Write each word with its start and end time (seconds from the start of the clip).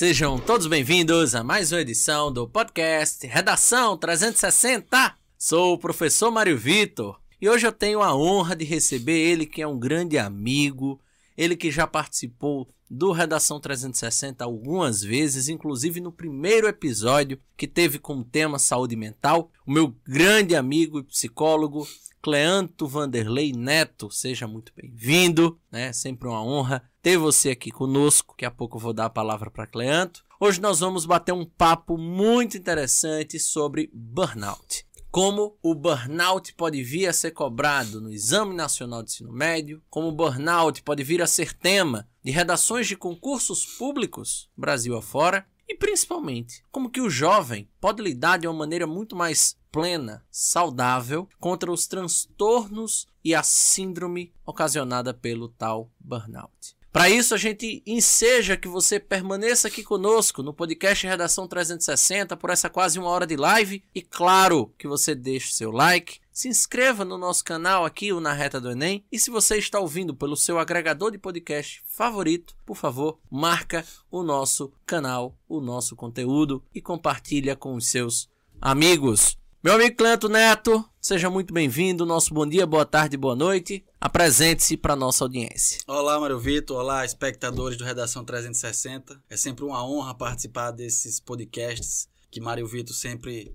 Sejam 0.00 0.38
todos 0.38 0.66
bem-vindos 0.66 1.34
a 1.34 1.44
mais 1.44 1.72
uma 1.72 1.82
edição 1.82 2.32
do 2.32 2.48
podcast 2.48 3.26
Redação 3.26 3.98
360. 3.98 5.14
Sou 5.36 5.74
o 5.74 5.78
professor 5.78 6.30
Mário 6.30 6.56
Vitor 6.56 7.20
e 7.38 7.46
hoje 7.46 7.66
eu 7.66 7.70
tenho 7.70 8.00
a 8.00 8.16
honra 8.16 8.56
de 8.56 8.64
receber 8.64 9.18
ele 9.18 9.44
que 9.44 9.60
é 9.60 9.66
um 9.66 9.78
grande 9.78 10.16
amigo, 10.16 10.98
ele 11.36 11.54
que 11.54 11.70
já 11.70 11.86
participou 11.86 12.66
do 12.90 13.12
Redação 13.12 13.60
360 13.60 14.42
algumas 14.42 15.02
vezes, 15.02 15.50
inclusive 15.50 16.00
no 16.00 16.10
primeiro 16.10 16.66
episódio 16.66 17.38
que 17.54 17.68
teve 17.68 17.98
como 17.98 18.24
tema 18.24 18.58
saúde 18.58 18.96
mental, 18.96 19.52
o 19.66 19.70
meu 19.70 19.94
grande 20.08 20.56
amigo 20.56 20.98
e 20.98 21.04
psicólogo 21.04 21.86
Cleanto 22.22 22.86
Vanderlei 22.86 23.50
Neto, 23.52 24.10
seja 24.10 24.46
muito 24.46 24.72
bem-vindo, 24.76 25.58
né? 25.72 25.90
Sempre 25.90 26.28
uma 26.28 26.44
honra 26.44 26.82
ter 27.00 27.16
você 27.16 27.50
aqui 27.50 27.70
conosco. 27.70 28.34
Daqui 28.34 28.44
a 28.44 28.50
pouco 28.50 28.76
eu 28.76 28.80
vou 28.80 28.92
dar 28.92 29.06
a 29.06 29.10
palavra 29.10 29.50
para 29.50 29.66
Cleanto. 29.66 30.22
Hoje 30.38 30.60
nós 30.60 30.80
vamos 30.80 31.06
bater 31.06 31.32
um 31.32 31.46
papo 31.46 31.96
muito 31.96 32.58
interessante 32.58 33.38
sobre 33.38 33.90
burnout. 33.94 34.86
Como 35.10 35.56
o 35.62 35.74
burnout 35.74 36.54
pode 36.54 36.82
vir 36.82 37.06
a 37.06 37.12
ser 37.14 37.30
cobrado 37.30 38.02
no 38.02 38.12
Exame 38.12 38.54
Nacional 38.54 39.02
de 39.02 39.12
Ensino 39.12 39.32
Médio, 39.32 39.82
como 39.88 40.08
o 40.08 40.12
burnout 40.12 40.82
pode 40.82 41.02
vir 41.02 41.22
a 41.22 41.26
ser 41.26 41.54
tema 41.54 42.06
de 42.22 42.30
redações 42.30 42.86
de 42.86 42.96
concursos 42.96 43.64
públicos 43.64 44.50
Brasil 44.54 44.94
afora, 44.94 45.46
e 45.70 45.74
principalmente 45.76 46.64
como 46.72 46.90
que 46.90 47.00
o 47.00 47.08
jovem 47.08 47.70
pode 47.80 48.02
lidar 48.02 48.38
de 48.40 48.48
uma 48.48 48.58
maneira 48.58 48.88
muito 48.88 49.14
mais 49.14 49.56
plena, 49.70 50.26
saudável 50.28 51.28
contra 51.38 51.70
os 51.70 51.86
transtornos 51.86 53.06
e 53.24 53.36
a 53.36 53.42
síndrome 53.44 54.32
ocasionada 54.44 55.14
pelo 55.14 55.48
tal 55.48 55.88
burnout. 56.00 56.76
Para 56.92 57.08
isso, 57.08 57.34
a 57.34 57.38
gente 57.38 57.84
enseja 57.86 58.56
que 58.56 58.66
você 58.66 58.98
permaneça 58.98 59.68
aqui 59.68 59.84
conosco 59.84 60.42
no 60.42 60.52
podcast 60.52 61.06
Redação 61.06 61.46
360 61.46 62.36
por 62.36 62.50
essa 62.50 62.68
quase 62.68 62.98
uma 62.98 63.08
hora 63.08 63.24
de 63.24 63.36
live. 63.36 63.84
E 63.94 64.02
claro 64.02 64.74
que 64.76 64.88
você 64.88 65.14
deixe 65.14 65.52
seu 65.52 65.70
like, 65.70 66.18
se 66.32 66.48
inscreva 66.48 67.04
no 67.04 67.16
nosso 67.16 67.44
canal 67.44 67.84
aqui, 67.84 68.12
o 68.12 68.18
Na 68.18 68.32
Reta 68.32 68.60
do 68.60 68.72
Enem. 68.72 69.04
E 69.10 69.20
se 69.20 69.30
você 69.30 69.56
está 69.56 69.78
ouvindo 69.78 70.16
pelo 70.16 70.36
seu 70.36 70.58
agregador 70.58 71.12
de 71.12 71.18
podcast 71.18 71.80
favorito, 71.86 72.56
por 72.66 72.76
favor, 72.76 73.20
marca 73.30 73.84
o 74.10 74.24
nosso 74.24 74.72
canal, 74.84 75.38
o 75.48 75.60
nosso 75.60 75.94
conteúdo 75.94 76.60
e 76.74 76.80
compartilha 76.80 77.54
com 77.54 77.76
os 77.76 77.86
seus 77.86 78.28
amigos. 78.60 79.39
Meu 79.62 79.74
amigo 79.74 79.94
Cleto 79.94 80.26
Neto, 80.26 80.82
seja 80.98 81.28
muito 81.28 81.52
bem-vindo. 81.52 82.06
Nosso 82.06 82.32
bom 82.32 82.46
dia, 82.46 82.66
boa 82.66 82.86
tarde, 82.86 83.14
boa 83.18 83.36
noite. 83.36 83.84
Apresente-se 84.00 84.74
para 84.74 84.96
nossa 84.96 85.22
audiência. 85.22 85.82
Olá, 85.86 86.18
Mário 86.18 86.38
Vitor. 86.38 86.78
Olá, 86.78 87.04
espectadores 87.04 87.76
do 87.76 87.84
Redação 87.84 88.24
360. 88.24 89.22
É 89.28 89.36
sempre 89.36 89.62
uma 89.62 89.86
honra 89.86 90.14
participar 90.14 90.70
desses 90.70 91.20
podcasts 91.20 92.08
que 92.30 92.40
Mário 92.40 92.66
Vitor 92.66 92.96
sempre 92.96 93.54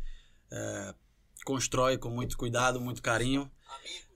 é, 0.52 0.94
constrói 1.44 1.98
com 1.98 2.12
muito 2.12 2.38
cuidado, 2.38 2.80
muito 2.80 3.02
carinho. 3.02 3.50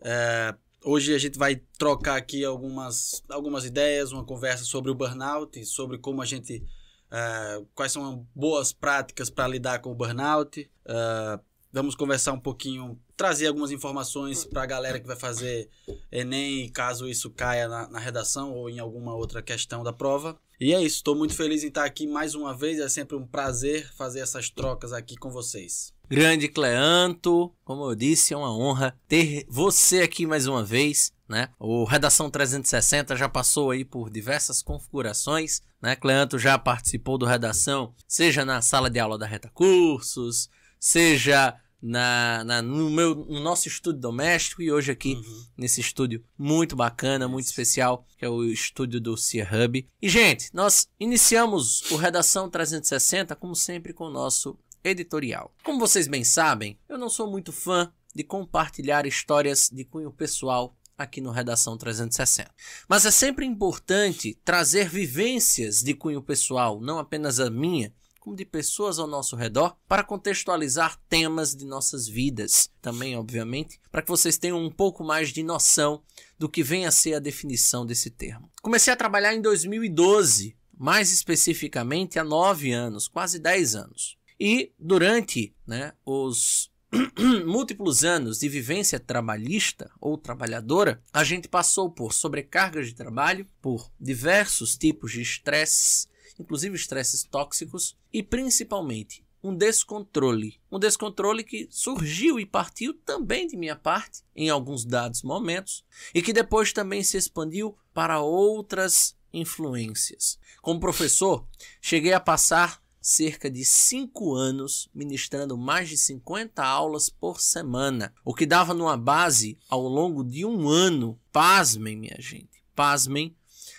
É, 0.04 0.54
hoje 0.86 1.16
a 1.16 1.18
gente 1.18 1.40
vai 1.40 1.56
trocar 1.76 2.18
aqui 2.18 2.46
algumas, 2.46 3.24
algumas 3.28 3.66
ideias, 3.66 4.12
uma 4.12 4.24
conversa 4.24 4.64
sobre 4.64 4.92
o 4.92 4.96
burnout, 4.96 5.66
sobre 5.66 5.98
como 5.98 6.22
a 6.22 6.26
gente. 6.26 6.64
É, 7.12 7.64
quais 7.74 7.92
são 7.92 8.28
boas 8.36 8.72
práticas 8.72 9.32
para 9.32 9.48
lidar 9.48 9.80
com 9.80 9.92
o 9.92 9.96
burnout. 9.96 10.70
É, 10.86 11.40
Vamos 11.72 11.94
conversar 11.94 12.34
um 12.34 12.40
pouquinho, 12.40 13.00
trazer 13.16 13.46
algumas 13.46 13.70
informações 13.70 14.44
para 14.44 14.64
a 14.64 14.66
galera 14.66 15.00
que 15.00 15.06
vai 15.06 15.16
fazer 15.16 15.70
Enem, 16.12 16.68
caso 16.70 17.08
isso 17.08 17.30
caia 17.30 17.68
na, 17.68 17.88
na, 17.88 18.00
redação 18.00 18.52
ou 18.52 18.70
em 18.70 18.80
alguma 18.80 19.14
outra 19.14 19.40
questão 19.42 19.84
da 19.84 19.94
prova. 19.94 20.40
E 20.60 20.74
é 20.74 20.82
isso, 20.82 20.98
estou 20.98 21.16
muito 21.16 21.36
feliz 21.36 21.64
em 21.64 21.68
estar 21.68 21.86
aqui 21.86 22.08
mais 22.08 22.34
uma 22.34 22.58
vez, 22.58 22.80
é 22.80 22.90
sempre 22.90 23.16
um 23.16 23.26
prazer 23.26 23.88
fazer 23.94 24.22
essas 24.22 24.50
trocas 24.50 24.92
aqui 24.92 25.16
com 25.16 25.30
vocês. 25.30 25.94
Grande 26.10 26.48
Cleanto, 26.48 27.54
como 27.64 27.86
eu 27.86 27.94
disse, 27.94 28.34
é 28.34 28.38
uma 28.38 28.52
honra 28.52 29.00
ter 29.08 29.46
você 29.48 30.02
aqui 30.02 30.26
mais 30.26 30.48
uma 30.48 30.64
vez. 30.64 31.14
Né? 31.30 31.50
O 31.60 31.84
Redação 31.84 32.32
360 32.32 33.16
já 33.16 33.30
passou 33.30 33.70
aí 33.70 33.86
por 33.86 34.10
diversas 34.10 34.64
configurações, 34.64 35.62
né? 35.80 35.96
Cleanto 35.96 36.40
já 36.40 36.58
participou 36.58 37.20
do 37.20 37.28
Redação, 37.28 37.94
seja 38.08 38.44
na 38.44 38.64
sala 38.64 38.90
de 38.90 38.98
aula 38.98 39.20
da 39.20 39.28
Reta 39.28 39.52
Cursos, 39.54 40.50
seja 40.80 41.60
na, 41.82 42.44
na, 42.44 42.62
no, 42.62 42.90
meu, 42.90 43.16
no 43.16 43.40
nosso 43.40 43.68
estúdio 43.68 44.02
doméstico 44.02 44.62
e 44.62 44.72
hoje 44.72 44.92
aqui 44.92 45.16
uhum. 45.16 45.46
nesse 45.58 45.82
estúdio 45.82 46.24
muito 46.38 46.76
bacana, 46.76 47.28
muito 47.28 47.46
especial, 47.46 48.06
que 48.18 48.26
é 48.26 48.30
o 48.30 48.44
estúdio 48.44 49.00
do 49.00 49.16
Cia 49.16 49.48
Hub. 49.52 49.88
E, 50.02 50.10
gente, 50.10 50.50
nós 50.54 50.88
iniciamos 51.00 51.90
o 51.92 51.96
Redação 51.96 52.50
360, 52.50 53.36
como 53.36 53.56
sempre, 53.56 53.94
com 53.94 54.06
o 54.06 54.12
nosso 54.12 54.58
editorial. 54.84 55.54
Como 55.64 55.80
vocês 55.80 56.08
bem 56.08 56.24
sabem, 56.24 56.78
eu 56.88 56.98
não 56.98 57.10
sou 57.10 57.30
muito 57.30 57.52
fã 57.52 57.92
de 58.14 58.24
compartilhar 58.24 59.06
histórias 59.06 59.70
de 59.72 59.86
cunho 59.86 60.12
pessoal 60.12 60.76
aqui 60.98 61.22
no 61.22 61.32
Redação 61.32 61.78
360. 61.78 62.52
Mas 62.88 63.06
é 63.06 63.12
sempre 63.12 63.46
importante 63.46 64.38
trazer 64.44 64.90
vivências 64.90 65.82
de 65.82 65.94
cunho 65.94 66.22
pessoal, 66.22 66.82
não 66.82 67.00
apenas 67.00 67.40
a 67.40 67.50
minha, 67.50 67.94
como 68.30 68.36
de 68.36 68.46
pessoas 68.46 69.00
ao 69.00 69.08
nosso 69.08 69.36
redor, 69.36 69.76
para 69.88 70.04
contextualizar 70.04 71.00
temas 71.10 71.56
de 71.56 71.66
nossas 71.66 72.08
vidas. 72.08 72.70
Também, 72.82 73.18
obviamente, 73.18 73.80
para 73.92 74.04
que 74.04 74.10
vocês 74.10 74.38
tenham 74.38 74.64
um 74.64 74.70
pouco 74.70 75.04
mais 75.04 75.30
de 75.30 75.42
noção 75.42 76.04
do 76.38 76.48
que 76.48 76.62
vem 76.62 76.86
a 76.86 76.92
ser 76.92 77.16
a 77.16 77.20
definição 77.20 77.86
desse 77.86 78.12
termo. 78.12 78.52
Comecei 78.62 78.94
a 78.94 78.96
trabalhar 78.96 79.34
em 79.34 79.42
2012, 79.42 80.56
mais 80.78 81.12
especificamente 81.12 82.20
há 82.20 82.24
nove 82.24 82.72
anos, 82.72 83.08
quase 83.08 83.40
dez 83.40 83.76
anos. 83.76 84.16
E 84.40 84.72
durante 84.78 85.56
né, 85.66 85.94
os 86.06 86.72
múltiplos 87.46 88.04
anos 88.04 88.40
de 88.40 88.48
vivência 88.48 89.00
trabalhista 89.00 89.92
ou 90.00 90.18
trabalhadora, 90.18 91.02
a 91.12 91.24
gente 91.24 91.48
passou 91.48 91.90
por 91.90 92.14
sobrecargas 92.14 92.88
de 92.88 92.94
trabalho, 92.94 93.48
por 93.60 93.92
diversos 94.00 94.78
tipos 94.78 95.12
de 95.12 95.22
estresses, 95.22 96.08
inclusive 96.40 96.76
estresses 96.76 97.24
tóxicos 97.24 97.98
e 98.12 98.24
principalmente 98.24 99.24
um 99.44 99.56
descontrole. 99.56 100.60
Um 100.72 100.80
descontrole 100.80 101.44
que 101.44 101.68
surgiu 101.70 102.40
e 102.40 102.46
partiu 102.46 102.94
também 102.94 103.48
de 103.48 103.58
minha 103.58 103.76
parte 103.76 104.24
em 104.36 104.50
alguns 104.50 104.86
dados 104.86 105.24
momentos 105.24 105.84
e 106.14 106.22
que 106.22 106.34
depois 106.34 106.74
também 106.74 107.04
se 107.04 107.18
expandiu 107.18 107.78
para 107.94 108.20
outras 108.20 109.16
influências. 109.34 110.40
Como 110.62 110.80
professor, 110.80 111.48
cheguei 111.82 112.14
a 112.14 112.20
passar 112.20 112.82
cerca 113.02 113.50
de 113.50 113.64
5 113.64 114.34
anos 114.36 114.90
ministrando 114.94 115.58
mais 115.58 115.88
de 115.88 115.98
50 115.98 116.62
aulas 116.64 117.10
por 117.10 117.40
semana, 117.40 118.14
o 118.26 118.34
que 118.34 118.46
dava 118.46 118.74
numa 118.74 118.98
base 118.98 119.58
ao 119.70 119.82
longo 119.88 120.24
de 120.24 120.46
um 120.46 120.68
ano, 120.68 121.20
pasmem 121.32 121.96
minha 121.96 122.18
gente, 122.20 122.62
pasmem, 122.76 123.36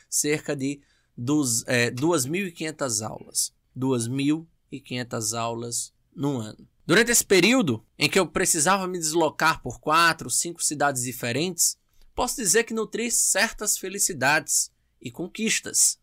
cerca 0.09 0.57
de 0.57 0.81
dos, 1.21 1.63
é, 1.67 1.91
2.500 1.91 3.07
aulas. 3.07 3.53
2.500 3.77 5.39
aulas 5.39 5.93
no 6.17 6.39
ano. 6.39 6.67
Durante 6.87 7.13
esse 7.13 7.25
período 7.25 7.85
em 7.99 8.09
que 8.09 8.19
eu 8.19 8.27
precisava 8.27 8.89
me 8.89 8.99
deslocar 8.99 9.63
por 9.63 9.79
quatro, 9.79 10.31
cinco 10.31 10.65
cidades 10.65 11.03
diferentes, 11.03 11.79
posso 12.15 12.37
dizer 12.37 12.65
que 12.65 12.75
nutri 12.75 13.11
certas 13.11 13.77
felicidades 13.77 14.73
e 15.01 15.11
conquistas, 15.11 16.01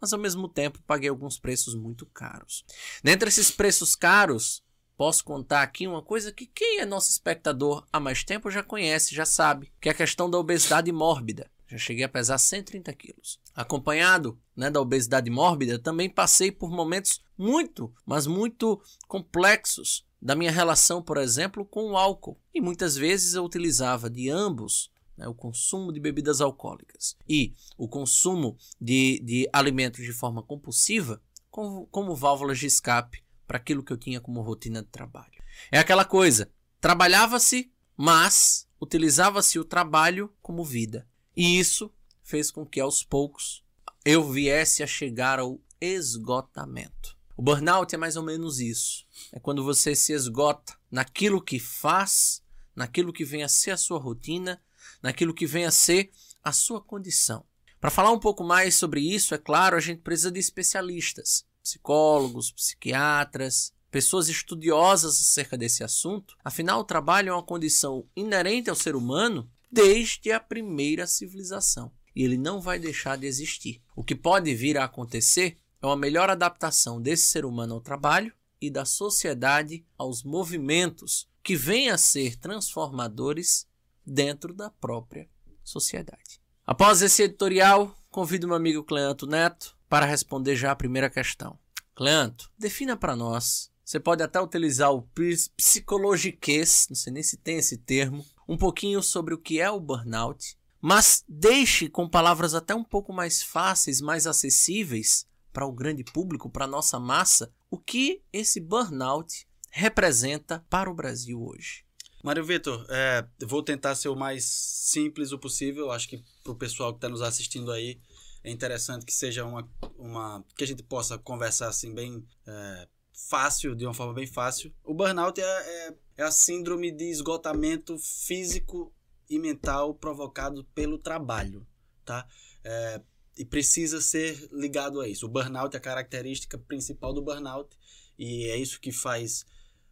mas 0.00 0.12
ao 0.12 0.20
mesmo 0.20 0.48
tempo 0.48 0.82
paguei 0.86 1.10
alguns 1.10 1.38
preços 1.38 1.74
muito 1.74 2.06
caros. 2.06 2.64
Dentre 3.02 3.28
esses 3.28 3.50
preços 3.50 3.96
caros, 3.96 4.62
posso 4.96 5.24
contar 5.24 5.62
aqui 5.62 5.86
uma 5.86 6.00
coisa 6.02 6.32
que 6.32 6.46
quem 6.46 6.78
é 6.78 6.86
nosso 6.86 7.10
espectador 7.10 7.86
há 7.92 7.98
mais 7.98 8.22
tempo 8.22 8.50
já 8.50 8.62
conhece, 8.62 9.14
já 9.14 9.26
sabe, 9.26 9.72
que 9.80 9.88
é 9.88 9.92
a 9.92 9.94
questão 9.94 10.30
da 10.30 10.38
obesidade 10.38 10.90
mórbida. 10.92 11.50
Já 11.70 11.78
cheguei 11.78 12.02
a 12.02 12.08
pesar 12.08 12.36
130 12.36 12.92
quilos. 12.94 13.38
Acompanhado 13.54 14.36
né, 14.56 14.68
da 14.68 14.80
obesidade 14.80 15.30
mórbida, 15.30 15.78
também 15.78 16.10
passei 16.10 16.50
por 16.50 16.68
momentos 16.68 17.22
muito, 17.38 17.94
mas 18.04 18.26
muito 18.26 18.82
complexos 19.06 20.04
da 20.20 20.34
minha 20.34 20.50
relação, 20.50 21.00
por 21.00 21.16
exemplo, 21.16 21.64
com 21.64 21.92
o 21.92 21.96
álcool. 21.96 22.40
E 22.52 22.60
muitas 22.60 22.96
vezes 22.96 23.34
eu 23.34 23.44
utilizava 23.44 24.10
de 24.10 24.28
ambos 24.28 24.90
né, 25.16 25.28
o 25.28 25.34
consumo 25.34 25.92
de 25.92 26.00
bebidas 26.00 26.40
alcoólicas 26.40 27.16
e 27.28 27.54
o 27.78 27.86
consumo 27.86 28.56
de, 28.80 29.20
de 29.20 29.48
alimentos 29.52 30.04
de 30.04 30.12
forma 30.12 30.42
compulsiva 30.42 31.22
como, 31.52 31.86
como 31.86 32.16
válvulas 32.16 32.58
de 32.58 32.66
escape 32.66 33.22
para 33.46 33.58
aquilo 33.58 33.84
que 33.84 33.92
eu 33.92 33.96
tinha 33.96 34.20
como 34.20 34.42
rotina 34.42 34.82
de 34.82 34.88
trabalho. 34.88 35.40
É 35.70 35.78
aquela 35.78 36.04
coisa, 36.04 36.50
trabalhava-se, 36.80 37.72
mas 37.96 38.66
utilizava-se 38.80 39.56
o 39.56 39.64
trabalho 39.64 40.32
como 40.42 40.64
vida. 40.64 41.06
E 41.36 41.58
isso 41.58 41.92
fez 42.22 42.50
com 42.50 42.64
que 42.64 42.80
aos 42.80 43.02
poucos 43.02 43.64
eu 44.04 44.30
viesse 44.30 44.82
a 44.82 44.86
chegar 44.86 45.38
ao 45.38 45.60
esgotamento. 45.80 47.16
O 47.36 47.42
burnout 47.42 47.94
é 47.94 47.98
mais 47.98 48.16
ou 48.16 48.22
menos 48.22 48.60
isso. 48.60 49.06
É 49.32 49.40
quando 49.40 49.64
você 49.64 49.94
se 49.94 50.12
esgota 50.12 50.76
naquilo 50.90 51.40
que 51.40 51.58
faz, 51.58 52.42
naquilo 52.74 53.12
que 53.12 53.24
vem 53.24 53.42
a 53.42 53.48
ser 53.48 53.70
a 53.72 53.76
sua 53.76 53.98
rotina, 53.98 54.60
naquilo 55.02 55.34
que 55.34 55.46
vem 55.46 55.64
a 55.64 55.70
ser 55.70 56.10
a 56.42 56.52
sua 56.52 56.80
condição. 56.80 57.44
Para 57.80 57.90
falar 57.90 58.12
um 58.12 58.20
pouco 58.20 58.44
mais 58.44 58.74
sobre 58.74 59.00
isso, 59.00 59.34
é 59.34 59.38
claro, 59.38 59.76
a 59.76 59.80
gente 59.80 60.02
precisa 60.02 60.30
de 60.30 60.38
especialistas 60.38 61.46
psicólogos, 61.62 62.50
psiquiatras, 62.50 63.72
pessoas 63.90 64.28
estudiosas 64.28 65.20
acerca 65.20 65.56
desse 65.56 65.84
assunto. 65.84 66.36
Afinal, 66.44 66.80
o 66.80 66.84
trabalho 66.84 67.30
é 67.30 67.32
uma 67.32 67.42
condição 67.42 68.06
inerente 68.16 68.70
ao 68.70 68.76
ser 68.76 68.96
humano 68.96 69.50
desde 69.70 70.32
a 70.32 70.40
primeira 70.40 71.06
civilização. 71.06 71.92
E 72.14 72.24
ele 72.24 72.36
não 72.36 72.60
vai 72.60 72.78
deixar 72.78 73.16
de 73.16 73.26
existir. 73.26 73.80
O 73.94 74.02
que 74.02 74.14
pode 74.14 74.54
vir 74.54 74.76
a 74.76 74.84
acontecer 74.84 75.56
é 75.80 75.86
uma 75.86 75.96
melhor 75.96 76.28
adaptação 76.28 77.00
desse 77.00 77.28
ser 77.28 77.44
humano 77.44 77.74
ao 77.74 77.80
trabalho 77.80 78.32
e 78.60 78.70
da 78.70 78.84
sociedade 78.84 79.86
aos 79.96 80.22
movimentos 80.22 81.28
que 81.42 81.56
venham 81.56 81.94
a 81.94 81.98
ser 81.98 82.36
transformadores 82.36 83.66
dentro 84.04 84.52
da 84.52 84.70
própria 84.70 85.28
sociedade. 85.64 86.40
Após 86.66 87.00
esse 87.00 87.22
editorial, 87.22 87.96
convido 88.10 88.46
meu 88.46 88.56
amigo 88.56 88.84
Cleanto 88.84 89.26
Neto 89.26 89.76
para 89.88 90.06
responder 90.06 90.56
já 90.56 90.70
a 90.70 90.76
primeira 90.76 91.08
questão. 91.08 91.58
Cleanto, 91.94 92.50
defina 92.58 92.96
para 92.96 93.16
nós. 93.16 93.70
Você 93.84 93.98
pode 93.98 94.22
até 94.22 94.40
utilizar 94.40 94.92
o 94.92 95.08
psicologiquez, 95.56 96.86
não 96.88 96.94
sei 96.94 97.12
nem 97.12 97.22
se 97.22 97.36
tem 97.36 97.56
esse 97.56 97.76
termo, 97.78 98.24
um 98.50 98.56
pouquinho 98.56 99.00
sobre 99.00 99.32
o 99.32 99.38
que 99.38 99.60
é 99.60 99.70
o 99.70 99.78
burnout, 99.78 100.58
mas 100.80 101.22
deixe 101.28 101.88
com 101.88 102.08
palavras 102.08 102.52
até 102.52 102.74
um 102.74 102.82
pouco 102.82 103.12
mais 103.12 103.40
fáceis, 103.40 104.00
mais 104.00 104.26
acessíveis 104.26 105.24
para 105.52 105.64
o 105.64 105.70
grande 105.70 106.02
público, 106.02 106.50
para 106.50 106.64
a 106.64 106.68
nossa 106.68 106.98
massa, 106.98 107.52
o 107.70 107.78
que 107.78 108.20
esse 108.32 108.58
burnout 108.60 109.46
representa 109.70 110.66
para 110.68 110.90
o 110.90 110.94
Brasil 110.94 111.40
hoje. 111.40 111.84
Mário 112.24 112.44
Vitor, 112.44 112.84
é, 112.88 113.24
vou 113.46 113.62
tentar 113.62 113.94
ser 113.94 114.08
o 114.08 114.16
mais 114.16 114.44
simples 114.44 115.30
o 115.30 115.38
possível. 115.38 115.92
Acho 115.92 116.08
que 116.08 116.24
para 116.42 116.52
o 116.52 116.56
pessoal 116.56 116.92
que 116.92 116.98
está 116.98 117.08
nos 117.08 117.22
assistindo 117.22 117.70
aí 117.70 118.00
é 118.42 118.50
interessante 118.50 119.06
que 119.06 119.12
seja 119.12 119.44
uma, 119.44 119.68
uma 119.96 120.44
que 120.56 120.64
a 120.64 120.66
gente 120.66 120.82
possa 120.82 121.16
conversar 121.16 121.68
assim 121.68 121.94
bem 121.94 122.26
é, 122.44 122.88
fácil, 123.28 123.74
de 123.74 123.84
uma 123.84 123.94
forma 123.94 124.14
bem 124.14 124.26
fácil. 124.26 124.72
O 124.84 124.94
burnout 124.94 125.40
é, 125.40 125.44
é, 125.44 125.94
é 126.18 126.22
a 126.22 126.30
síndrome 126.30 126.90
de 126.90 127.04
esgotamento 127.04 127.98
físico 127.98 128.92
e 129.28 129.38
mental 129.38 129.94
provocado 129.94 130.64
pelo 130.74 130.98
trabalho, 130.98 131.66
tá? 132.04 132.26
É, 132.64 133.00
e 133.36 133.44
precisa 133.44 134.00
ser 134.00 134.48
ligado 134.52 135.00
a 135.00 135.08
isso. 135.08 135.26
O 135.26 135.28
burnout 135.28 135.74
é 135.74 135.78
a 135.78 135.82
característica 135.82 136.58
principal 136.58 137.12
do 137.12 137.22
burnout 137.22 137.76
e 138.18 138.44
é 138.50 138.56
isso 138.56 138.80
que 138.80 138.92
faz 138.92 139.46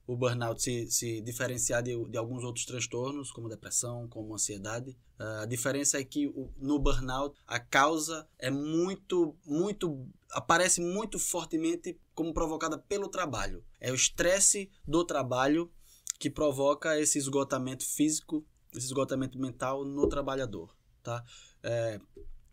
o 0.07 0.17
burnout 0.17 0.63
se, 0.63 0.91
se 0.91 1.21
diferenciar 1.21 1.83
de, 1.83 1.95
de 2.07 2.17
alguns 2.17 2.43
outros 2.43 2.65
transtornos, 2.65 3.31
como 3.31 3.49
depressão, 3.49 4.09
como 4.09 4.35
ansiedade. 4.35 4.91
Uh, 5.21 5.43
a 5.43 5.47
diferença 5.47 5.99
é 5.99 6.05
que 6.05 6.33
no 6.57 6.79
burnout 6.79 7.39
a 7.47 7.61
causa 7.61 8.27
é 8.39 8.51
muito, 8.51 9.37
muito, 9.45 10.09
aparece 10.33 10.81
muito 10.81 11.19
fortemente 11.19 11.99
como 12.19 12.35
provocada 12.35 12.77
pelo 12.77 13.09
trabalho. 13.09 13.65
É 13.79 13.93
o 13.93 13.95
estresse 13.95 14.69
do 14.85 15.05
trabalho 15.05 15.71
que 16.19 16.29
provoca 16.29 16.99
esse 16.99 17.17
esgotamento 17.17 17.87
físico, 17.87 18.45
esse 18.75 18.87
esgotamento 18.87 19.39
mental 19.39 19.85
no 19.85 20.09
trabalhador, 20.09 20.77
tá? 21.01 21.25
É, 21.63 22.01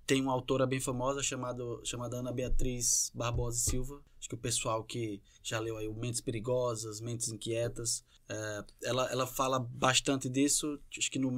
tem 0.05 0.21
uma 0.21 0.31
autora 0.31 0.67
bem 0.67 0.79
famosa 0.79 1.23
chamado, 1.23 1.81
chamada 1.83 2.17
Ana 2.17 2.31
Beatriz 2.31 3.11
Barbosa 3.11 3.57
Silva. 3.57 4.03
Acho 4.19 4.29
que 4.29 4.35
o 4.35 4.37
pessoal 4.37 4.83
que 4.83 5.19
já 5.41 5.59
leu 5.59 5.77
aí 5.77 5.91
Mentes 5.95 6.21
Perigosas, 6.21 7.01
Mentes 7.01 7.29
Inquietas, 7.29 8.05
é, 8.29 8.65
ela, 8.83 9.11
ela 9.11 9.25
fala 9.25 9.57
bastante 9.57 10.29
disso. 10.29 10.79
Acho 10.95 11.09
que 11.09 11.17
no 11.17 11.31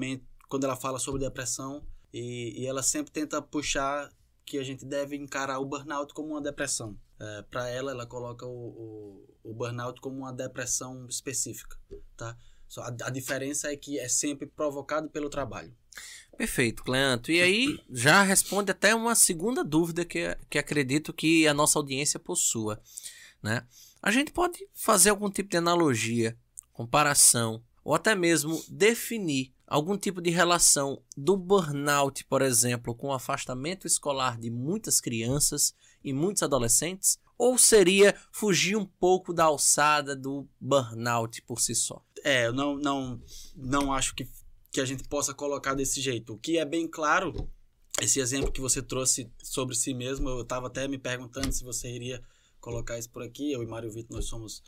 quando 0.50 0.66
ela 0.66 0.76
fala 0.76 1.00
sobre 1.00 1.22
depressão, 1.22 1.82
e, 2.12 2.62
e 2.62 2.66
ela 2.66 2.84
sempre 2.84 3.10
tenta 3.10 3.42
puxar 3.42 4.12
que 4.46 4.58
a 4.58 4.64
gente 4.64 4.84
deve 4.84 5.16
encarar 5.16 5.60
o 5.60 5.66
burnout 5.66 6.14
como 6.14 6.32
uma 6.32 6.42
depressão. 6.42 6.98
É, 7.20 7.42
para 7.44 7.68
ela, 7.70 7.92
ela 7.92 8.06
coloca 8.06 8.46
o, 8.46 8.50
o, 8.50 9.50
o, 9.50 9.54
burnout 9.54 10.00
como 10.00 10.18
uma 10.20 10.32
depressão 10.32 11.08
específica, 11.08 11.76
tá? 12.16 12.38
Só 12.68 12.82
a, 12.82 12.88
a 12.88 13.10
diferença 13.10 13.72
é 13.72 13.76
que 13.76 13.98
é 13.98 14.08
sempre 14.08 14.46
provocado 14.46 15.10
pelo 15.10 15.30
trabalho. 15.30 15.74
Perfeito, 16.38 16.84
Cleanto. 16.84 17.32
E 17.32 17.42
aí 17.42 17.80
já 17.90 18.22
responde 18.22 18.70
até 18.70 18.94
uma 18.94 19.16
segunda 19.16 19.64
dúvida 19.64 20.06
que, 20.06 20.38
que 20.48 20.60
acredito 20.60 21.12
que 21.12 21.48
a 21.48 21.54
nossa 21.54 21.80
audiência 21.80 22.20
possua. 22.20 22.80
Né? 23.42 23.66
A 24.02 24.12
gente 24.12 24.32
pode 24.32 24.68
fazer 24.74 25.10
algum 25.10 25.30
tipo 25.30 25.50
de 25.50 25.58
analogia, 25.58 26.38
comparação, 26.72 27.64
ou 27.84 27.96
até 27.96 28.14
mesmo 28.14 28.64
definir 28.70 29.52
algum 29.66 29.98
tipo 29.98 30.22
de 30.22 30.30
relação 30.30 31.02
do 31.16 31.36
burnout, 31.36 32.24
por 32.26 32.44
exemplo, 32.44 32.94
com 32.94 33.08
o 33.08 33.14
afastamento 33.14 33.88
escolar 33.88 34.38
de 34.38 34.52
muitas 34.52 35.02
crianças 35.02 35.74
e 36.04 36.14
muitos 36.14 36.44
adolescentes? 36.44 37.18
Ou 37.38 37.58
seria 37.58 38.16
fugir 38.32 38.76
um 38.76 38.86
pouco 38.86 39.34
da 39.34 39.44
alçada 39.44 40.16
do 40.16 40.48
burnout 40.60 41.42
por 41.44 41.60
si 41.60 41.76
só? 41.76 42.04
É, 42.24 42.48
eu 42.48 42.54
não, 42.54 42.76
não, 42.78 43.22
não 43.56 43.94
acho 43.94 44.16
que 44.16 44.28
que 44.78 44.82
a 44.82 44.86
gente 44.86 45.04
possa 45.06 45.34
colocar 45.34 45.74
desse 45.74 46.00
jeito. 46.00 46.34
O 46.34 46.38
que 46.38 46.60
é 46.60 46.66
bem 46.66 46.88
claro, 46.88 47.50
esse 48.00 48.20
exemplo 48.20 48.52
que 48.52 48.62
você 48.62 48.80
trouxe 48.80 49.32
sobre 49.42 49.76
si 49.76 49.92
mesmo, 49.92 50.30
eu 50.30 50.42
estava 50.42 50.68
até 50.68 50.88
me 50.88 51.00
perguntando 51.00 51.52
se 51.52 51.64
você 51.64 51.90
iria 51.90 52.24
colocar 52.60 53.00
isso 53.00 53.10
por 53.10 53.24
aqui. 53.24 53.52
Eu 53.52 53.64
e 53.64 53.66
Mário 53.66 53.92
Vitor, 53.92 54.16
nós 54.16 54.26
somos 54.26 54.62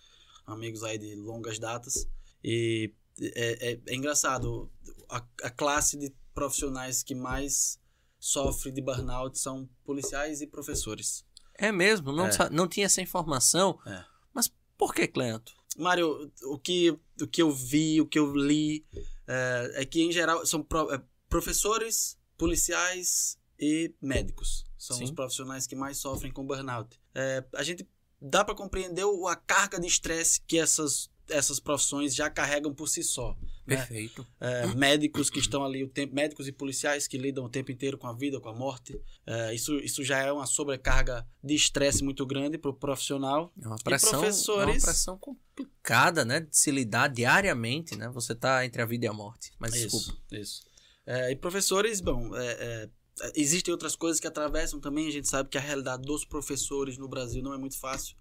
amigos 0.48 0.84
aí 0.84 0.98
de 0.98 1.16
longas 1.16 1.60
datas. 1.60 2.08
E 2.44 2.92
é, 3.22 3.74
é, 3.74 3.80
é 3.86 3.96
engraçado, 3.96 4.72
a, 5.08 5.24
a 5.44 5.50
classe 5.52 5.96
de 5.96 6.12
profissionais 6.34 7.04
que 7.04 7.14
mais 7.14 7.80
sofre 8.20 8.72
de 8.72 8.82
burnout 8.82 9.40
são 9.40 9.68
policiais 9.86 10.42
e 10.42 10.48
professores. 10.48 11.26
É 11.56 11.72
mesmo? 11.72 12.12
Não, 12.12 12.28
é. 12.28 12.50
não 12.52 12.68
tinha 12.68 12.86
essa 12.86 13.02
informação. 13.02 13.80
É. 13.86 14.04
Mas 14.34 14.52
por 14.78 14.94
que, 14.94 15.08
Cleanto? 15.08 15.54
Mário, 15.78 16.32
o 16.44 16.58
que, 16.58 16.98
o 17.22 17.28
que 17.28 17.42
eu 17.42 17.52
vi, 17.52 18.02
o 18.02 18.06
que 18.06 18.20
eu 18.20 18.36
li, 18.36 18.86
é, 19.28 19.72
é 19.76 19.86
que, 19.86 20.02
em 20.02 20.12
geral, 20.12 20.46
são 20.46 20.62
pro, 20.62 20.92
é, 20.94 21.02
professores, 21.30 22.18
policiais 22.38 23.38
e 23.60 23.94
médicos. 24.02 24.66
São 24.78 24.98
Sim. 24.98 25.04
os 25.06 25.12
profissionais 25.12 25.68
que 25.68 25.76
mais 25.76 25.98
sofrem 25.98 26.32
com 26.32 26.46
burnout. 26.46 27.00
É, 27.14 27.44
a 27.54 27.64
gente 27.64 27.88
dá 28.22 28.44
para 28.44 28.56
compreender 28.56 29.06
a 29.28 29.36
carga 29.36 29.80
de 29.80 29.88
estresse 29.88 30.42
que 30.42 30.58
essas, 30.58 31.10
essas 31.30 31.60
profissões 31.60 32.16
já 32.16 32.30
carregam 32.30 32.74
por 32.74 32.88
si 32.88 33.04
só. 33.04 33.38
Né? 33.70 33.78
Perfeito. 33.78 34.26
É, 34.40 34.68
médicos 34.76 35.30
que 35.30 35.40
estão 35.40 35.64
ali 35.64 35.84
o 35.84 35.88
tempo, 35.88 36.14
médicos 36.14 36.48
e 36.48 36.52
policiais 36.52 37.08
que 37.08 37.18
lidam 37.18 37.46
o 37.46 37.50
tempo 37.50 37.72
inteiro 37.72 37.98
com 37.98 38.08
a 38.08 38.14
vida, 38.14 38.40
com 38.40 38.50
a 38.50 38.54
morte. 38.54 39.00
É, 39.26 39.54
isso, 39.54 39.78
isso 39.78 40.04
já 40.04 40.20
é 40.20 40.32
uma 40.32 40.46
sobrecarga 40.46 41.26
de 41.44 41.54
estresse 41.56 42.04
muito 42.04 42.26
grande 42.26 42.58
para 42.58 42.72
o 42.72 42.74
profissional. 42.74 43.54
É 43.62 43.68
uma 43.68 43.78
pressão, 43.78 44.20
e 44.20 44.24
professores... 44.24 44.76
é 44.76 44.78
uma 44.78 44.94
pressão 44.94 45.18
complicada, 45.18 46.26
né, 46.26 46.42
de 46.42 46.58
se 46.58 46.72
lidar 46.72 47.08
diariamente, 47.08 47.96
né? 47.96 48.10
Você 48.10 48.34
está 48.34 48.66
entre 48.66 48.82
a 48.82 48.86
vida 48.86 49.06
e 49.06 49.08
a 49.08 49.14
morte. 49.14 49.52
Mas 49.60 49.76
isso, 49.76 49.98
desculpa. 49.98 50.22
Isso. 50.32 50.64
É, 51.06 51.32
e 51.32 51.36
professores, 51.36 52.02
bom, 52.02 52.36
é, 52.36 52.46
é, 52.46 52.90
existem 53.36 53.72
outras 53.72 53.96
coisas 53.96 54.20
que 54.20 54.28
atravessam 54.28 54.80
também. 54.80 55.08
A 55.08 55.12
gente 55.12 55.28
sabe 55.28 55.50
que 55.50 55.58
a 55.58 55.62
realidade 55.62 56.04
dos 56.04 56.24
professores 56.24 56.98
no 56.98 57.08
Brasil 57.08 57.42
não 57.42 57.54
é 57.54 57.58
muito 57.58 57.80
fácil, 57.80 58.16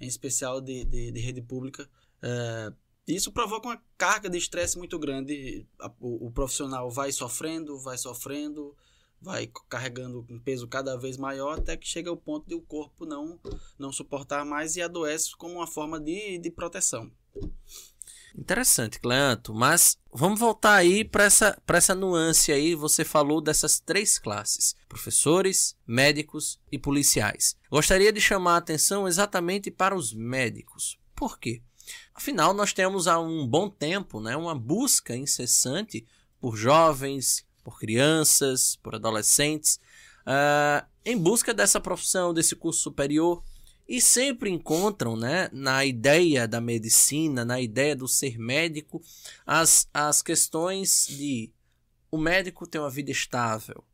em 0.00 0.06
especial 0.06 0.60
de, 0.60 0.84
de, 0.84 1.10
de 1.10 1.20
rede 1.20 1.42
pública. 1.42 1.88
É, 2.22 2.72
isso 3.14 3.32
provoca 3.32 3.68
uma 3.68 3.82
carga 3.96 4.28
de 4.28 4.36
estresse 4.36 4.76
muito 4.76 4.98
grande. 4.98 5.66
O, 5.98 6.26
o, 6.26 6.30
profissional 6.30 6.90
vai 6.90 7.10
sofrendo, 7.10 7.78
vai 7.78 7.96
sofrendo, 7.96 8.76
vai 9.20 9.50
carregando 9.68 10.26
um 10.28 10.38
peso 10.38 10.68
cada 10.68 10.96
vez 10.96 11.16
maior 11.16 11.58
até 11.58 11.76
que 11.76 11.86
chega 11.86 12.10
ao 12.10 12.16
ponto 12.16 12.46
de 12.46 12.54
o 12.54 12.60
corpo 12.60 13.06
não, 13.06 13.40
não 13.78 13.92
suportar 13.92 14.44
mais 14.44 14.76
e 14.76 14.82
adoece 14.82 15.36
como 15.36 15.54
uma 15.54 15.66
forma 15.66 15.98
de, 15.98 16.38
de 16.38 16.50
proteção. 16.50 17.10
Interessante, 18.36 19.00
Cleanto. 19.00 19.52
Mas 19.54 19.98
vamos 20.12 20.38
voltar 20.38 20.74
aí 20.74 21.04
para 21.04 21.24
essa, 21.24 21.60
essa 21.66 21.94
nuance 21.94 22.52
aí. 22.52 22.74
Você 22.74 23.04
falou 23.04 23.40
dessas 23.40 23.80
três 23.80 24.18
classes: 24.18 24.76
professores, 24.88 25.76
médicos 25.86 26.60
e 26.70 26.78
policiais. 26.78 27.56
Gostaria 27.70 28.12
de 28.12 28.20
chamar 28.20 28.54
a 28.54 28.58
atenção 28.58 29.08
exatamente 29.08 29.70
para 29.70 29.96
os 29.96 30.12
médicos. 30.12 30.98
Por 31.16 31.38
quê? 31.38 31.62
Afinal, 32.18 32.52
nós 32.52 32.72
temos 32.72 33.06
há 33.06 33.20
um 33.20 33.46
bom 33.46 33.70
tempo 33.70 34.20
né, 34.20 34.36
uma 34.36 34.52
busca 34.52 35.16
incessante 35.16 36.04
por 36.40 36.56
jovens, 36.56 37.46
por 37.62 37.78
crianças, 37.78 38.74
por 38.82 38.96
adolescentes, 38.96 39.78
uh, 40.26 40.84
em 41.04 41.16
busca 41.16 41.54
dessa 41.54 41.80
profissão, 41.80 42.34
desse 42.34 42.56
curso 42.56 42.80
superior, 42.80 43.40
e 43.88 44.00
sempre 44.00 44.50
encontram 44.50 45.16
né, 45.16 45.48
na 45.52 45.84
ideia 45.84 46.48
da 46.48 46.60
medicina, 46.60 47.44
na 47.44 47.60
ideia 47.60 47.94
do 47.94 48.08
ser 48.08 48.36
médico, 48.36 49.00
as, 49.46 49.88
as 49.94 50.20
questões 50.20 51.06
de 51.08 51.52
o 52.10 52.18
médico 52.18 52.66
tem 52.66 52.80
uma 52.80 52.90
vida 52.90 53.12
estável, 53.12 53.84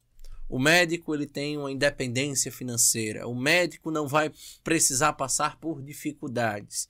o 0.49 0.59
médico 0.59 1.15
ele 1.15 1.27
tem 1.27 1.59
uma 1.59 1.71
independência 1.71 2.51
financeira, 2.51 3.29
o 3.29 3.35
médico 3.35 3.91
não 3.91 4.09
vai 4.09 4.33
precisar 4.63 5.13
passar 5.13 5.59
por 5.59 5.83
dificuldades. 5.83 6.89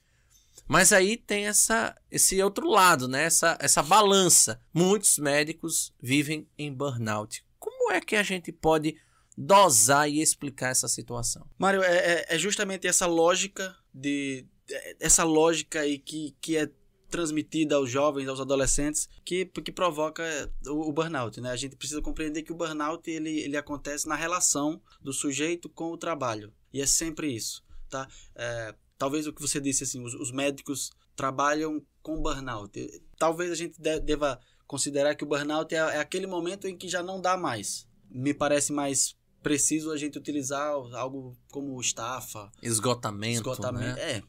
Mas 0.67 0.93
aí 0.93 1.17
tem 1.17 1.47
essa, 1.47 1.95
esse 2.11 2.43
outro 2.43 2.69
lado, 2.69 3.07
né? 3.07 3.25
essa, 3.25 3.57
essa 3.61 3.83
balança. 3.83 4.61
Muitos 4.73 5.19
médicos 5.19 5.93
vivem 6.01 6.49
em 6.59 6.73
burnout. 6.73 7.45
Como 7.59 7.93
é 7.93 8.01
que 8.01 8.17
a 8.17 8.23
gente 8.23 8.51
pode 8.51 8.97
dosar 9.37 10.09
e 10.09 10.21
explicar 10.21 10.71
essa 10.71 10.89
situação? 10.89 11.49
Mário, 11.59 11.83
é, 11.83 11.97
é, 11.97 12.27
é 12.35 12.39
justamente 12.39 12.87
essa 12.87 13.07
lógica 13.07 13.77
de 13.93 14.47
é, 14.71 14.97
essa 15.01 15.25
lógica 15.25 15.81
aí 15.81 15.99
que, 15.99 16.35
que 16.41 16.57
é 16.57 16.71
transmitida 17.11 17.77
aos 17.77 17.89
jovens, 17.89 18.27
aos 18.27 18.41
adolescentes, 18.41 19.09
que, 19.25 19.45
que 19.47 19.71
provoca 19.71 20.25
o, 20.67 20.89
o, 20.89 20.93
burnout. 20.93 21.41
Né? 21.41 21.51
A 21.51 21.57
gente 21.57 21.77
precisa 21.77 22.03
compreender 22.03 22.43
que 22.43 22.51
o 22.51 22.57
burnout 22.57 23.09
ele, 23.09 23.39
ele 23.41 23.57
acontece 23.57 24.09
na 24.09 24.17
relação 24.17 24.83
do 25.01 25.13
sujeito 25.13 25.69
com 25.69 25.93
o 25.93 25.97
trabalho. 25.97 26.53
E 26.73 26.81
é 26.81 26.87
sempre 26.87 27.33
isso. 27.33 27.65
Tá? 27.89 28.09
É, 28.35 28.75
talvez 28.99 29.27
o 29.27 29.33
que 29.33 29.43
você 29.43 29.61
disse, 29.61 29.85
assim, 29.85 30.03
os, 30.05 30.15
os 30.15 30.31
médicos 30.31 30.91
trabalham 31.17 31.83
com 32.03 32.21
burnout. 32.21 33.03
Talvez 33.19 33.51
a 33.51 33.55
gente 33.55 33.81
deva 33.81 34.39
considerar 34.67 35.15
que 35.15 35.25
o 35.25 35.27
burnout 35.27 35.75
é, 35.75 35.79
é 35.79 35.99
aquele 35.99 36.27
momento 36.27 36.67
em 36.67 36.77
que 36.77 36.89
já 36.89 37.03
não 37.03 37.21
dá 37.21 37.37
mais. 37.37 37.87
Me 38.11 38.35
parece 38.35 38.73
mais 38.73 39.17
preciso 39.43 39.93
a 39.93 39.97
gente 39.97 40.19
utilizar 40.19 40.73
algo 40.95 41.37
como 41.53 41.79
estafa. 41.81 42.51
Esgotamento. 42.63 43.37
Esgotamento. 43.37 43.97
Né? 43.97 44.17
É, 44.17 44.23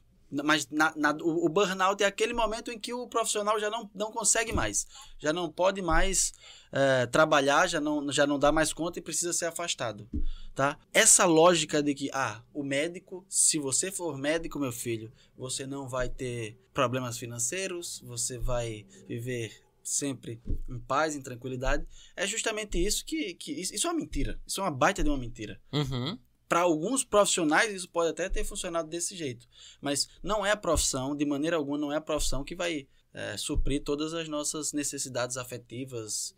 mas 0.43 0.67
na, 0.69 0.93
na, 0.95 1.11
o, 1.21 1.45
o, 1.45 1.49
burnout 1.49 2.03
é 2.03 2.05
aquele 2.05 2.33
momento 2.33 2.71
em 2.71 2.79
que 2.79 2.93
o 2.93 3.07
profissional 3.07 3.59
já 3.59 3.69
não, 3.69 3.89
não 3.93 4.11
consegue 4.11 4.51
mais, 4.51 4.87
já 5.17 5.31
não 5.31 5.51
pode 5.51 5.81
mais 5.81 6.33
é, 6.71 7.05
trabalhar, 7.05 7.67
já 7.67 7.79
não, 7.79 8.11
já 8.11 8.25
não 8.25 8.39
dá 8.39 8.51
mais 8.51 8.73
conta 8.73 8.99
e 8.99 9.01
precisa 9.01 9.33
ser 9.33 9.45
afastado. 9.45 10.09
Tá? 10.53 10.77
Essa 10.93 11.25
lógica 11.25 11.83
de 11.83 11.93
que, 11.93 12.09
ah, 12.13 12.41
o 12.53 12.63
médico, 12.63 13.25
se 13.29 13.59
você 13.59 13.91
for 13.91 14.17
médico, 14.17 14.59
meu 14.59 14.71
filho, 14.71 15.11
você 15.37 15.67
não 15.67 15.87
vai 15.87 16.09
ter 16.09 16.57
problemas 16.73 17.17
financeiros, 17.17 18.01
você 18.05 18.37
vai 18.37 18.85
viver 19.07 19.63
sempre 19.83 20.41
em 20.67 20.79
paz, 20.79 21.15
em 21.15 21.21
tranquilidade, 21.21 21.85
é 22.15 22.25
justamente 22.25 22.83
isso 22.83 23.05
que, 23.05 23.35
que 23.35 23.51
isso, 23.51 23.85
é 23.85 23.89
uma 23.89 23.99
mentira. 23.99 24.39
Isso 24.45 24.59
é 24.59 24.63
uma 24.63 24.71
baita 24.71 25.03
de 25.03 25.09
uma 25.09 25.17
mentira. 25.17 25.61
Uhum 25.71 26.17
para 26.47 26.61
alguns 26.61 27.03
profissionais 27.03 27.73
isso 27.73 27.89
pode 27.89 28.09
até 28.09 28.29
ter 28.29 28.43
funcionado 28.43 28.89
desse 28.89 29.15
jeito, 29.15 29.47
mas 29.81 30.07
não 30.21 30.45
é 30.45 30.51
a 30.51 30.57
profissão, 30.57 31.15
de 31.15 31.25
maneira 31.25 31.55
alguma, 31.55 31.77
não 31.77 31.91
é 31.91 31.97
a 31.97 32.01
profissão 32.01 32.43
que 32.43 32.55
vai 32.55 32.87
é, 33.13 33.37
suprir 33.37 33.83
todas 33.83 34.13
as 34.13 34.27
nossas 34.27 34.73
necessidades 34.73 35.37
afetivas, 35.37 36.35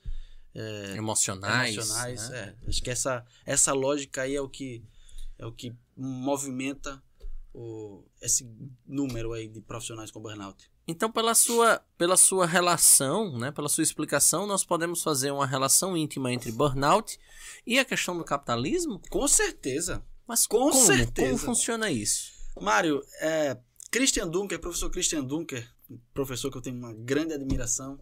é, 0.54 0.96
emocionais. 0.96 1.76
emocionais 1.76 2.30
né? 2.30 2.56
é. 2.66 2.70
Acho 2.70 2.82
que 2.82 2.90
essa, 2.90 3.26
essa 3.46 3.74
lógica 3.74 4.24
aí 4.24 4.36
é 4.36 4.42
o 4.42 4.50
que 4.50 4.84
é 5.38 5.46
o 5.46 5.52
que 5.52 5.76
movimenta 5.96 7.02
o, 7.54 8.04
esse 8.22 8.50
número 8.86 9.34
aí 9.34 9.48
de 9.48 9.62
profissionais 9.62 10.10
com 10.10 10.20
burnout. 10.20 10.70
Então, 10.88 11.12
pela 11.12 11.36
sua, 11.36 11.82
pela 11.98 12.16
sua 12.16 12.46
relação, 12.46 13.38
né, 13.38 13.52
pela 13.52 13.68
sua 13.68 13.84
explicação, 13.84 14.48
nós 14.48 14.64
podemos 14.64 15.04
fazer 15.04 15.32
uma 15.32 15.46
relação 15.46 15.98
íntima 15.98 16.32
entre 16.32 16.50
burnout 16.50 17.20
e 17.66 17.78
a 17.78 17.84
questão 17.84 18.18
do 18.18 18.24
capitalismo? 18.24 19.02
Com 19.10 19.28
certeza. 19.28 20.02
Mas 20.26 20.48
com 20.48 20.60
como? 20.60 20.74
certeza. 20.74 21.28
Como 21.28 21.38
funciona 21.38 21.92
isso? 21.92 22.32
Mário, 22.62 23.02
é, 23.20 23.58
Christian 23.92 24.30
Dunker, 24.30 24.60
professor 24.60 24.90
Christian 24.90 25.24
Dunker, 25.24 25.70
professor 26.14 26.50
que 26.50 26.58
eu 26.58 26.62
tenho 26.62 26.78
uma 26.78 26.94
grande 26.94 27.34
admiração, 27.34 28.00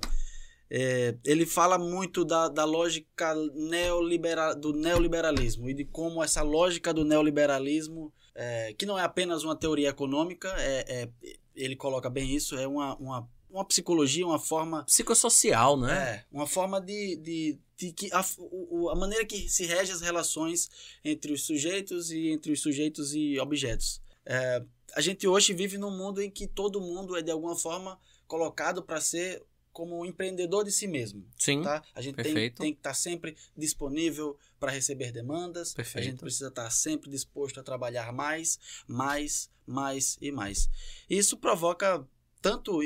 é, 0.70 1.16
ele 1.24 1.46
fala 1.46 1.78
muito 1.78 2.24
da, 2.24 2.48
da 2.48 2.66
lógica 2.66 3.34
neoliberal, 3.54 4.56
do 4.56 4.74
neoliberalismo 4.74 5.70
e 5.70 5.74
de 5.74 5.86
como 5.86 6.24
essa 6.24 6.42
lógica 6.42 6.94
do 6.94 7.04
neoliberalismo, 7.04 8.14
é, 8.34 8.74
que 8.74 8.86
não 8.86 8.98
é 8.98 9.04
apenas 9.04 9.44
uma 9.44 9.56
teoria 9.56 9.90
econômica, 9.90 10.54
é, 10.58 10.86
é 11.04 11.10
ele 11.56 11.76
coloca 11.76 12.10
bem 12.10 12.36
isso, 12.36 12.58
é 12.58 12.68
uma, 12.68 12.96
uma, 12.98 13.30
uma 13.50 13.66
psicologia, 13.66 14.26
uma 14.26 14.40
forma. 14.40 14.84
Psicossocial, 14.84 15.78
né? 15.78 15.94
É, 15.94 16.26
uma 16.32 16.48
forma 16.48 16.82
de. 16.82 17.16
de, 17.18 17.60
de 17.78 17.92
que 17.92 18.10
a, 18.14 18.24
o, 18.38 18.90
a 18.90 18.96
maneira 18.96 19.26
que 19.26 19.48
se 19.50 19.66
rege 19.66 19.92
as 19.92 20.02
relações 20.02 20.70
entre 21.04 21.32
os 21.32 21.46
sujeitos 21.46 22.12
e 22.12 22.30
entre 22.30 22.52
os 22.52 22.62
sujeitos 22.62 23.14
e 23.14 23.40
objetos. 23.40 24.02
É, 24.26 24.64
a 24.96 25.02
gente 25.02 25.28
hoje 25.28 25.54
vive 25.54 25.78
num 25.78 25.92
mundo 25.92 26.22
em 26.22 26.30
que 26.30 26.48
todo 26.48 26.82
mundo 26.82 27.16
é 27.16 27.22
de 27.22 27.32
alguma 27.32 27.56
forma 27.56 28.00
colocado 28.28 28.82
para 28.82 29.00
ser 29.00 29.44
como 29.76 30.00
um 30.00 30.06
empreendedor 30.06 30.64
de 30.64 30.72
si 30.72 30.88
mesmo. 30.88 31.26
Sim. 31.38 31.62
Tá? 31.62 31.84
A 31.94 32.02
gente 32.02 32.16
tem, 32.16 32.34
tem, 32.34 32.74
que 32.74 32.80
estar 32.80 32.92
tá 32.92 32.94
sempre 32.94 33.36
disponível 33.58 34.38
para 34.66 34.74
receber 34.74 35.12
demandas. 35.12 35.76
Perfeito. 35.76 36.04
A 36.04 36.10
gente 36.10 36.20
precisa 36.20 36.48
estar 36.48 36.64
tá 36.64 36.70
sempre 36.72 37.08
disposto 37.08 37.60
a 37.60 37.64
trabalhar 37.64 38.12
mais, 38.12 38.60
mais, 38.88 39.48
mais 39.68 40.18
e 40.20 40.32
mais. 40.32 40.68
Isso 41.08 41.38
provoca 41.38 42.04
tanto. 42.42 42.82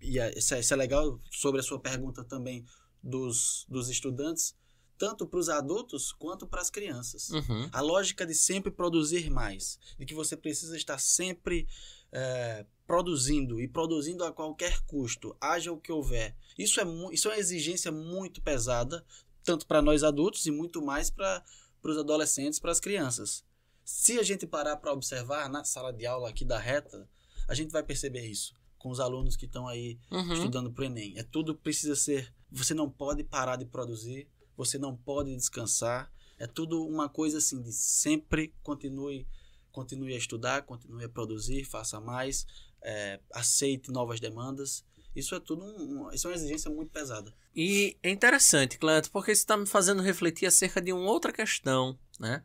E 0.00 0.18
é, 0.18 0.38
isso 0.38 0.54
é, 0.54 0.60
isso 0.60 0.72
é 0.72 0.76
legal 0.76 1.20
sobre 1.30 1.60
a 1.60 1.62
sua 1.62 1.78
pergunta 1.78 2.24
também 2.24 2.64
dos, 3.02 3.66
dos 3.68 3.90
estudantes, 3.90 4.54
tanto 4.96 5.26
para 5.26 5.38
os 5.38 5.50
adultos 5.50 6.12
quanto 6.12 6.46
para 6.46 6.62
as 6.62 6.70
crianças. 6.70 7.28
Uhum. 7.28 7.68
A 7.70 7.82
lógica 7.82 8.24
de 8.24 8.34
sempre 8.34 8.70
produzir 8.70 9.28
mais, 9.28 9.78
de 9.98 10.06
que 10.06 10.14
você 10.14 10.34
precisa 10.34 10.78
estar 10.78 10.98
sempre 10.98 11.68
é, 12.10 12.64
produzindo 12.86 13.60
e 13.60 13.68
produzindo 13.68 14.24
a 14.24 14.32
qualquer 14.32 14.80
custo, 14.86 15.36
haja 15.38 15.70
o 15.70 15.78
que 15.78 15.92
houver. 15.92 16.34
Isso 16.58 16.80
é, 16.80 16.84
isso 17.12 17.28
é 17.28 17.32
uma 17.32 17.38
exigência 17.38 17.92
muito 17.92 18.40
pesada, 18.40 19.04
tanto 19.42 19.66
para 19.66 19.82
nós 19.82 20.02
adultos 20.02 20.46
e 20.46 20.50
muito 20.50 20.82
mais 20.82 21.10
para 21.10 21.42
os 21.82 21.98
adolescentes, 21.98 22.58
para 22.58 22.72
as 22.72 22.80
crianças. 22.80 23.44
Se 23.84 24.18
a 24.18 24.22
gente 24.22 24.46
parar 24.46 24.76
para 24.76 24.92
observar 24.92 25.48
na 25.48 25.64
sala 25.64 25.92
de 25.92 26.06
aula 26.06 26.28
aqui 26.28 26.44
da 26.44 26.58
reta, 26.58 27.08
a 27.48 27.54
gente 27.54 27.70
vai 27.70 27.82
perceber 27.82 28.24
isso 28.26 28.54
com 28.78 28.90
os 28.90 29.00
alunos 29.00 29.36
que 29.36 29.46
estão 29.46 29.68
aí 29.68 29.98
uhum. 30.10 30.32
estudando 30.32 30.72
para 30.72 30.82
o 30.82 30.84
Enem. 30.84 31.16
É 31.16 31.22
tudo 31.22 31.54
precisa 31.54 31.94
ser. 31.94 32.34
Você 32.50 32.74
não 32.74 32.90
pode 32.90 33.22
parar 33.22 33.56
de 33.56 33.64
produzir, 33.64 34.28
você 34.56 34.78
não 34.78 34.96
pode 34.96 35.34
descansar. 35.34 36.12
É 36.38 36.46
tudo 36.46 36.84
uma 36.84 37.08
coisa 37.08 37.38
assim 37.38 37.62
de 37.62 37.72
sempre 37.72 38.52
continue 38.62 39.26
continue 39.72 40.14
a 40.14 40.18
estudar, 40.18 40.62
continue 40.62 41.04
a 41.04 41.08
produzir, 41.08 41.64
faça 41.64 41.98
mais, 41.98 42.46
é, 42.82 43.18
aceite 43.32 43.90
novas 43.90 44.20
demandas. 44.20 44.84
Isso 45.14 45.34
é 45.34 45.40
tudo 45.40 45.62
um, 45.62 46.10
isso 46.12 46.26
é 46.26 46.30
uma 46.30 46.36
exigência 46.36 46.70
muito 46.70 46.90
pesada. 46.90 47.34
E 47.54 47.96
é 48.02 48.10
interessante, 48.10 48.78
Cleto, 48.78 49.10
porque 49.10 49.32
isso 49.32 49.42
está 49.42 49.56
me 49.56 49.66
fazendo 49.66 50.02
refletir 50.02 50.46
acerca 50.46 50.80
de 50.80 50.92
uma 50.92 51.10
outra 51.10 51.32
questão, 51.32 51.98
né? 52.18 52.42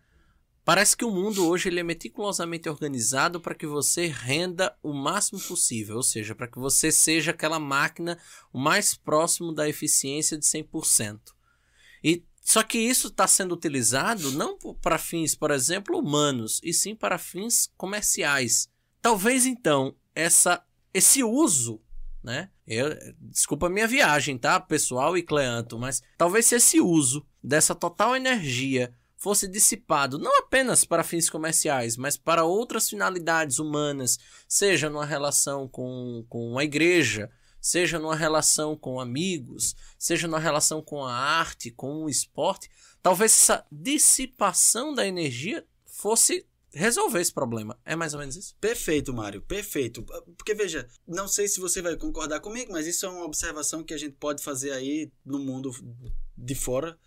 Parece 0.66 0.98
que 0.98 1.06
o 1.06 1.12
mundo 1.12 1.48
hoje 1.48 1.70
ele 1.70 1.80
é 1.80 1.84
meticulosamente 1.84 2.68
organizado 2.68 3.40
para 3.40 3.56
que 3.56 3.66
você 3.66 4.08
renda 4.08 4.78
o 4.84 4.92
máximo 4.92 5.40
possível, 5.40 5.96
ou 5.96 6.04
seja, 6.04 6.36
para 6.36 6.46
que 6.46 6.60
você 6.60 6.92
seja 6.92 7.32
aquela 7.32 7.58
máquina 7.58 8.20
o 8.52 8.60
mais 8.60 8.94
próximo 8.94 9.54
da 9.54 9.70
eficiência 9.70 10.38
de 10.38 10.46
100%. 10.46 11.22
E 12.04 12.22
só 12.42 12.64
que 12.64 12.78
isso 12.78 13.08
está 13.08 13.26
sendo 13.26 13.56
utilizado 13.56 14.32
não 14.34 14.58
para 14.82 14.98
fins, 14.98 15.34
por 15.36 15.52
exemplo, 15.52 15.98
humanos, 15.98 16.60
e 16.62 16.74
sim 16.74 16.94
para 16.94 17.18
fins 17.18 17.72
comerciais. 17.78 18.70
Talvez 19.02 19.46
então 19.46 19.96
essa 20.14 20.62
esse 20.94 21.24
uso, 21.24 21.82
né? 22.28 22.50
Eu, 22.68 22.90
desculpa 23.22 23.68
a 23.68 23.70
minha 23.70 23.88
viagem, 23.88 24.38
tá, 24.38 24.60
pessoal 24.60 25.18
e 25.18 25.24
Cleanto, 25.24 25.80
mas 25.80 26.04
talvez 26.18 26.46
se 26.46 26.56
esse 26.56 26.82
uso 26.82 27.26
dessa 27.42 27.74
total 27.74 28.18
energia 28.18 28.94
fosse 29.16 29.48
dissipado 29.48 30.20
não 30.20 30.40
apenas 30.40 30.84
para 30.84 31.06
fins 31.06 31.30
comerciais, 31.30 31.96
mas 31.96 32.18
para 32.18 32.44
outras 32.44 32.90
finalidades 32.90 33.60
humanas, 33.60 34.20
seja 34.46 34.90
numa 34.90 35.06
relação 35.06 35.70
com, 35.70 36.26
com 36.28 36.60
a 36.60 36.66
igreja, 36.66 37.32
seja 37.62 37.98
numa 37.98 38.16
relação 38.16 38.76
com 38.76 39.00
amigos, 39.00 39.74
seja 39.98 40.28
numa 40.28 40.38
relação 40.38 40.82
com 40.82 41.06
a 41.06 41.14
arte, 41.14 41.72
com 41.72 42.04
o 42.04 42.10
esporte, 42.10 42.70
talvez 43.02 43.32
essa 43.32 43.66
dissipação 43.72 44.94
da 44.94 45.08
energia 45.08 45.66
fosse 45.86 46.46
resolver 46.74 47.20
esse 47.20 47.34
problema. 47.34 47.78
É 47.86 47.96
mais 47.96 48.14
ou 48.14 48.20
menos 48.20 48.36
isso? 48.36 48.56
Perfeito, 48.60 49.14
Mário, 49.14 49.42
perfeito. 49.42 50.04
Porque 50.38 50.54
veja, 50.54 50.88
não 51.08 51.28
sei 51.28 51.48
se 51.48 51.60
você 51.60 51.82
vai 51.82 51.96
concordar 51.96 52.40
comigo, 52.40 52.72
mas 52.72 52.88
isso 52.88 53.06
é 53.06 53.10
uma 53.10 53.26
observação 53.26 53.84
que 53.84 53.94
a 53.94 53.98
gente 53.98 54.16
pode 54.20 54.44
fazer 54.44 54.72
aí 54.72 55.12
no 55.26 55.40
mundo 55.40 55.72
de 56.38 56.56
fora. 56.56 56.98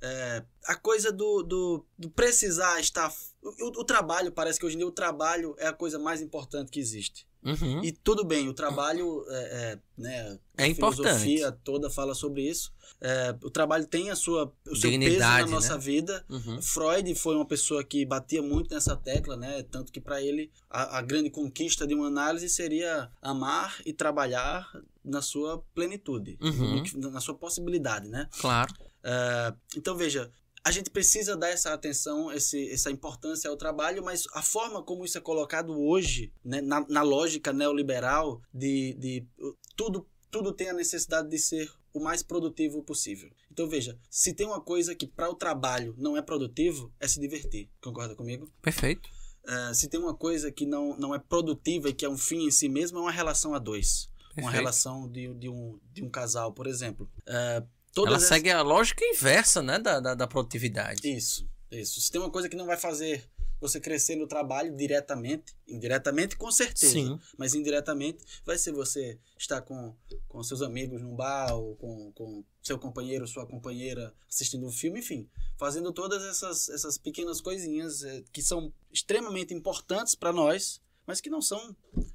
É, 0.00 0.44
a 0.64 0.74
coisa 0.76 1.10
do, 1.10 1.42
do, 1.42 1.86
do 1.98 2.10
precisar 2.10 2.78
estar. 2.80 3.12
O, 3.42 3.80
o, 3.80 3.84
trabalho, 3.84 4.30
parece 4.30 4.58
que 4.58 4.66
hoje 4.66 4.76
em 4.76 4.78
dia 4.78 4.86
o 4.86 4.92
trabalho 4.92 5.54
é 5.58 5.66
a 5.66 5.72
coisa 5.72 5.98
mais 5.98 6.20
importante 6.20 6.70
que 6.70 6.78
existe. 6.78 7.26
Uhum. 7.42 7.84
E 7.84 7.92
tudo 7.92 8.24
bem, 8.24 8.48
o 8.48 8.52
trabalho 8.52 9.24
é, 9.28 9.36
é, 9.36 9.78
né, 9.96 10.38
é 10.56 10.70
a 10.70 10.74
filosofia 10.74 11.52
toda 11.64 11.88
fala 11.88 12.14
sobre 12.14 12.42
isso. 12.42 12.72
É, 13.00 13.34
o 13.42 13.50
trabalho 13.50 13.86
tem 13.86 14.10
a 14.10 14.16
sua, 14.16 14.52
o 14.66 14.74
seu 14.74 14.90
peso 14.90 15.18
na 15.20 15.46
nossa 15.46 15.74
né? 15.74 15.80
vida. 15.80 16.24
Uhum. 16.28 16.60
Freud 16.60 17.14
foi 17.14 17.36
uma 17.36 17.46
pessoa 17.46 17.84
que 17.84 18.04
batia 18.04 18.42
muito 18.42 18.74
nessa 18.74 18.96
tecla, 18.96 19.36
né? 19.36 19.62
Tanto 19.62 19.92
que 19.92 20.00
para 20.00 20.20
ele 20.20 20.50
a, 20.68 20.98
a, 20.98 21.02
grande 21.02 21.30
conquista 21.30 21.86
de 21.86 21.94
uma 21.94 22.08
análise 22.08 22.48
seria 22.48 23.08
amar 23.22 23.80
e 23.86 23.92
trabalhar 23.92 24.68
na 25.04 25.22
sua 25.22 25.62
plenitude, 25.74 26.36
uhum. 26.40 26.82
na 27.10 27.20
sua 27.20 27.34
possibilidade, 27.34 28.08
né? 28.08 28.28
Claro. 28.40 28.74
É, 29.08 29.54
então 29.74 29.96
veja, 29.96 30.30
a 30.62 30.70
gente 30.70 30.90
precisa 30.90 31.34
dar 31.34 31.48
essa 31.48 31.72
atenção, 31.72 32.30
esse, 32.30 32.70
essa 32.70 32.90
importância 32.90 33.48
ao 33.48 33.56
trabalho, 33.56 34.04
mas 34.04 34.24
a 34.34 34.42
forma 34.42 34.82
como 34.82 35.04
isso 35.04 35.16
é 35.16 35.20
colocado 35.20 35.78
hoje, 35.80 36.30
né, 36.44 36.60
na, 36.60 36.86
na 36.86 37.02
lógica 37.02 37.52
neoliberal 37.52 38.42
de, 38.52 38.94
de 38.94 39.26
tudo 39.74 40.06
tudo 40.30 40.52
tem 40.52 40.68
a 40.68 40.74
necessidade 40.74 41.28
de 41.30 41.38
ser 41.38 41.72
o 41.92 42.00
mais 42.00 42.22
produtivo 42.22 42.82
possível. 42.82 43.30
Então 43.50 43.66
veja, 43.66 43.98
se 44.10 44.34
tem 44.34 44.46
uma 44.46 44.60
coisa 44.60 44.94
que 44.94 45.06
para 45.06 45.30
o 45.30 45.34
trabalho 45.34 45.94
não 45.96 46.16
é 46.16 46.22
produtivo, 46.22 46.92
é 47.00 47.08
se 47.08 47.18
divertir. 47.18 47.70
Concorda 47.80 48.14
comigo? 48.14 48.52
Perfeito. 48.60 49.08
Uh, 49.44 49.74
se 49.74 49.88
tem 49.88 49.98
uma 49.98 50.14
coisa 50.14 50.52
que 50.52 50.66
não, 50.66 50.96
não 50.98 51.14
é 51.14 51.18
produtiva 51.18 51.88
e 51.88 51.94
que 51.94 52.04
é 52.04 52.08
um 52.08 52.18
fim 52.18 52.46
em 52.46 52.50
si 52.50 52.68
mesmo, 52.68 52.98
é 52.98 53.00
uma 53.00 53.10
relação 53.10 53.54
a 53.54 53.58
dois. 53.58 54.10
Perfeito. 54.18 54.40
Uma 54.44 54.50
relação 54.50 55.08
de, 55.08 55.32
de, 55.34 55.48
um, 55.48 55.80
de 55.92 56.04
um 56.04 56.10
casal, 56.10 56.52
por 56.52 56.66
exemplo. 56.66 57.10
Uh, 57.26 57.66
Ela 57.96 58.16
essas... 58.16 58.28
segue 58.28 58.50
a 58.50 58.62
lógica 58.62 59.04
inversa 59.04 59.62
né, 59.62 59.78
da, 59.78 60.00
da, 60.00 60.14
da 60.14 60.26
produtividade. 60.26 61.08
Isso, 61.08 61.48
isso. 61.70 62.00
Se 62.00 62.10
tem 62.10 62.20
uma 62.20 62.30
coisa 62.30 62.48
que 62.48 62.56
não 62.56 62.66
vai 62.66 62.76
fazer 62.76 63.28
você 63.60 63.80
crescer 63.80 64.16
no 64.16 64.26
trabalho 64.26 64.74
diretamente, 64.76 65.54
indiretamente 65.66 66.36
com 66.36 66.50
certeza, 66.50 66.92
Sim. 66.92 67.18
mas 67.36 67.54
indiretamente 67.54 68.24
vai 68.44 68.56
ser 68.56 68.72
você 68.72 69.18
estar 69.36 69.60
com, 69.62 69.94
com 70.28 70.42
seus 70.42 70.62
amigos 70.62 71.00
num 71.00 71.14
bar 71.14 71.54
ou 71.54 71.74
com, 71.76 72.12
com 72.12 72.44
seu 72.62 72.78
companheiro, 72.78 73.26
sua 73.26 73.46
companheira 73.46 74.14
assistindo 74.28 74.66
um 74.66 74.70
filme, 74.70 75.00
enfim, 75.00 75.28
fazendo 75.56 75.92
todas 75.92 76.22
essas, 76.24 76.68
essas 76.68 76.98
pequenas 76.98 77.40
coisinhas 77.40 78.04
é, 78.04 78.22
que 78.32 78.42
são 78.42 78.72
extremamente 78.92 79.52
importantes 79.52 80.14
para 80.14 80.32
nós, 80.32 80.80
mas 81.06 81.20
que 81.20 81.30
não 81.30 81.40
são 81.40 81.74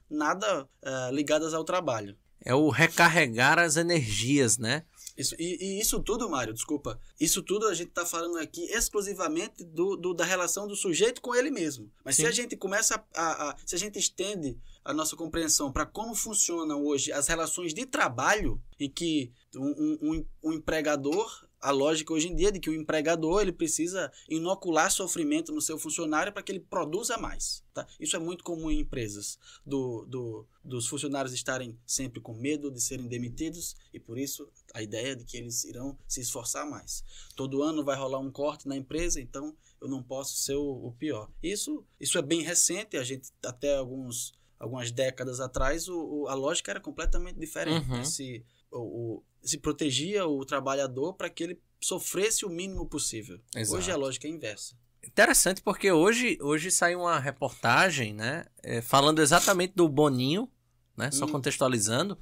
nada 0.10 0.63
uh, 0.63 1.12
ligadas 1.12 1.53
ao 1.53 1.63
trabalho. 1.63 2.15
É 2.46 2.53
o 2.53 2.70
recarregar 2.70 3.58
as 3.58 3.77
energias, 3.77 4.58
né? 4.58 4.84
Isso, 5.15 5.36
e, 5.38 5.58
e, 5.63 5.79
isso 5.79 6.01
tudo, 6.01 6.29
Mário, 6.29 6.53
desculpa, 6.53 7.00
isso 7.20 7.43
tudo 7.43 7.67
a 7.67 7.74
gente 7.74 7.89
está 7.89 8.05
falando 8.05 8.38
aqui 8.39 8.63
exclusivamente 8.65 9.63
do, 9.63 9.96
do, 9.96 10.13
da 10.13 10.25
relação 10.25 10.67
do 10.67 10.75
sujeito 10.75 11.22
com 11.22 11.36
ele 11.36 11.51
mesmo. 11.51 11.91
Mas 12.03 12.15
Sim. 12.15 12.24
se 12.24 12.27
a 12.27 12.32
gente 12.32 12.58
começa 12.58 13.03
a, 13.13 13.50
a, 13.50 13.58
Se 13.65 13.75
a 13.75 13.77
gente 13.77 14.00
estende 14.00 14.58
a 14.84 14.93
nossa 14.93 15.15
compreensão 15.15 15.72
para 15.72 15.86
como 15.86 16.15
funcionam 16.15 16.84
hoje 16.84 17.12
as 17.12 17.27
relações 17.27 17.74
de 17.74 17.86
trabalho, 17.86 18.62
em 18.79 18.89
que 18.89 19.32
um, 19.55 19.98
um, 20.01 20.25
um 20.43 20.53
empregador 20.53 21.48
a 21.63 21.72
lógica 21.72 22.13
hoje 22.13 22.27
em 22.27 22.36
dia 22.36 22.50
é 22.50 22.51
de 22.51 22.60
que 22.60 22.70
o 22.70 22.75
empregador 22.75 23.41
ele 23.41 23.53
precisa 23.53 24.12
inocular 24.27 24.91
sofrimento 24.91 25.53
no 25.53 25.62
seu 25.62 25.79
funcionário 25.79 26.34
para 26.34 26.43
que 26.43 26.51
ele 26.51 26.60
produza 26.60 27.17
mais. 27.17 27.63
Tá? 27.74 27.88
Isso 27.98 28.17
é 28.17 28.20
muito 28.20 28.43
comum 28.43 28.70
em 28.70 28.82
empresas, 28.82 29.39
do, 29.65 30.05
do, 30.05 30.46
dos 30.62 30.88
funcionários 30.88 31.34
estarem 31.34 31.79
sempre 31.88 32.20
com 32.20 32.34
medo 32.34 32.70
de 32.70 32.82
serem 32.82 33.08
demitidos 33.08 33.77
e 33.93 34.00
por 34.00 34.17
isso 34.17 34.50
a 34.74 34.84
ideia 34.84 35.15
de 35.15 35.24
que 35.24 35.38
eles 35.38 35.63
irão 35.63 35.98
se 36.05 36.20
esforçar 36.20 36.70
mais. 36.70 37.01
Todo 37.34 37.63
ano 37.63 37.82
vai 37.82 37.96
rolar 37.96 38.20
um 38.20 38.29
corte 38.29 38.67
na 38.67 38.75
empresa, 38.75 39.22
então 39.22 39.55
eu 39.79 39.88
não 39.88 40.03
posso 40.03 40.36
ser 40.36 40.55
o, 40.55 40.88
o 40.88 40.91
pior. 40.91 41.32
Isso, 41.41 41.86
isso 41.98 42.17
é 42.17 42.22
bem 42.22 42.41
recente, 42.41 42.98
a 42.98 43.03
gente 43.03 43.29
até 43.41 43.77
alguns 43.77 44.34
algumas 44.60 44.91
décadas 44.91 45.41
atrás 45.41 45.89
o, 45.89 45.98
o, 45.98 46.27
a 46.29 46.34
lógica 46.34 46.72
era 46.72 46.79
completamente 46.79 47.38
diferente. 47.38 47.89
Uhum. 47.89 48.05
Se, 48.05 48.46
o, 48.80 49.24
se 49.42 49.58
protegia 49.58 50.25
o 50.25 50.44
trabalhador 50.46 51.13
para 51.13 51.30
que 51.30 51.44
ele 51.44 51.62
sofresse 51.80 52.46
o 52.46 52.50
mínimo 52.50 52.88
possível. 52.88 53.39
Exato. 53.56 53.77
Hoje 53.77 53.92
a 53.92 53.96
lógica 53.96 54.27
é 54.27 54.32
inversa. 54.32 54.75
Interessante 55.06 55.62
porque 55.62 55.92
hoje, 55.92 56.38
hoje 56.42 56.72
saiu 56.72 57.01
uma 57.01 57.20
reportagem, 57.20 58.13
né, 58.13 58.46
é, 58.62 58.82
falando 58.82 59.22
exatamente 59.22 59.74
do 59.75 59.88
Boninho, 59.89 60.50
né, 60.96 61.12
só 61.12 61.25
hum. 61.25 61.30
contextualizando, 61.30 62.18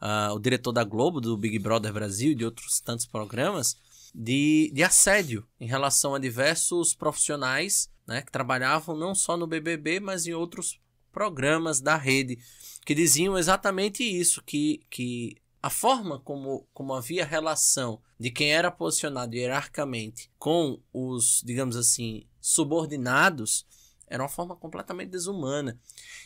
uh, 0.00 0.32
o 0.34 0.38
diretor 0.38 0.70
da 0.70 0.84
Globo, 0.84 1.20
do 1.20 1.36
Big 1.36 1.58
Brother 1.58 1.92
Brasil 1.92 2.30
e 2.30 2.34
de 2.36 2.44
outros 2.44 2.80
tantos 2.80 3.06
programas, 3.06 3.76
de, 4.14 4.70
de 4.72 4.84
assédio 4.84 5.44
em 5.58 5.66
relação 5.66 6.14
a 6.14 6.18
diversos 6.18 6.94
profissionais 6.94 7.90
né, 8.06 8.22
que 8.22 8.30
trabalhavam 8.30 8.96
não 8.96 9.14
só 9.14 9.36
no 9.36 9.46
BBB, 9.46 9.98
mas 9.98 10.26
em 10.26 10.32
outros 10.32 10.80
programas 11.10 11.80
da 11.80 11.96
rede, 11.96 12.38
que 12.84 12.94
diziam 12.94 13.36
exatamente 13.36 14.02
isso, 14.02 14.42
que, 14.44 14.86
que 14.90 15.36
a 15.62 15.70
forma 15.70 16.18
como, 16.18 16.66
como 16.74 16.92
havia 16.92 17.24
relação 17.24 18.00
de 18.18 18.30
quem 18.30 18.52
era 18.52 18.70
posicionado 18.70 19.36
hierarquicamente 19.36 20.30
com 20.38 20.80
os, 20.92 21.42
digamos 21.44 21.76
assim, 21.76 22.26
subordinados 22.40 23.64
era 24.12 24.22
uma 24.22 24.28
forma 24.28 24.54
completamente 24.54 25.08
desumana. 25.08 25.80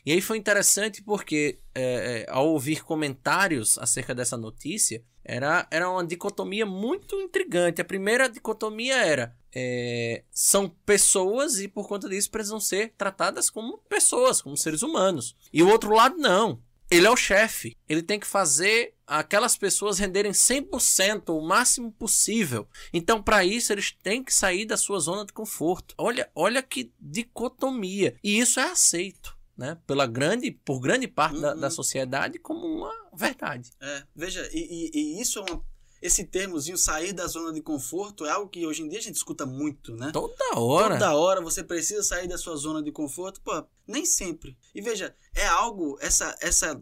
E 0.04 0.10
aí 0.10 0.20
foi 0.20 0.38
interessante 0.38 1.02
porque, 1.02 1.60
é, 1.72 2.24
é, 2.26 2.26
ao 2.28 2.48
ouvir 2.48 2.82
comentários 2.82 3.78
acerca 3.78 4.12
dessa 4.12 4.36
notícia, 4.36 5.04
era, 5.24 5.68
era 5.70 5.88
uma 5.88 6.04
dicotomia 6.04 6.66
muito 6.66 7.14
intrigante. 7.20 7.80
A 7.80 7.84
primeira 7.84 8.28
dicotomia 8.28 8.96
era: 8.96 9.36
é, 9.54 10.24
são 10.32 10.68
pessoas 10.84 11.60
e, 11.60 11.68
por 11.68 11.86
conta 11.86 12.08
disso, 12.08 12.30
precisam 12.30 12.58
ser 12.58 12.92
tratadas 12.98 13.48
como 13.48 13.78
pessoas, 13.88 14.42
como 14.42 14.56
seres 14.56 14.82
humanos. 14.82 15.36
E 15.52 15.62
o 15.62 15.68
outro 15.68 15.94
lado, 15.94 16.16
não. 16.16 16.60
Ele 16.90 17.06
é 17.06 17.10
o 17.10 17.16
chefe. 17.16 17.76
Ele 17.88 18.02
tem 18.02 18.18
que 18.18 18.26
fazer 18.26 18.94
aquelas 19.06 19.56
pessoas 19.56 19.98
renderem 19.98 20.32
100% 20.32 21.30
o 21.30 21.40
máximo 21.40 21.92
possível. 21.92 22.68
Então, 22.92 23.22
para 23.22 23.44
isso, 23.44 23.72
eles 23.72 23.92
têm 24.02 24.22
que 24.22 24.32
sair 24.32 24.64
da 24.66 24.76
sua 24.76 24.98
zona 24.98 25.24
de 25.24 25.32
conforto. 25.32 25.94
Olha, 25.98 26.30
olha 26.34 26.62
que 26.62 26.92
dicotomia. 27.00 28.16
E 28.22 28.38
isso 28.38 28.60
é 28.60 28.70
aceito. 28.70 29.36
Né, 29.56 29.74
pela 29.86 30.06
grande, 30.06 30.50
por 30.50 30.78
grande 30.78 31.08
parte 31.08 31.36
uhum. 31.36 31.40
da, 31.40 31.54
da, 31.54 31.66
uhum. 31.68 31.70
sociedade 31.70 32.38
como 32.38 32.66
uma 32.66 32.92
verdade. 33.14 33.70
É, 33.80 34.02
veja, 34.14 34.46
e, 34.52 34.90
e, 34.92 35.16
e 35.16 35.22
isso 35.22 35.38
é 35.38 35.50
uma, 35.50 35.64
esse 36.06 36.24
termozinho 36.24 36.78
sair 36.78 37.12
da 37.12 37.26
zona 37.26 37.52
de 37.52 37.60
conforto 37.60 38.24
é 38.24 38.30
algo 38.30 38.48
que 38.48 38.66
hoje 38.66 38.82
em 38.82 38.88
dia 38.88 38.98
a 38.98 39.02
gente 39.02 39.16
escuta 39.16 39.44
muito, 39.44 39.94
né? 39.96 40.10
Toda 40.12 40.58
hora. 40.58 40.94
Toda 40.94 41.16
hora 41.16 41.40
você 41.40 41.62
precisa 41.62 42.02
sair 42.02 42.28
da 42.28 42.38
sua 42.38 42.56
zona 42.56 42.82
de 42.82 42.92
conforto. 42.92 43.40
Pô, 43.40 43.64
nem 43.86 44.06
sempre. 44.06 44.56
E 44.74 44.80
veja, 44.80 45.14
é 45.34 45.46
algo, 45.46 45.98
essa, 46.00 46.36
essa 46.40 46.80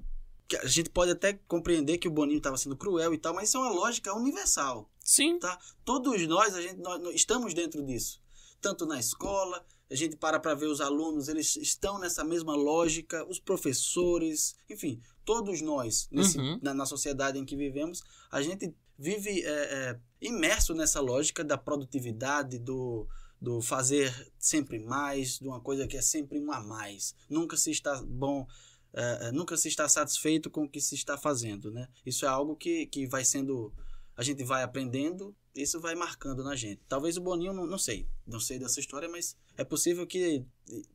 a 0.63 0.67
gente 0.67 0.91
pode 0.91 1.11
até 1.11 1.33
compreender 1.49 1.99
que 1.99 2.07
o 2.07 2.11
Boninho 2.11 2.39
estava 2.39 2.57
sendo 2.57 2.77
cruel 2.77 3.15
e 3.15 3.19
tal, 3.19 3.35
mas 3.35 3.49
isso 3.49 3.57
é 3.57 3.61
uma 3.61 3.73
lógica 3.73 4.15
universal. 4.15 4.91
Sim. 5.01 5.39
Tá? 5.39 5.59
Todos 5.85 6.27
nós, 6.27 6.55
a 6.55 6.61
gente, 6.61 6.77
nós, 6.77 7.01
nós 7.01 7.15
estamos 7.15 7.55
dentro 7.55 7.83
disso. 7.83 8.23
Tanto 8.61 8.87
na 8.87 8.99
escola, 8.99 9.65
a 9.91 9.95
gente 9.95 10.17
para 10.17 10.39
para 10.39 10.55
ver 10.55 10.67
os 10.67 10.81
alunos, 10.81 11.29
eles 11.29 11.57
estão 11.57 11.99
nessa 11.99 12.25
mesma 12.25 12.55
lógica, 12.55 13.27
os 13.29 13.39
professores, 13.39 14.55
enfim, 14.69 15.01
todos 15.25 15.61
nós, 15.61 16.09
nesse, 16.11 16.39
uhum. 16.39 16.59
na, 16.63 16.75
na, 16.75 16.87
sociedade 16.87 17.39
em 17.39 17.45
que 17.45 17.57
vivemos, 17.57 18.03
a 18.31 18.43
gente 18.43 18.75
vive 18.99 19.43
é, 19.43 19.51
é, 19.51 20.01
imerso 20.21 20.75
nessa 20.75 21.01
lógica 21.01 21.43
da 21.45 21.59
produtividade, 21.59 22.59
do, 22.59 23.07
do 23.41 23.61
fazer 23.61 24.33
sempre 24.39 24.79
mais, 24.79 25.39
de 25.39 25.49
uma 25.49 25.61
coisa 25.61 25.87
que 25.87 25.97
é 25.97 26.03
sempre 26.03 26.39
um 26.39 26.53
a 26.53 26.61
mais. 26.61 27.15
Nunca 27.29 27.57
se 27.57 27.71
está 27.71 28.01
bom 28.03 28.47
uh, 28.95 29.33
nunca 29.33 29.57
se 29.57 29.69
está 29.69 29.89
satisfeito 29.89 30.49
com 30.49 30.65
o 30.65 30.69
que 30.69 30.81
se 30.81 30.95
está 30.95 31.19
fazendo, 31.19 31.71
né? 31.71 31.89
Isso 32.07 32.25
é 32.25 32.29
algo 32.29 32.57
que, 32.57 32.87
que 32.87 33.07
vai 33.07 33.25
sendo, 33.25 33.73
a 34.17 34.23
gente 34.23 34.45
vai 34.45 34.63
aprendendo, 34.63 35.35
isso 35.55 35.81
vai 35.81 35.95
marcando 35.95 36.43
na 36.43 36.57
gente. 36.57 36.81
Talvez 36.89 37.17
o 37.17 37.21
Boninho, 37.21 37.53
não, 37.53 37.67
não 37.67 37.79
sei, 37.79 38.09
não 38.27 38.41
sei 38.41 38.59
dessa 38.59 38.81
história, 38.81 39.09
mas 39.09 39.37
é 39.57 39.65
possível 39.65 40.07
que 40.07 40.45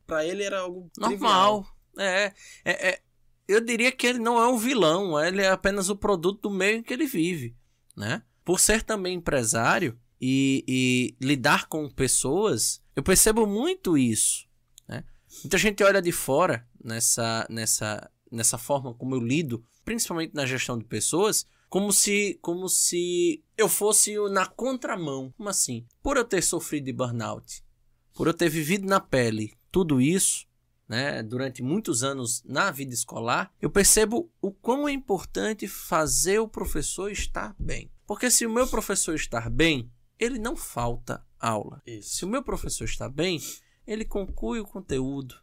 para 0.06 0.24
ele 0.24 0.42
era 0.42 0.60
algo 0.60 0.90
normal. 0.98 1.66
É, 1.98 2.32
é, 2.64 2.88
é, 2.88 3.02
eu 3.48 3.60
diria 3.60 3.92
que 3.92 4.06
ele 4.06 4.18
não 4.18 4.40
é 4.40 4.48
um 4.48 4.56
vilão, 4.56 5.18
ele 5.20 5.42
é 5.42 5.50
apenas 5.50 5.88
o 5.88 5.96
produto 5.96 6.42
do 6.42 6.50
meio 6.50 6.78
em 6.78 6.82
que 6.82 6.92
ele 6.92 7.06
vive, 7.06 7.56
né? 7.96 8.22
Por 8.44 8.58
ser 8.58 8.82
também 8.82 9.16
empresário 9.16 9.98
e, 10.20 10.64
e 10.66 11.16
lidar 11.24 11.66
com 11.66 11.88
pessoas, 11.88 12.82
eu 12.94 13.02
percebo 13.02 13.46
muito 13.46 13.96
isso, 13.96 14.46
né? 14.88 15.04
Muita 15.42 15.58
gente 15.58 15.82
olha 15.82 16.02
de 16.02 16.12
fora 16.12 16.66
nessa, 16.82 17.46
nessa, 17.48 18.10
nessa 18.30 18.58
forma 18.58 18.92
como 18.94 19.14
eu 19.14 19.20
lido, 19.20 19.64
principalmente 19.84 20.34
na 20.34 20.46
gestão 20.46 20.78
de 20.78 20.84
pessoas, 20.84 21.46
como 21.68 21.92
se, 21.92 22.38
como 22.42 22.68
se 22.68 23.44
eu 23.56 23.68
fosse 23.68 24.16
na 24.30 24.44
contramão. 24.44 25.32
Como 25.36 25.48
assim? 25.48 25.86
Por 26.02 26.16
eu 26.16 26.24
ter 26.24 26.42
sofrido 26.42 26.86
de 26.86 26.92
burnout, 26.92 27.64
por 28.12 28.26
eu 28.26 28.34
ter 28.34 28.48
vivido 28.48 28.86
na 28.86 28.98
pele 28.98 29.56
tudo 29.70 30.00
isso, 30.00 30.46
né, 30.90 31.22
durante 31.22 31.62
muitos 31.62 32.02
anos 32.02 32.42
na 32.44 32.72
vida 32.72 32.92
escolar, 32.92 33.54
eu 33.62 33.70
percebo 33.70 34.28
o 34.42 34.50
quão 34.50 34.88
é 34.88 34.92
importante 34.92 35.68
fazer 35.68 36.40
o 36.40 36.48
professor 36.48 37.12
estar 37.12 37.54
bem. 37.56 37.88
Porque 38.08 38.28
se 38.28 38.44
o 38.44 38.50
meu 38.50 38.66
professor 38.66 39.14
estar 39.14 39.48
bem, 39.48 39.88
ele 40.18 40.36
não 40.36 40.56
falta 40.56 41.24
aula. 41.38 41.80
Isso. 41.86 42.16
Se 42.16 42.24
o 42.24 42.28
meu 42.28 42.42
professor 42.42 42.86
está 42.86 43.08
bem, 43.08 43.40
ele 43.86 44.04
conclui 44.04 44.58
o 44.58 44.66
conteúdo, 44.66 45.36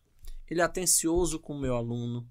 ele 0.50 0.60
é 0.60 0.66
atencioso 0.66 1.40
com 1.40 1.54
o 1.54 1.62
meu 1.62 1.78
aluno, 1.78 2.30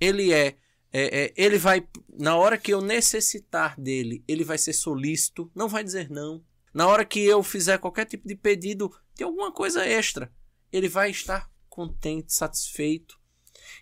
ele 0.00 0.32
é, 0.32 0.56
é, 0.90 1.24
é, 1.24 1.34
ele 1.36 1.58
vai, 1.58 1.86
na 2.08 2.36
hora 2.36 2.56
que 2.56 2.72
eu 2.72 2.80
necessitar 2.80 3.78
dele, 3.78 4.24
ele 4.26 4.44
vai 4.44 4.56
ser 4.56 4.72
solícito, 4.72 5.50
não 5.54 5.68
vai 5.68 5.84
dizer 5.84 6.08
não. 6.08 6.42
Na 6.72 6.86
hora 6.86 7.04
que 7.04 7.20
eu 7.20 7.42
fizer 7.42 7.76
qualquer 7.76 8.06
tipo 8.06 8.26
de 8.26 8.34
pedido 8.34 8.90
de 9.14 9.24
alguma 9.24 9.52
coisa 9.52 9.84
extra, 9.84 10.32
ele 10.72 10.88
vai 10.88 11.10
estar 11.10 11.50
contente, 11.70 12.34
satisfeito. 12.34 13.18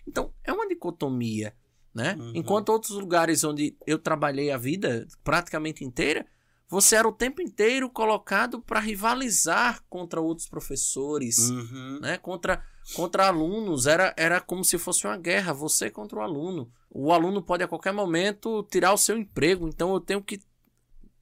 Então, 0.07 0.33
é 0.43 0.53
uma 0.53 0.67
dicotomia, 0.67 1.53
né? 1.93 2.15
Uhum. 2.17 2.31
Enquanto 2.35 2.69
outros 2.69 2.91
lugares 2.97 3.43
onde 3.43 3.75
eu 3.85 3.99
trabalhei 3.99 4.51
a 4.51 4.57
vida 4.57 5.05
praticamente 5.23 5.83
inteira, 5.83 6.25
você 6.67 6.95
era 6.95 7.07
o 7.07 7.11
tempo 7.11 7.41
inteiro 7.41 7.89
colocado 7.89 8.61
para 8.61 8.79
rivalizar 8.79 9.83
contra 9.89 10.21
outros 10.21 10.47
professores, 10.47 11.49
uhum. 11.49 11.99
né? 11.99 12.17
contra, 12.19 12.63
contra 12.95 13.27
alunos. 13.27 13.87
Era, 13.87 14.13
era 14.15 14.39
como 14.39 14.63
se 14.63 14.77
fosse 14.77 15.07
uma 15.07 15.17
guerra, 15.17 15.51
você 15.51 15.89
contra 15.89 16.19
o 16.19 16.21
aluno. 16.21 16.71
O 16.89 17.11
aluno 17.11 17.41
pode 17.41 17.63
a 17.63 17.67
qualquer 17.67 17.91
momento 17.91 18.63
tirar 18.69 18.93
o 18.93 18.97
seu 18.97 19.17
emprego, 19.17 19.67
então 19.67 19.91
eu 19.93 19.99
tenho 19.99 20.21
que 20.21 20.39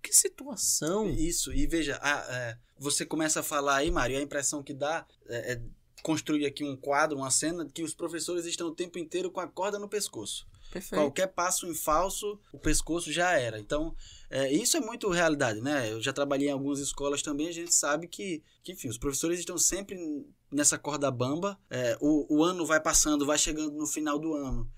Que 0.02 0.14
situação. 0.14 1.10
Isso, 1.10 1.52
e 1.54 1.66
veja, 1.66 1.98
a- 2.02 2.26
é, 2.30 2.58
você 2.78 3.06
começa 3.06 3.40
a 3.40 3.44
falar 3.44 3.78
aí, 3.78 3.90
Mário, 3.92 4.18
a 4.18 4.22
impressão 4.22 4.62
que 4.62 4.74
dá 4.74 5.06
é, 5.28 5.54
é 5.54 5.62
construir 6.04 6.46
aqui 6.46 6.64
um 6.64 6.76
quadro, 6.76 7.18
uma 7.18 7.32
cena, 7.32 7.66
que 7.74 7.84
os 7.84 7.94
professores 7.94 8.46
estão 8.46 8.68
o 8.68 8.76
tempo 8.76 8.98
inteiro 9.00 9.30
com 9.32 9.40
a 9.40 9.48
corda 9.48 9.78
no 9.80 9.90
pescoço. 9.90 10.48
Perfeito. 10.72 11.02
Qualquer 11.02 11.28
passo 11.28 11.66
em 11.66 11.74
falso, 11.74 12.40
o 12.52 12.60
pescoço 12.60 13.12
já 13.12 13.32
era. 13.32 13.58
Então, 13.60 13.96
é, 14.30 14.52
isso 14.52 14.76
é 14.78 14.80
muito 14.82 15.10
realidade, 15.10 15.62
né? 15.62 15.92
Eu 15.92 16.02
já 16.02 16.12
trabalhei 16.12 16.50
em 16.50 16.52
algumas 16.52 16.80
escolas 16.80 17.22
também, 17.22 17.48
a 17.48 17.52
gente 17.54 17.74
sabe 17.74 18.08
que, 18.08 18.44
que 18.64 18.74
enfim, 18.74 18.90
os 18.90 18.98
professores 18.98 19.40
estão 19.40 19.58
sempre 19.58 19.98
nessa 20.52 20.78
corda 20.78 21.10
bamba. 21.10 21.58
É, 21.70 21.98
o, 22.02 22.38
o 22.38 22.44
ano 22.44 22.66
vai 22.66 22.82
passando, 22.82 23.26
vai 23.26 23.38
chegando 23.38 23.72
no 23.78 23.88
final 23.88 24.20
do 24.20 24.34
ano. 24.34 24.70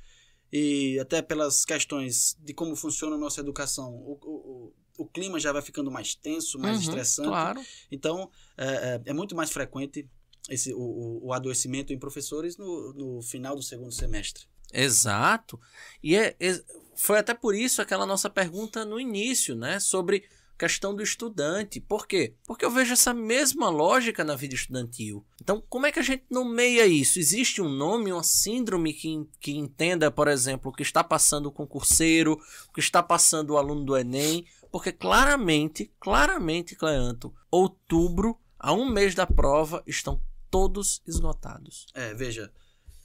E 0.51 0.97
até 0.99 1.21
pelas 1.21 1.65
questões 1.65 2.36
de 2.39 2.53
como 2.53 2.75
funciona 2.75 3.15
a 3.15 3.19
nossa 3.19 3.39
educação, 3.39 3.93
o, 3.93 4.17
o, 4.23 4.73
o- 4.97 5.05
clima 5.08 5.39
já 5.39 5.51
vai 5.51 5.62
ficando 5.62 5.91
mais 5.91 6.13
tenso, 6.15 6.58
mais 6.60 6.77
Uhum, 6.77 6.84
estressante. 6.84 7.29
Claro. 7.29 7.62
Então, 7.91 8.29
é, 8.58 8.65
é- 8.65 9.01
é 9.05 9.13
muito 9.13 9.36
mais 9.36 9.51
frequente 9.51 10.08
esse, 10.49 10.73
o, 10.73 11.19
o, 11.23 11.33
adoecimento 11.33 11.93
em 11.93 11.99
professores 11.99 12.57
no, 12.57 12.93
no 12.93 13.21
final 13.21 13.55
do 13.55 13.63
segundo 13.63 13.91
semestre. 13.91 14.45
Exato. 14.73 15.59
E 16.03 16.15
é, 16.15 16.35
é- 16.39 16.63
foi 16.95 17.17
até 17.17 17.33
por 17.33 17.55
isso 17.55 17.81
aquela 17.81 18.05
nossa 18.05 18.29
pergunta 18.29 18.85
no 18.85 18.99
início, 18.99 19.55
né? 19.55 19.79
Sobre 19.79 20.23
questão 20.59 20.93
do 20.93 21.01
estudante. 21.01 21.79
Por 21.79 22.05
quê? 22.05 22.35
Porque 22.45 22.65
eu 22.65 22.69
vejo 22.69 22.91
essa 22.91 23.13
mesma 23.13 23.69
lógica 23.69 24.25
na 24.25 24.35
vida 24.35 24.53
estudantil. 24.53 25.25
Então, 25.41 25.63
como 25.69 25.85
é 25.85 25.91
que 25.91 25.99
a 25.99 26.03
gente 26.03 26.25
nomeia 26.29 26.85
isso? 26.85 27.17
Existe 27.17 27.62
um 27.62 27.69
nome, 27.69 28.12
uma 28.12 28.21
síndrome 28.21 28.93
que, 28.93 29.25
que 29.39 29.57
entenda, 29.57 30.12
por 30.12 30.27
exemplo, 30.27 30.69
o 30.69 30.73
que 30.73 30.83
está 30.83 31.01
passando 31.01 31.45
o 31.45 31.51
concurseiro, 31.51 32.38
o 32.67 32.73
que 32.73 32.81
está 32.81 33.01
passando 33.01 33.51
o 33.51 33.57
aluno 33.57 33.85
do 33.85 33.97
Enem? 33.97 34.45
Porque 34.69 34.91
claramente, 34.91 35.91
claramente, 35.97 36.75
Cleanto, 36.75 37.33
outubro, 37.49 38.38
a 38.59 38.73
um 38.73 38.89
mês 38.89 39.15
da 39.15 39.25
prova, 39.25 39.81
estão 39.88 40.21
todos 40.49 41.01
esgotados. 41.07 41.85
É, 41.93 42.13
veja, 42.13 42.51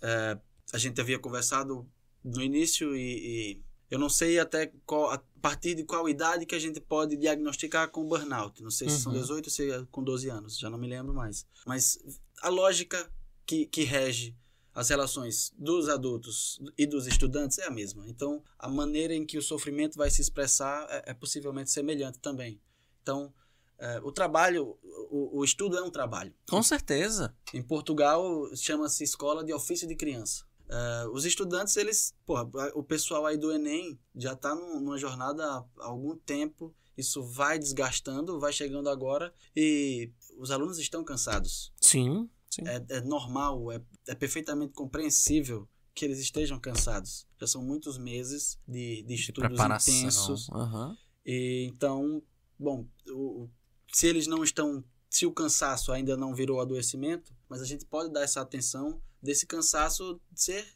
é, 0.03 0.39
a 0.73 0.79
gente 0.79 1.01
havia 1.01 1.19
conversado 1.19 1.89
no 2.23 2.43
início 2.43 2.95
e, 2.97 3.59
e 3.59 3.63
eu 3.91 3.99
não 3.99 4.09
sei 4.09 4.39
até 4.39 4.73
qual, 4.87 5.11
a 5.11 5.19
partir 5.41 5.75
de 5.75 5.85
qual 5.85 6.09
idade 6.09 6.47
que 6.47 6.55
a 6.55 6.59
gente 6.59 6.81
pode 6.81 7.17
diagnosticar 7.17 7.91
com 7.91 8.07
burnout. 8.09 8.63
Não 8.63 8.71
sei 8.71 8.89
se 8.89 9.01
são 9.01 9.13
Uhum. 9.13 9.21
18 9.21 9.47
ou 9.47 9.51
se 9.51 9.71
é 9.71 9.87
com 9.91 10.03
12 10.03 10.29
anos, 10.31 10.59
já 10.59 10.71
não 10.71 10.79
me 10.79 10.89
lembro 10.89 11.15
mais. 11.15 11.47
Mas 11.67 11.99
a 12.43 12.49
lógica 12.49 13.11
que, 13.47 13.67
que 13.67 13.85
rege 13.85 14.35
as 14.75 14.89
relações 14.89 15.53
dos 15.57 15.89
adultos 15.89 16.61
e 16.77 16.87
dos 16.87 17.07
estudantes 17.07 17.59
é 17.59 17.67
a 17.67 17.71
mesma. 17.71 18.09
Então, 18.09 18.43
a 18.59 18.69
maneira 18.69 19.15
em 19.15 19.25
que 19.25 19.39
o 19.39 19.43
sofrimento 19.43 19.97
vai 19.97 20.11
se 20.11 20.21
expressar 20.21 20.87
é, 20.91 21.11
é 21.11 21.15
possivelmente 21.15 21.71
semelhante 21.71 22.19
também. 22.19 22.61
Então, 23.03 23.33
é, 23.79 24.01
o 24.01 24.13
trabalho, 24.13 24.79
o, 25.11 25.39
o 25.41 25.45
estudo 25.45 25.77
é 25.77 25.83
um 25.83 25.91
trabalho. 25.91 26.33
Com 26.49 26.63
certeza. 26.63 27.35
Em 27.53 27.63
Portugal 27.63 28.23
chama-se 28.57 29.05
escola 29.05 29.45
de 29.45 29.53
ofício 29.53 29.87
de 29.89 29.95
criança. 29.97 30.45
Eh, 30.69 31.07
os 31.13 31.25
estudantes, 31.27 31.77
eles, 31.77 32.15
porra, 32.25 32.49
o 32.75 32.83
pessoal 32.83 33.27
aí 33.27 33.37
do 33.37 33.53
Enem 33.53 33.99
já 34.17 34.33
está 34.33 34.55
numa 34.55 34.97
jornada 34.97 35.45
há 35.45 35.65
algum 35.81 36.17
tempo. 36.17 36.75
Isso 36.97 37.23
vai 37.23 37.59
desgastando, 37.59 38.41
vai 38.41 38.53
chegando 38.53 38.89
agora 38.89 39.35
e 39.55 40.11
os 40.39 40.51
alunos 40.51 40.79
estão 40.79 41.05
cansados. 41.05 41.73
Sim, 41.81 42.31
sim. 42.49 42.63
É, 42.67 42.83
é 42.89 43.01
normal, 43.03 43.71
é, 43.73 43.83
é 44.09 44.15
perfeitamente 44.15 44.73
compreensível 44.73 45.69
que 45.95 46.05
eles 46.05 46.19
estejam 46.19 46.59
cansados. 46.59 47.27
Já 47.39 47.47
são 47.47 47.63
muitos 47.63 47.99
meses 47.99 48.59
de, 48.67 49.03
de 49.03 49.09
de 49.09 49.15
estudos 49.15 49.49
preparação. 49.49 49.95
intensos. 49.95 50.49
Aham. 50.51 50.97
E, 51.27 51.69
então, 51.71 52.23
bom, 52.59 52.87
o- 53.09 53.49
se 53.95 54.07
eles 54.07 54.27
não 54.27 54.43
estão, 54.43 54.83
se 55.09 55.25
o 55.27 55.33
cansaço 55.33 55.93
ainda 55.93 56.17
não 56.17 56.35
virou 56.35 56.61
adoecimento, 56.61 57.33
mas 57.49 57.61
a 57.63 57.65
gente 57.65 57.85
pode 57.87 58.13
dar 58.13 58.23
essa 58.23 58.41
atenção 58.41 59.01
desse 59.23 59.47
cansaço 59.47 60.21
ser 60.35 60.67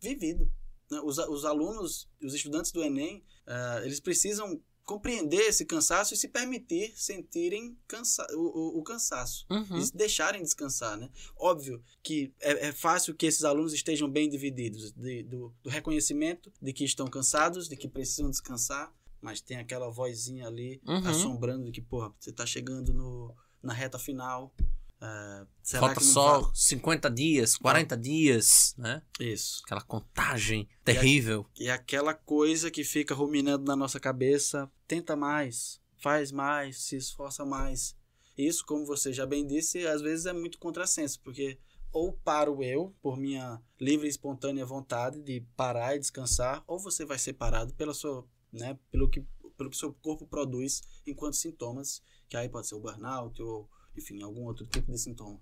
vivido. 0.00 0.50
né? 0.90 1.00
Os, 1.04 1.18
os 1.18 1.44
alunos, 1.44 2.08
os 2.22 2.34
estudantes 2.34 2.72
do 2.72 2.82
Enem, 2.82 3.22
ah, 3.46 3.80
eles 3.84 4.00
precisam 4.00 4.60
compreender 4.84 5.42
esse 5.42 5.66
cansaço 5.66 6.14
e 6.14 6.16
se 6.16 6.28
permitir 6.28 6.94
sentirem 6.96 7.76
cansa 7.86 8.26
o, 8.32 8.40
o- 8.40 8.78
o 8.78 8.82
cansaço 8.82 9.44
Uhum. 9.50 9.76
e 9.76 9.84
se 9.84 9.94
deixarem 9.94 10.40
descansar, 10.42 10.96
né? 10.96 11.10
Óbvio 11.36 11.82
que 12.02 12.32
é, 12.40 12.68
é 12.68 12.72
fácil 12.72 13.14
que 13.14 13.26
esses 13.26 13.44
alunos 13.44 13.74
estejam 13.74 14.08
bem 14.10 14.30
divididos 14.30 14.90
de- 14.92 15.24
do, 15.24 15.52
do 15.62 15.68
reconhecimento 15.68 16.50
de 16.62 16.72
que 16.72 16.84
estão 16.84 17.06
cansados, 17.06 17.68
de 17.68 17.76
que 17.76 17.86
precisam 17.86 18.30
descansar, 18.30 18.90
mas 19.20 19.40
tem 19.40 19.56
aquela 19.58 19.90
vozinha 19.90 20.46
ali 20.46 20.80
Uhum. 20.86 21.06
assombrando 21.08 21.64
de 21.64 21.72
que, 21.72 21.80
porra, 21.80 22.12
você 22.18 22.32
tá 22.32 22.44
chegando 22.46 22.92
no, 22.94 23.34
na 23.62 23.72
reta 23.72 23.98
final. 23.98 24.52
ah, 25.00 25.46
será 25.62 25.86
Falta 25.86 26.00
só 26.00 26.40
vai- 26.40 26.50
50 26.54 27.08
dias, 27.08 27.56
40 27.56 27.96
dias, 27.96 28.74
né? 28.76 29.00
Isso. 29.20 29.62
Aquela 29.64 29.80
contagem 29.82 30.68
terrível. 30.84 31.46
E 31.56 31.70
aquela 31.70 32.12
coisa 32.14 32.68
que 32.70 32.82
fica 32.82 33.14
ruminando 33.14 33.64
na 33.64 33.76
nossa 33.76 34.00
cabeça, 34.00 34.68
tenta 34.88 35.14
mais, 35.14 35.80
faz 36.02 36.32
mais, 36.32 36.82
se 36.82 36.96
esforça 36.96 37.44
mais. 37.44 37.96
Isso, 38.36 38.64
como 38.66 38.84
você 38.84 39.12
já 39.12 39.24
bem 39.24 39.46
disse, 39.46 39.86
às 39.86 40.00
vezes 40.02 40.26
é 40.26 40.32
muito 40.32 40.58
contrassenso, 40.58 41.20
porque 41.22 41.58
ou 41.92 42.12
paro 42.12 42.62
eu, 42.62 42.94
por 43.00 43.16
minha 43.16 43.60
livre 43.80 44.06
e 44.06 44.10
espontânea 44.10 44.66
vontade 44.66 45.22
de 45.22 45.40
parar 45.56 45.94
e 45.94 45.98
descansar, 46.00 46.62
ou 46.66 46.78
você 46.78 47.04
vai 47.04 47.18
ser 47.18 47.32
parado 47.34 47.72
pela 47.74 47.94
sua, 47.94 48.26
né, 48.52 48.78
pelo 48.90 49.08
que 49.08 49.24
pelo 49.56 49.70
que 49.70 49.76
seu 49.76 49.92
corpo 49.92 50.24
produz 50.24 50.82
enquanto 51.04 51.34
sintomas, 51.34 52.00
que 52.28 52.36
aí 52.36 52.48
pode 52.48 52.68
ser 52.68 52.76
o 52.76 52.80
burnout 52.80 53.42
ou, 53.42 53.68
enfim, 53.96 54.22
algum 54.22 54.44
outro 54.44 54.64
tipo 54.64 54.92
de 54.92 54.98
sintoma. 54.98 55.40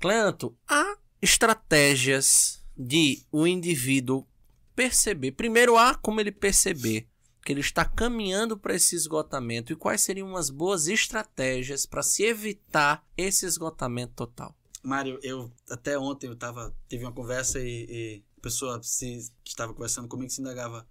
Cleanto, 0.00 0.58
há 0.66 0.98
estratégias 1.22 2.66
de 2.76 3.24
o 3.30 3.46
indivíduo 3.46 4.26
perceber. 4.74 5.32
Primeiro, 5.32 5.78
há 5.78 5.94
como 5.94 6.20
ele 6.20 6.32
perceber 6.32 7.08
que 7.44 7.52
ele 7.52 7.60
está 7.60 7.84
caminhando 7.84 8.58
para 8.58 8.74
esse 8.74 8.96
esgotamento 8.96 9.72
e 9.72 9.76
quais 9.76 10.00
seriam 10.00 10.28
umas 10.28 10.50
boas 10.50 10.88
estratégias 10.88 11.86
para 11.86 12.02
se 12.02 12.24
evitar 12.24 13.06
esse 13.16 13.46
esgotamento 13.46 14.14
total. 14.14 14.56
Mário, 14.82 15.18
eu 15.22 15.52
até 15.70 15.96
ontem 15.96 16.26
eu 16.28 16.36
tava, 16.36 16.74
tive 16.88 17.04
uma 17.04 17.12
conversa 17.12 17.60
e, 17.60 17.86
e 17.88 18.24
a 18.38 18.40
pessoa 18.40 18.82
se, 18.82 19.30
que 19.44 19.50
estava 19.50 19.72
conversando 19.72 20.08
comigo 20.08 20.30
se 20.30 20.40
indagava 20.40 20.86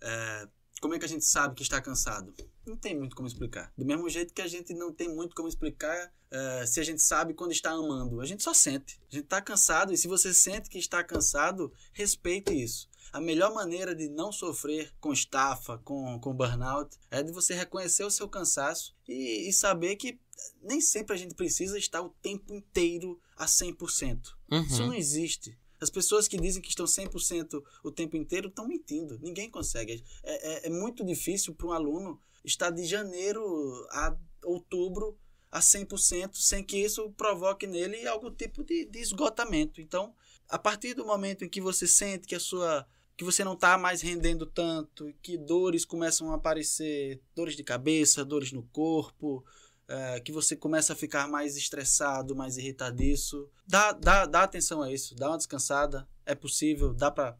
é, 0.00 0.48
como 0.80 0.94
é 0.94 0.98
que 0.98 1.04
a 1.04 1.08
gente 1.08 1.24
sabe 1.24 1.54
que 1.54 1.62
está 1.62 1.80
cansado? 1.80 2.34
Não 2.66 2.76
tem 2.76 2.98
muito 2.98 3.14
como 3.16 3.28
explicar. 3.28 3.72
Do 3.76 3.84
mesmo 3.84 4.08
jeito 4.08 4.32
que 4.34 4.42
a 4.42 4.48
gente 4.48 4.72
não 4.74 4.92
tem 4.92 5.08
muito 5.08 5.34
como 5.34 5.48
explicar 5.48 6.12
é, 6.30 6.66
se 6.66 6.80
a 6.80 6.82
gente 6.82 7.02
sabe 7.02 7.34
quando 7.34 7.52
está 7.52 7.70
amando. 7.70 8.20
A 8.20 8.26
gente 8.26 8.42
só 8.42 8.52
sente. 8.54 9.00
A 9.10 9.14
gente 9.14 9.24
está 9.24 9.40
cansado 9.40 9.92
e 9.92 9.96
se 9.96 10.08
você 10.08 10.32
sente 10.34 10.68
que 10.68 10.78
está 10.78 11.02
cansado, 11.04 11.72
respeite 11.92 12.52
isso. 12.52 12.88
A 13.12 13.20
melhor 13.20 13.54
maneira 13.54 13.94
de 13.94 14.08
não 14.08 14.32
sofrer 14.32 14.92
com 15.00 15.12
estafa, 15.12 15.78
com, 15.78 16.18
com 16.18 16.34
burnout, 16.34 16.96
é 17.10 17.22
de 17.22 17.30
você 17.32 17.54
reconhecer 17.54 18.02
o 18.04 18.10
seu 18.10 18.28
cansaço 18.28 18.94
e, 19.06 19.48
e 19.48 19.52
saber 19.52 19.96
que 19.96 20.18
nem 20.60 20.80
sempre 20.80 21.14
a 21.14 21.18
gente 21.18 21.34
precisa 21.34 21.78
estar 21.78 22.02
o 22.02 22.08
tempo 22.20 22.52
inteiro 22.52 23.20
a 23.36 23.46
100%. 23.46 24.20
Isso 24.66 24.82
Uhum. 24.82 24.88
não 24.88 24.94
existe. 24.94 25.56
As 25.84 25.90
pessoas 25.90 26.26
que 26.26 26.38
dizem 26.38 26.62
que 26.62 26.70
estão 26.70 26.86
100% 26.86 27.62
o 27.82 27.90
tempo 27.90 28.16
inteiro 28.16 28.48
estão 28.48 28.66
mentindo. 28.66 29.18
Ninguém 29.20 29.50
consegue. 29.50 30.02
É, 30.22 30.66
é, 30.66 30.66
é 30.66 30.70
muito 30.70 31.04
difícil 31.04 31.54
para 31.54 31.66
um 31.66 31.72
aluno 31.72 32.18
estar 32.42 32.70
de 32.70 32.86
janeiro 32.86 33.42
a 33.90 34.16
outubro 34.44 35.18
a 35.52 35.60
100% 35.60 36.36
sem 36.36 36.64
que 36.64 36.78
isso 36.78 37.10
provoque 37.10 37.66
nele 37.66 38.08
algum 38.08 38.30
tipo 38.30 38.64
de, 38.64 38.86
de 38.86 38.98
esgotamento. 38.98 39.78
Então, 39.78 40.14
a 40.48 40.58
partir 40.58 40.94
do 40.94 41.04
momento 41.04 41.44
em 41.44 41.50
que 41.50 41.60
você 41.60 41.86
sente 41.86 42.26
que 42.26 42.34
a 42.34 42.40
sua 42.40 42.86
que 43.16 43.22
você 43.22 43.44
não 43.44 43.52
está 43.52 43.78
mais 43.78 44.00
rendendo 44.00 44.44
tanto, 44.46 45.14
que 45.22 45.36
dores 45.36 45.84
começam 45.84 46.32
a 46.32 46.34
aparecer, 46.34 47.20
dores 47.32 47.54
de 47.54 47.62
cabeça, 47.62 48.24
dores 48.24 48.50
no 48.52 48.64
corpo, 48.64 49.44
é, 49.88 50.20
que 50.20 50.32
você 50.32 50.56
começa 50.56 50.92
a 50.92 50.96
ficar 50.96 51.28
mais 51.28 51.56
estressado, 51.56 52.34
mais 52.34 52.56
irritadiço. 52.56 53.48
Dá, 53.66 53.92
dá, 53.92 54.26
dá 54.26 54.42
atenção 54.42 54.82
a 54.82 54.92
isso, 54.92 55.14
dá 55.14 55.28
uma 55.28 55.36
descansada. 55.36 56.08
É 56.24 56.34
possível, 56.34 56.92
dá 56.94 57.10
pra. 57.10 57.36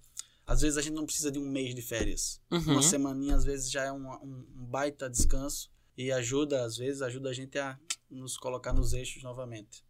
Às 0.47 0.61
vezes 0.61 0.77
a 0.77 0.83
gente 0.83 0.95
não 0.95 1.07
precisa 1.07 1.31
de 1.31 1.39
um 1.39 1.47
mês 1.47 1.75
de 1.75 1.81
férias. 1.81 2.41
Uhum. 2.51 2.73
Uma 2.73 2.83
semaninha, 2.83 3.35
às 3.35 3.45
vezes, 3.45 3.71
já 3.71 3.85
é 3.85 3.93
um, 3.93 4.07
um, 4.07 4.47
um 4.59 4.67
baita 4.67 5.09
descanso. 5.09 5.73
E 5.97 6.13
ajuda, 6.13 6.65
às 6.65 6.77
vezes, 6.77 7.01
ajuda 7.01 7.31
a 7.31 7.33
gente 7.33 7.59
a 7.59 7.79
nos 8.11 8.37
colocar 8.37 8.73
nos 8.73 8.93
eixos 8.93 9.23
novamente. 9.23 9.83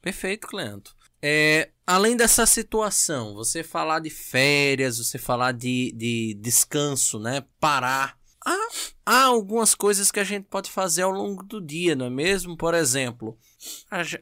Perfeito, 0.00 0.46
Cleanto. 0.46 0.96
É, 1.22 1.70
além 1.86 2.16
dessa 2.16 2.46
situação, 2.46 3.34
você 3.34 3.62
falar 3.62 4.00
de 4.00 4.08
férias, 4.08 4.98
você 4.98 5.18
falar 5.18 5.52
de, 5.52 5.92
de 5.92 6.34
descanso, 6.40 7.18
né? 7.18 7.44
Parar. 7.58 8.18
Há, 8.44 8.68
há 9.04 9.24
algumas 9.24 9.74
coisas 9.74 10.10
que 10.10 10.20
a 10.20 10.24
gente 10.24 10.44
pode 10.44 10.70
fazer 10.70 11.02
ao 11.02 11.10
longo 11.10 11.42
do 11.42 11.60
dia, 11.60 11.94
não 11.94 12.06
é 12.06 12.10
mesmo? 12.10 12.56
Por 12.56 12.74
exemplo, 12.74 13.38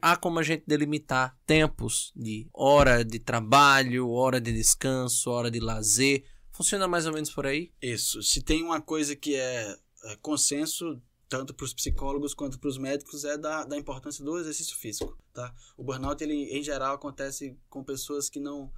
há, 0.01 0.15
como 0.15 0.39
a 0.39 0.43
gente 0.43 0.63
delimitar 0.65 1.37
tempos 1.45 2.11
de 2.15 2.47
hora 2.53 3.03
de 3.03 3.19
trabalho, 3.19 4.09
hora 4.09 4.39
de 4.39 4.51
descanso, 4.51 5.29
hora 5.29 5.51
de 5.51 5.59
lazer. 5.59 6.23
Funciona 6.51 6.87
mais 6.87 7.05
ou 7.05 7.13
menos 7.13 7.29
por 7.29 7.45
aí? 7.45 7.71
Isso. 7.81 8.21
Se 8.21 8.41
tem 8.41 8.63
uma 8.63 8.81
coisa 8.81 9.15
que 9.15 9.35
é, 9.35 9.75
é 10.05 10.15
consenso 10.21 11.01
tanto 11.29 11.53
para 11.53 11.63
os 11.63 11.73
psicólogos 11.73 12.33
quanto 12.33 12.59
para 12.59 12.69
os 12.69 12.77
médicos, 12.79 13.23
é 13.23 13.37
da, 13.37 13.63
da 13.63 13.77
importância 13.77 14.25
do 14.25 14.39
exercício 14.39 14.75
físico, 14.75 15.15
tá? 15.31 15.53
O 15.77 15.83
burnout, 15.83 16.21
ele, 16.23 16.33
em 16.33 16.63
geral, 16.63 16.95
acontece 16.95 17.55
com 17.69 17.83
pessoas 17.83 18.27
que 18.27 18.39
não 18.39 18.71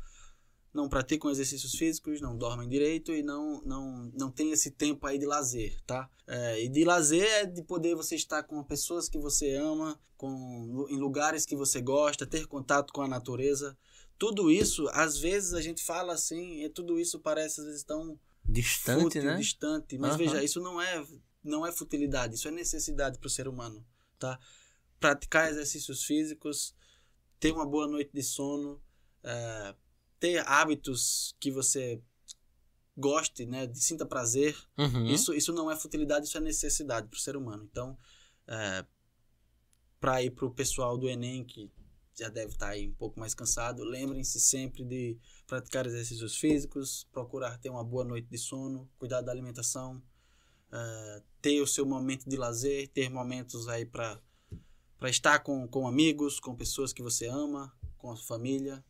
não 0.73 0.87
praticam 0.87 1.29
exercícios 1.29 1.73
físicos, 1.75 2.21
não 2.21 2.37
dormem 2.37 2.67
direito 2.67 3.11
e 3.11 3.21
não, 3.21 3.61
não, 3.63 4.11
não 4.17 4.31
tem 4.31 4.51
esse 4.51 4.71
tempo 4.71 5.05
aí 5.05 5.17
de 5.17 5.25
lazer, 5.25 5.77
tá? 5.85 6.09
É, 6.25 6.63
e 6.63 6.69
de 6.69 6.85
lazer 6.85 7.27
é 7.27 7.45
de 7.45 7.61
poder 7.61 7.95
você 7.95 8.15
estar 8.15 8.43
com 8.43 8.63
pessoas 8.63 9.09
que 9.09 9.17
você 9.17 9.53
ama, 9.55 9.99
com, 10.15 10.87
em 10.89 10.97
lugares 10.97 11.45
que 11.45 11.55
você 11.55 11.81
gosta, 11.81 12.25
ter 12.25 12.47
contato 12.47 12.93
com 12.93 13.01
a 13.01 13.07
natureza. 13.07 13.77
Tudo 14.17 14.49
isso, 14.49 14.87
às 14.93 15.17
vezes 15.17 15.53
a 15.53 15.61
gente 15.61 15.83
fala 15.83 16.13
assim, 16.13 16.63
e 16.63 16.69
tudo 16.69 16.99
isso 16.99 17.19
parece 17.19 17.59
às 17.59 17.65
vezes 17.65 17.83
tão 17.83 18.17
distante, 18.45 19.01
fútil, 19.01 19.23
né? 19.23 19.37
distante. 19.37 19.97
Mas 19.97 20.11
Aham. 20.11 20.17
veja, 20.17 20.43
isso 20.43 20.61
não 20.61 20.81
é, 20.81 21.05
não 21.43 21.65
é 21.65 21.71
futilidade, 21.71 22.35
isso 22.35 22.47
é 22.47 22.51
necessidade 22.51 23.19
para 23.19 23.27
o 23.27 23.31
ser 23.31 23.47
humano, 23.47 23.85
tá? 24.17 24.39
Praticar 24.99 25.49
exercícios 25.49 26.03
físicos, 26.03 26.75
ter 27.39 27.51
uma 27.51 27.65
boa 27.65 27.87
noite 27.87 28.11
de 28.13 28.23
sono, 28.23 28.79
é, 29.23 29.75
ter 30.21 30.47
hábitos 30.47 31.35
que 31.39 31.49
você 31.49 31.99
goste, 32.95 33.43
né, 33.47 33.65
de 33.65 33.81
sinta 33.83 34.05
prazer. 34.05 34.55
Uhum. 34.77 35.07
Isso, 35.07 35.33
isso 35.33 35.51
não 35.51 35.69
é 35.69 35.75
futilidade, 35.75 36.27
isso 36.27 36.37
é 36.37 36.41
necessidade 36.41 37.07
para 37.07 37.17
o 37.17 37.19
ser 37.19 37.35
humano. 37.35 37.67
Então, 37.69 37.97
é, 38.47 38.85
para 39.99 40.21
ir 40.21 40.29
para 40.29 40.45
o 40.45 40.51
pessoal 40.51 40.95
do 40.95 41.09
Enem 41.09 41.43
que 41.43 41.71
já 42.13 42.29
deve 42.29 42.51
estar 42.51 42.69
aí 42.69 42.87
um 42.87 42.93
pouco 42.93 43.19
mais 43.19 43.33
cansado, 43.33 43.83
lembrem-se 43.83 44.39
sempre 44.39 44.85
de 44.85 45.17
praticar 45.47 45.87
exercícios 45.87 46.37
físicos, 46.37 47.07
procurar 47.11 47.57
ter 47.57 47.69
uma 47.69 47.83
boa 47.83 48.05
noite 48.05 48.27
de 48.29 48.37
sono, 48.37 48.87
cuidar 48.99 49.21
da 49.21 49.31
alimentação, 49.31 50.03
é, 50.71 51.23
ter 51.41 51.61
o 51.61 51.67
seu 51.67 51.85
momento 51.85 52.29
de 52.29 52.37
lazer, 52.37 52.87
ter 52.89 53.09
momentos 53.09 53.67
aí 53.67 53.87
para 53.87 54.21
estar 55.05 55.39
com, 55.39 55.67
com 55.67 55.87
amigos, 55.87 56.39
com 56.39 56.55
pessoas 56.55 56.93
que 56.93 57.01
você 57.01 57.25
ama, 57.25 57.75
com 57.97 58.11
a 58.11 58.17
família. 58.17 58.85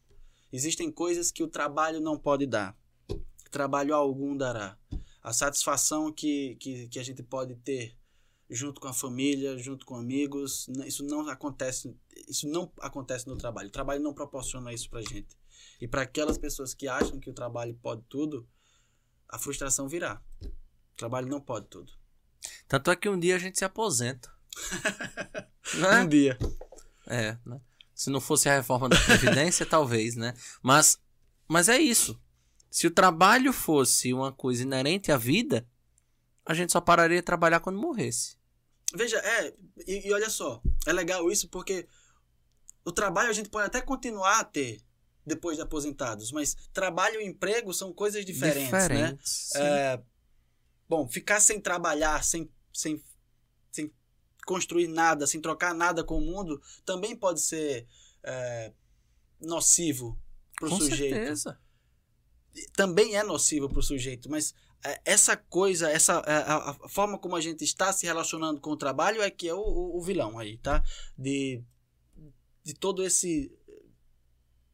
Existem 0.52 0.92
coisas 0.92 1.32
que 1.32 1.44
o 1.44 1.48
trabalho 1.48 2.00
não 2.00 2.18
pode 2.18 2.46
dar. 2.46 2.78
Trabalho 3.50 3.94
algum 3.94 4.36
dará. 4.36 4.78
A 5.22 5.34
satisfação 5.34 6.12
que, 6.12 6.56
que, 6.56 6.88
que 6.88 7.00
a 7.00 7.04
gente 7.04 7.22
pode 7.22 7.56
ter 7.56 7.96
junto 8.50 8.82
com 8.82 8.88
a 8.88 8.94
família, 8.94 9.58
junto 9.58 9.86
com 9.86 9.96
amigos, 9.96 10.68
isso 10.86 11.04
não 11.06 11.28
acontece, 11.30 11.96
isso 12.28 12.48
não 12.48 12.72
acontece 12.80 13.28
no 13.28 13.38
trabalho. 13.38 13.70
O 13.70 13.72
trabalho 13.72 14.02
não 14.02 14.14
proporciona 14.14 14.74
isso 14.74 14.90
pra 14.90 15.02
gente. 15.02 15.38
E 15.80 15.88
para 15.88 16.02
aquelas 16.02 16.38
pessoas 16.38 16.74
que 16.74 16.88
acham 16.88 17.20
que 17.20 17.30
o 17.30 17.34
trabalho 17.34 17.74
pode 17.82 18.04
tudo, 18.10 18.48
a 19.28 19.40
frustração 19.40 19.88
virá. 19.88 20.22
O 20.44 20.98
trabalho 20.98 21.28
não 21.28 21.40
pode 21.40 21.68
tudo. 21.68 21.94
Tanto 22.68 22.92
é 22.92 22.96
que 22.96 23.08
um 23.08 23.18
dia 23.18 23.36
a 23.36 23.40
gente 23.40 23.58
se 23.58 23.64
aposenta. 23.64 24.30
né? 25.80 26.02
Um 26.02 26.08
dia. 26.08 26.38
É, 27.08 27.38
né? 27.46 27.62
Se 28.02 28.10
não 28.10 28.20
fosse 28.20 28.50
a 28.50 28.56
reforma 28.56 28.90
da 28.90 29.00
Previdência, 29.00 29.64
talvez, 29.70 30.16
né? 30.16 30.34
Mas, 30.64 31.00
mas 31.48 31.70
é 31.70 31.78
isso. 31.78 32.20
Se 32.68 32.88
o 32.88 32.92
trabalho 32.92 33.54
fosse 33.54 34.12
uma 34.12 34.32
coisa 34.32 34.64
inerente 34.64 35.12
à 35.12 35.18
vida, 35.18 35.68
a 36.44 36.56
gente 36.56 36.72
só 36.72 36.82
pararia 36.82 37.18
de 37.18 37.22
trabalhar 37.22 37.60
quando 37.60 37.80
morresse. 37.80 38.38
Veja, 38.96 39.18
é, 39.18 39.54
e, 39.86 40.08
e 40.08 40.14
olha 40.14 40.32
só, 40.32 40.64
é 40.88 40.92
legal 40.92 41.30
isso 41.30 41.48
porque 41.50 41.88
o 42.84 42.92
trabalho 42.92 43.30
a 43.30 43.34
gente 43.34 43.50
pode 43.50 43.68
até 43.68 43.80
continuar 43.80 44.40
a 44.40 44.46
ter 44.46 44.82
depois 45.24 45.58
de 45.58 45.62
aposentados, 45.62 46.32
mas 46.32 46.58
trabalho 46.74 47.22
e 47.22 47.28
emprego 47.28 47.72
são 47.72 47.94
coisas 47.94 48.26
diferentes, 48.26 48.72
né? 48.72 48.82
Diferentes, 48.82 49.50
sim. 49.52 49.60
É, 49.60 50.02
bom, 50.90 51.08
ficar 51.08 51.40
sem 51.40 51.62
trabalhar, 51.62 52.24
sem, 52.24 52.50
sem 52.74 53.00
construir 54.52 54.90
nada, 54.90 55.26
sem 55.26 55.40
trocar 55.40 55.74
nada 55.74 56.04
com 56.04 56.18
o 56.18 56.22
mundo, 56.22 56.62
também 56.84 57.16
pode 57.16 57.40
ser 57.40 57.88
é, 58.22 58.74
nocivo 59.40 60.20
para 60.60 60.68
o 60.68 60.72
Com 60.72 60.78
sujeito 60.78 61.16
certeza. 61.16 61.58
também 62.76 63.16
é 63.16 63.24
nocivo 63.24 63.70
para 63.70 63.80
o 63.80 63.84
sujeito, 63.84 64.30
mas 64.30 64.54
é, 64.84 65.02
essa 65.06 65.38
coisa, 65.38 65.90
essa 65.90 66.22
é, 66.28 66.34
a, 66.34 66.72
a 66.72 66.90
forma 66.90 67.18
como 67.18 67.38
a 67.38 67.40
gente 67.40 67.64
está 67.64 67.94
se 67.94 68.06
relacionando 68.06 68.60
com 68.60 68.72
o 68.72 68.78
trabalho 68.78 69.22
é 69.22 69.32
que 69.32 69.48
é 69.48 69.54
o, 69.54 69.62
o, 69.62 69.98
o 69.98 70.02
vilão 70.02 70.38
aí, 70.38 70.58
tá? 70.58 70.84
De, 71.18 71.64
de 72.62 72.74
todo 72.74 73.06
esse 73.06 73.58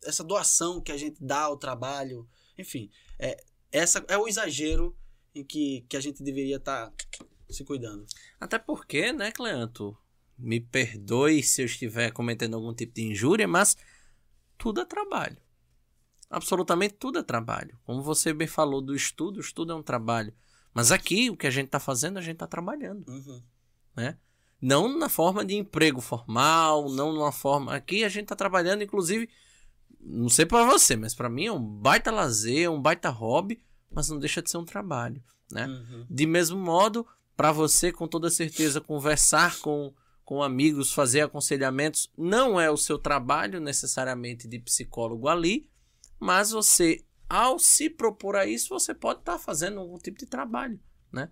essa 0.03 0.23
doação 0.23 0.81
que 0.81 0.91
a 0.91 0.97
gente 0.97 1.23
dá 1.23 1.41
ao 1.41 1.57
trabalho, 1.57 2.27
enfim, 2.57 2.89
é 3.19 3.37
essa 3.71 4.03
é 4.07 4.17
o 4.17 4.27
exagero 4.27 4.97
em 5.35 5.43
que, 5.43 5.85
que 5.87 5.95
a 5.95 6.01
gente 6.01 6.23
deveria 6.23 6.55
estar 6.55 6.91
se 7.53 7.63
cuidando. 7.63 8.05
Até 8.39 8.59
porque, 8.59 9.11
né, 9.13 9.31
Cleanto? 9.31 9.97
Me 10.37 10.59
perdoe 10.59 11.41
se 11.41 11.61
eu 11.61 11.65
estiver 11.65 12.11
cometendo 12.11 12.55
algum 12.55 12.73
tipo 12.73 12.93
de 12.93 13.03
injúria, 13.03 13.47
mas 13.47 13.75
tudo 14.57 14.81
é 14.81 14.85
trabalho. 14.85 15.37
Absolutamente 16.29 16.95
tudo 16.95 17.19
é 17.19 17.23
trabalho. 17.23 17.79
Como 17.85 18.03
você 18.03 18.33
bem 18.33 18.47
falou 18.47 18.81
do 18.81 18.93
estudo, 18.95 19.37
o 19.37 19.41
estudo 19.41 19.71
é 19.71 19.75
um 19.75 19.83
trabalho. 19.83 20.33
Mas 20.73 20.91
aqui, 20.91 21.29
o 21.29 21.37
que 21.37 21.47
a 21.47 21.51
gente 21.51 21.67
está 21.67 21.79
fazendo, 21.79 22.17
a 22.17 22.21
gente 22.21 22.33
está 22.33 22.47
trabalhando. 22.47 23.07
Uhum. 23.09 23.41
né? 23.95 24.17
Não 24.61 24.97
na 24.97 25.07
forma 25.07 25.45
de 25.45 25.55
emprego 25.55 26.01
formal, 26.01 26.89
não 26.89 27.13
numa 27.13 27.31
forma. 27.31 27.73
Aqui 27.73 28.03
a 28.03 28.09
gente 28.09 28.23
está 28.23 28.35
trabalhando, 28.35 28.83
inclusive, 28.83 29.29
não 29.99 30.29
sei 30.29 30.45
para 30.45 30.65
você, 30.65 30.95
mas 30.95 31.13
para 31.13 31.29
mim 31.29 31.45
é 31.45 31.51
um 31.51 31.63
baita 31.63 32.11
lazer, 32.11 32.69
um 32.69 32.81
baita 32.81 33.09
hobby, 33.09 33.61
mas 33.89 34.09
não 34.09 34.19
deixa 34.19 34.41
de 34.41 34.49
ser 34.49 34.57
um 34.57 34.65
trabalho, 34.65 35.23
né? 35.51 35.67
Uhum. 35.67 36.05
De 36.09 36.25
mesmo 36.25 36.59
modo, 36.59 37.07
para 37.37 37.51
você, 37.51 37.91
com 37.91 38.07
toda 38.07 38.29
certeza, 38.31 38.81
conversar 38.81 39.59
com, 39.59 39.93
com 40.25 40.41
amigos, 40.43 40.91
fazer 40.91 41.21
aconselhamentos, 41.21 42.11
não 42.17 42.59
é 42.59 42.69
o 42.69 42.75
seu 42.75 42.97
trabalho 42.97 43.61
necessariamente 43.61 44.47
de 44.47 44.59
psicólogo 44.59 45.27
ali, 45.29 45.69
mas 46.19 46.49
você, 46.51 47.05
ao 47.29 47.59
se 47.59 47.89
propor 47.91 48.35
a 48.35 48.45
isso, 48.47 48.69
você 48.69 48.93
pode 48.93 49.19
estar 49.19 49.37
fazendo 49.37 49.79
algum 49.79 49.97
tipo 49.99 50.17
de 50.17 50.25
trabalho, 50.25 50.79
né? 51.13 51.29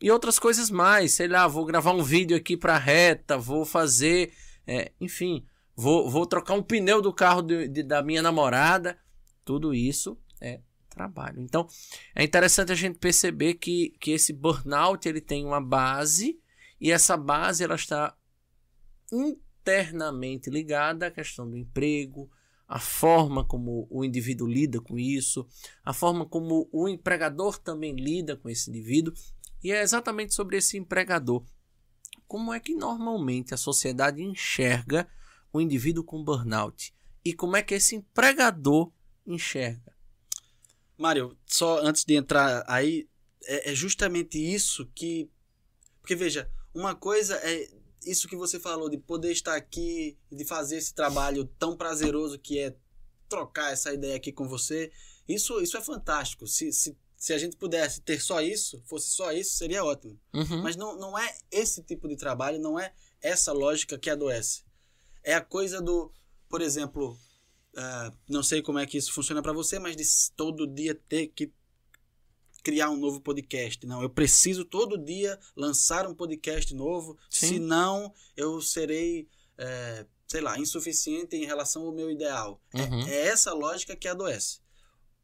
E 0.00 0.10
outras 0.10 0.38
coisas 0.38 0.68
mais, 0.68 1.14
sei 1.14 1.28
lá, 1.28 1.46
vou 1.46 1.64
gravar 1.64 1.92
um 1.92 2.02
vídeo 2.02 2.36
aqui 2.36 2.56
para 2.56 2.76
reta, 2.76 3.38
vou 3.38 3.64
fazer, 3.64 4.32
é, 4.66 4.92
enfim, 5.00 5.46
vou, 5.74 6.10
vou 6.10 6.26
trocar 6.26 6.54
um 6.54 6.62
pneu 6.62 7.00
do 7.00 7.12
carro 7.14 7.40
de- 7.40 7.68
de- 7.68 7.82
da 7.84 8.02
minha 8.02 8.20
namorada, 8.20 8.98
tudo 9.44 9.72
isso 9.72 10.18
é 10.40 10.60
trabalho. 10.96 11.42
Então, 11.42 11.68
é 12.14 12.24
interessante 12.24 12.72
a 12.72 12.74
gente 12.74 12.98
perceber 12.98 13.54
que, 13.54 13.90
que 14.00 14.12
esse 14.12 14.32
burnout 14.32 15.06
ele 15.06 15.20
tem 15.20 15.44
uma 15.44 15.60
base 15.60 16.40
e 16.80 16.90
essa 16.90 17.16
base 17.16 17.62
ela 17.62 17.74
está 17.74 18.16
internamente 19.12 20.48
ligada 20.48 21.06
à 21.06 21.10
questão 21.10 21.48
do 21.48 21.56
emprego, 21.56 22.30
a 22.66 22.80
forma 22.80 23.44
como 23.44 23.86
o 23.90 24.04
indivíduo 24.04 24.48
lida 24.48 24.80
com 24.80 24.98
isso, 24.98 25.46
a 25.84 25.92
forma 25.92 26.26
como 26.26 26.68
o 26.72 26.88
empregador 26.88 27.58
também 27.58 27.94
lida 27.94 28.36
com 28.36 28.48
esse 28.48 28.70
indivíduo, 28.70 29.14
e 29.62 29.70
é 29.70 29.82
exatamente 29.82 30.34
sobre 30.34 30.56
esse 30.56 30.76
empregador. 30.76 31.44
Como 32.26 32.52
é 32.52 32.58
que 32.58 32.74
normalmente 32.74 33.54
a 33.54 33.56
sociedade 33.56 34.22
enxerga 34.22 35.06
o 35.52 35.60
indivíduo 35.60 36.02
com 36.02 36.24
burnout? 36.24 36.92
E 37.24 37.32
como 37.32 37.56
é 37.56 37.62
que 37.62 37.74
esse 37.74 37.94
empregador 37.94 38.92
enxerga? 39.24 39.95
Mário, 40.96 41.36
só 41.46 41.80
antes 41.80 42.04
de 42.04 42.14
entrar 42.14 42.64
aí, 42.66 43.08
é, 43.44 43.72
é 43.72 43.74
justamente 43.74 44.38
isso 44.38 44.86
que. 44.94 45.30
Porque 46.00 46.14
veja, 46.14 46.50
uma 46.74 46.94
coisa 46.94 47.36
é 47.42 47.68
isso 48.04 48.28
que 48.28 48.36
você 48.36 48.60
falou, 48.60 48.88
de 48.88 48.96
poder 48.96 49.32
estar 49.32 49.56
aqui, 49.56 50.16
de 50.30 50.44
fazer 50.44 50.76
esse 50.76 50.94
trabalho 50.94 51.44
tão 51.58 51.76
prazeroso 51.76 52.38
que 52.38 52.58
é 52.58 52.74
trocar 53.28 53.72
essa 53.72 53.92
ideia 53.92 54.16
aqui 54.16 54.32
com 54.32 54.48
você. 54.48 54.92
Isso, 55.28 55.60
isso 55.60 55.76
é 55.76 55.80
fantástico. 55.80 56.46
Se, 56.46 56.72
se, 56.72 56.96
se 57.16 57.32
a 57.32 57.38
gente 57.38 57.56
pudesse 57.56 58.00
ter 58.00 58.20
só 58.20 58.40
isso, 58.40 58.80
fosse 58.86 59.10
só 59.10 59.32
isso, 59.32 59.56
seria 59.56 59.84
ótimo. 59.84 60.18
Uhum. 60.32 60.62
Mas 60.62 60.76
não, 60.76 60.96
não 60.96 61.18
é 61.18 61.36
esse 61.50 61.82
tipo 61.82 62.06
de 62.06 62.16
trabalho, 62.16 62.60
não 62.60 62.78
é 62.78 62.94
essa 63.20 63.52
lógica 63.52 63.98
que 63.98 64.08
adoece. 64.08 64.62
É 65.24 65.34
a 65.34 65.40
coisa 65.40 65.82
do, 65.82 66.12
por 66.48 66.62
exemplo, 66.62 67.18
ah, 67.76 68.12
não 68.28 68.42
sei 68.42 68.62
como 68.62 68.78
é 68.78 68.86
que 68.86 68.96
isso 68.96 69.12
funciona 69.12 69.42
para 69.42 69.52
você, 69.52 69.78
mas 69.78 69.94
de 69.94 70.04
todo 70.34 70.66
dia 70.66 70.94
ter 70.94 71.28
que 71.28 71.52
criar 72.62 72.90
um 72.90 72.96
novo 72.96 73.20
podcast. 73.20 73.86
Não, 73.86 74.02
eu 74.02 74.10
preciso 74.10 74.64
todo 74.64 74.98
dia 74.98 75.38
lançar 75.54 76.06
um 76.08 76.14
podcast 76.14 76.74
novo, 76.74 77.16
Sim. 77.30 77.48
senão 77.48 78.12
eu 78.36 78.60
serei, 78.60 79.28
eh, 79.56 80.04
sei 80.26 80.40
lá, 80.40 80.58
insuficiente 80.58 81.36
em 81.36 81.44
relação 81.44 81.82
ao 81.86 81.92
meu 81.92 82.10
ideal. 82.10 82.60
É- 82.72 82.82
Uhum. 82.82 83.06
É, 83.06 83.26
essa 83.28 83.52
lógica 83.52 83.94
que 83.94 84.08
adoece. 84.08 84.58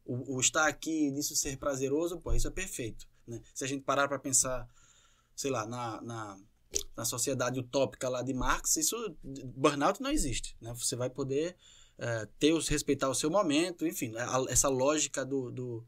O, 0.04 0.36
o 0.36 0.40
estar 0.40 0.68
aqui, 0.68 1.10
disso 1.10 1.34
ser 1.34 1.56
prazeroso, 1.56 2.20
pô, 2.20 2.32
isso 2.32 2.46
é 2.46 2.50
perfeito. 2.50 3.08
Né? 3.26 3.40
Se 3.54 3.64
a 3.64 3.66
gente 3.66 3.82
parar 3.82 4.06
para 4.08 4.18
pensar, 4.18 4.68
sei 5.34 5.50
lá, 5.50 5.66
na, 5.66 6.00
na, 6.02 6.38
na 6.96 7.04
sociedade 7.04 7.58
utópica 7.58 8.08
lá 8.08 8.22
de 8.22 8.34
Marx, 8.34 8.76
isso, 8.76 9.16
burnout 9.56 10.00
não 10.00 10.10
existe. 10.10 10.56
Né? 10.60 10.72
Você 10.74 10.94
vai 10.94 11.08
poder 11.10 11.56
eh, 12.04 12.28
ter, 12.38 12.52
os- 12.52 12.66
respeitar 12.68 13.08
o 13.08 13.14
seu 13.14 13.30
momento, 13.30 13.86
enfim, 13.86 14.12
a- 14.16 14.44
essa 14.48 14.68
lógica 14.68 15.24
do, 15.24 15.50
do, 15.52 15.86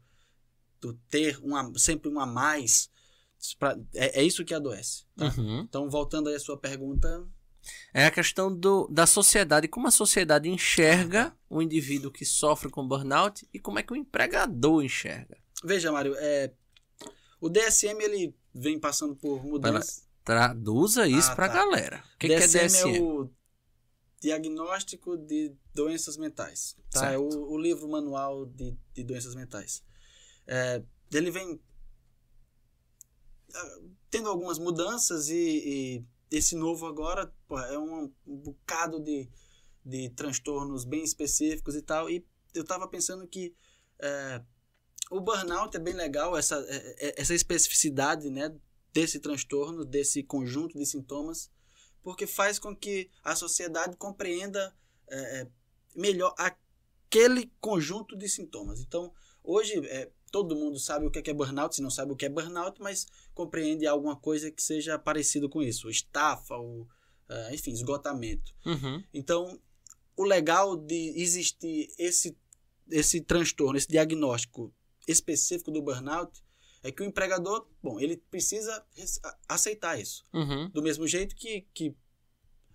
do 0.79 0.93
ter 1.09 1.37
um 1.43 1.55
a- 1.55 1.71
sempre 1.75 2.09
um 2.09 2.19
a 2.19 2.25
mais 2.25 2.89
pra- 3.59 3.77
é, 3.93 4.21
é 4.21 4.23
isso 4.23 4.45
que 4.45 4.53
adoece. 4.53 5.03
tá? 5.17 5.25
Uhum. 5.37 5.59
Então, 5.67 5.89
voltando 5.89 6.29
aí 6.29 6.35
à 6.35 6.39
sua 6.39 6.57
pergunta, 6.57 7.27
É 7.93 8.05
a 8.05 8.11
questão 8.11 8.55
do, 8.55 8.87
da 8.91 9.07
sociedade, 9.07 9.67
como 9.67 9.87
a 9.87 9.91
sociedade 9.91 10.47
enxerga 10.47 11.35
o 11.49 11.61
indivíduo 11.63 12.11
que 12.11 12.23
sofre 12.23 12.69
com 12.69 12.87
burnout 12.87 13.47
e 13.51 13.59
como 13.59 13.79
é 13.79 13.83
que 13.83 13.91
o 13.91 13.95
empregador 13.95 14.83
enxerga. 14.83 15.35
veja, 15.63 15.91
Mário, 15.91 16.13
é, 16.17 16.51
o 17.41 17.49
DSM 17.49 17.99
ele 18.03 18.35
vem 18.53 18.79
passando 18.79 19.15
por 19.15 19.43
mudanças. 19.43 20.05
Traduza 20.23 21.07
isso 21.07 21.31
Ah, 21.31 21.35
pra 21.35 21.47
tá. 21.49 21.55
galera. 21.55 22.03
O 22.15 22.17
que, 22.19 22.27
que 22.27 22.33
é 22.33 22.37
DSM 22.39 22.67
DSM? 22.67 22.97
é 22.97 23.01
o 23.01 23.29
Diagnóstico 24.25 25.15
de 25.15 25.55
Doenças 25.71 26.17
Mentais. 26.17 26.75
Tá? 26.89 27.11
É 27.11 27.17
o, 27.17 27.27
o 27.27 27.57
livro 27.59 27.87
manual 27.87 28.47
de, 28.47 28.75
de 28.91 29.03
doenças 29.03 29.35
mentais. 29.35 29.83
É, 30.47 30.81
ele 31.13 31.29
vem 31.29 31.61
ah, 33.53 33.79
tendo 34.09 34.27
algumas 34.27 34.57
mudanças 34.57 35.29
e, 35.29 35.35
e 35.35 36.05
esse 36.35 36.55
novo 36.55 36.87
agora 36.87 37.31
pô, 37.47 37.59
é 37.59 37.77
um, 37.77 38.11
um 38.25 38.37
bocado 38.37 38.99
de, 38.99 39.29
de 39.85 40.09
transtornos 40.09 40.85
bem 40.85 41.03
específicos 41.03 41.75
e 41.75 41.83
tal. 41.83 42.09
E 42.09 42.25
eu 42.55 42.63
tava 42.63 42.87
pensando 42.87 43.27
que 43.27 43.53
é, 43.99 44.41
o 45.11 45.21
burnout 45.21 45.77
é 45.77 45.79
bem 45.79 45.93
legal, 45.93 46.35
essa, 46.35 46.55
é- 46.67 47.09
é- 47.09 47.21
essa 47.21 47.35
especificidade 47.35 48.31
né, 48.31 48.51
desse 48.91 49.19
transtorno, 49.19 49.85
desse 49.85 50.23
conjunto 50.23 50.79
de 50.79 50.85
sintomas, 50.87 51.51
porque 52.05 52.27
faz 52.27 52.59
com 52.59 52.75
que 52.75 53.09
a 53.23 53.35
sociedade 53.35 53.97
compreenda 53.97 54.71
é, 55.07 55.41
é, 55.41 55.47
melhor 55.95 56.35
aquele 56.37 57.51
conjunto 57.59 58.15
de 58.15 58.29
sintomas. 58.29 58.79
Então, 58.79 59.11
hoje, 59.43 59.73
é, 59.87 60.11
todo 60.31 60.55
mundo 60.55 60.77
sabe 60.77 61.07
o 61.07 61.09
que 61.09 61.17
é 61.17 61.21
que 61.23 61.31
é 61.31 61.33
burnout, 61.33 61.75
se 61.75 61.81
não 61.81 61.89
sabe 61.89 62.11
o 62.11 62.15
que 62.15 62.27
é 62.27 62.29
burnout, 62.29 62.79
mas 62.79 63.07
compreende 63.33 63.87
alguma 63.87 64.15
coisa 64.15 64.51
que 64.51 64.61
seja 64.61 64.99
parecido 64.99 65.49
com 65.49 65.63
isso. 65.63 65.89
Estafa, 65.89 66.55
o, 66.55 66.87
ah, 67.27 67.49
enfim, 67.51 67.71
esgotamento. 67.71 68.53
Uhum. 68.63 69.03
Então, 69.11 69.59
o 70.15 70.23
legal 70.23 70.77
de 70.77 71.19
existir 71.19 71.91
esse, 71.97 72.37
esse 72.91 73.19
transtorno, 73.19 73.79
esse 73.79 73.87
diagnóstico 73.87 74.71
específico 75.07 75.71
do 75.71 75.81
burnout, 75.81 76.39
é 76.87 76.91
que 76.91 77.01
o 77.01 77.05
empregador, 77.05 77.67
bom, 77.81 77.99
ele 77.99 78.17
precisa 78.29 78.85
aceitar 79.49 79.99
isso. 79.99 80.23
Uhum. 80.33 80.69
Do 80.69 80.81
mesmo 80.83 81.07
jeito 81.07 81.35
que, 81.35 81.61
que 81.73 81.95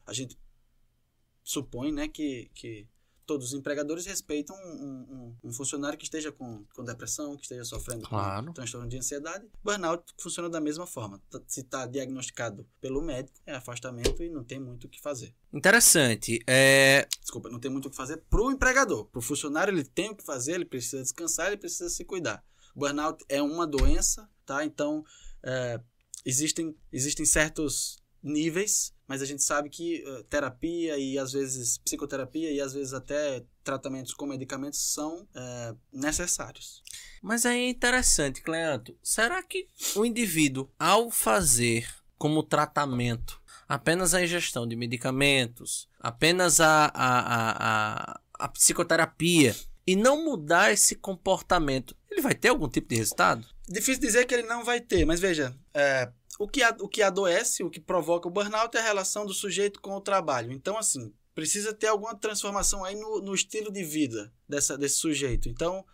a 0.06 0.12
gente 0.12 0.36
supõe 1.42 1.92
né, 1.92 2.08
que, 2.08 2.50
que 2.54 2.88
todos 3.26 3.48
os 3.48 3.54
empregadores 3.54 4.06
respeitam 4.06 4.56
um, 4.56 4.70
um- 4.88 5.36
um 5.44 5.52
funcionário 5.52 5.96
que 5.96 6.02
esteja 6.04 6.32
com, 6.32 6.64
com 6.74 6.82
depressão, 6.84 7.36
que 7.36 7.42
esteja 7.44 7.64
sofrendo 7.64 8.08
Claro. 8.08 8.46
com 8.48 8.52
transtorno 8.52 8.88
de 8.88 8.96
ansiedade. 8.98 9.46
Burnout 9.62 10.12
funciona 10.18 10.50
da 10.50 10.60
mesma 10.60 10.86
forma. 10.86 11.22
Se 11.46 11.60
está 11.60 11.86
diagnosticado 11.86 12.66
pelo 12.80 13.00
médico, 13.00 13.38
é 13.46 13.54
afastamento 13.54 14.22
e 14.24 14.28
não 14.28 14.42
tem 14.42 14.58
muito 14.58 14.84
o 14.84 14.88
que 14.90 15.00
fazer. 15.00 15.32
Interessante. 15.52 16.40
É, 16.46 17.06
Desculpa, 17.20 17.48
não 17.48 17.60
tem 17.60 17.70
muito 17.70 17.86
o 17.86 17.90
que 17.90 17.96
fazer 17.96 18.16
para 18.28 18.42
o 18.42 18.50
empregador. 18.50 19.04
Para 19.06 19.20
o 19.20 19.22
funcionário, 19.22 19.72
ele 19.72 19.84
tem 19.84 20.10
o 20.10 20.16
que 20.16 20.24
fazer, 20.24 20.54
ele 20.54 20.64
precisa 20.64 21.00
descansar, 21.00 21.46
ele 21.48 21.56
precisa 21.56 21.88
se 21.88 22.04
cuidar. 22.04 22.44
Burnout 22.74 23.24
é 23.28 23.42
uma 23.42 23.66
doença, 23.66 24.28
tá? 24.44 24.64
Então, 24.64 25.04
é, 25.42 25.80
existem, 26.24 26.76
existem 26.92 27.24
certos 27.24 28.00
níveis, 28.22 28.92
mas 29.06 29.22
a 29.22 29.24
gente 29.24 29.42
sabe 29.42 29.68
que 29.68 30.04
eh, 30.06 30.24
terapia 30.28 30.98
e 30.98 31.18
às 31.18 31.32
vezes 31.32 31.78
psicoterapia 31.78 32.50
e 32.52 32.60
às 32.60 32.72
vezes 32.72 32.92
até 32.92 33.44
tratamentos 33.64 34.14
com 34.14 34.26
medicamentos 34.26 34.92
são 34.92 35.26
eh, 35.34 35.74
necessários. 35.92 36.82
Mas 37.22 37.46
aí 37.46 37.60
é 37.60 37.70
interessante, 37.70 38.42
Cleanto. 38.42 38.96
Será 39.02 39.42
que 39.42 39.66
o 39.96 40.04
indivíduo, 40.04 40.70
ao 40.78 41.10
fazer 41.10 41.88
como 42.18 42.42
tratamento 42.42 43.40
apenas 43.68 44.14
a 44.14 44.22
ingestão 44.22 44.66
de 44.66 44.76
medicamentos, 44.76 45.88
apenas 45.98 46.60
a, 46.60 46.86
a, 46.86 47.20
a, 47.20 48.12
a, 48.12 48.20
a 48.34 48.48
psicoterapia, 48.48 49.56
e 49.86 49.96
não 49.96 50.24
mudar 50.24 50.72
esse 50.72 50.94
comportamento, 50.94 51.96
ele 52.10 52.20
vai 52.20 52.34
ter 52.34 52.48
algum 52.48 52.68
tipo 52.68 52.88
de 52.88 52.96
resultado? 52.96 53.46
Difícil 53.68 54.00
dizer 54.00 54.26
que 54.26 54.34
ele 54.34 54.46
não 54.46 54.64
vai 54.64 54.80
ter, 54.80 55.04
mas 55.04 55.20
veja, 55.20 55.56
é, 55.72 56.10
o, 56.38 56.48
que, 56.48 56.62
o 56.80 56.88
que 56.88 57.02
adoece, 57.02 57.62
o 57.62 57.70
que 57.70 57.80
provoca 57.80 58.28
o 58.28 58.30
burnout 58.30 58.76
é 58.76 58.80
a 58.80 58.84
relação 58.84 59.26
do 59.26 59.34
sujeito 59.34 59.80
com 59.80 59.94
o 59.94 60.00
trabalho. 60.00 60.52
Então, 60.52 60.76
assim, 60.76 61.12
precisa 61.34 61.72
ter 61.72 61.86
alguma 61.86 62.14
transformação 62.14 62.84
aí 62.84 62.94
no, 62.94 63.20
no 63.20 63.34
estilo 63.34 63.70
de 63.72 63.84
vida 63.84 64.32
dessa, 64.48 64.76
desse 64.76 64.96
sujeito. 64.96 65.48
Então, 65.48 65.84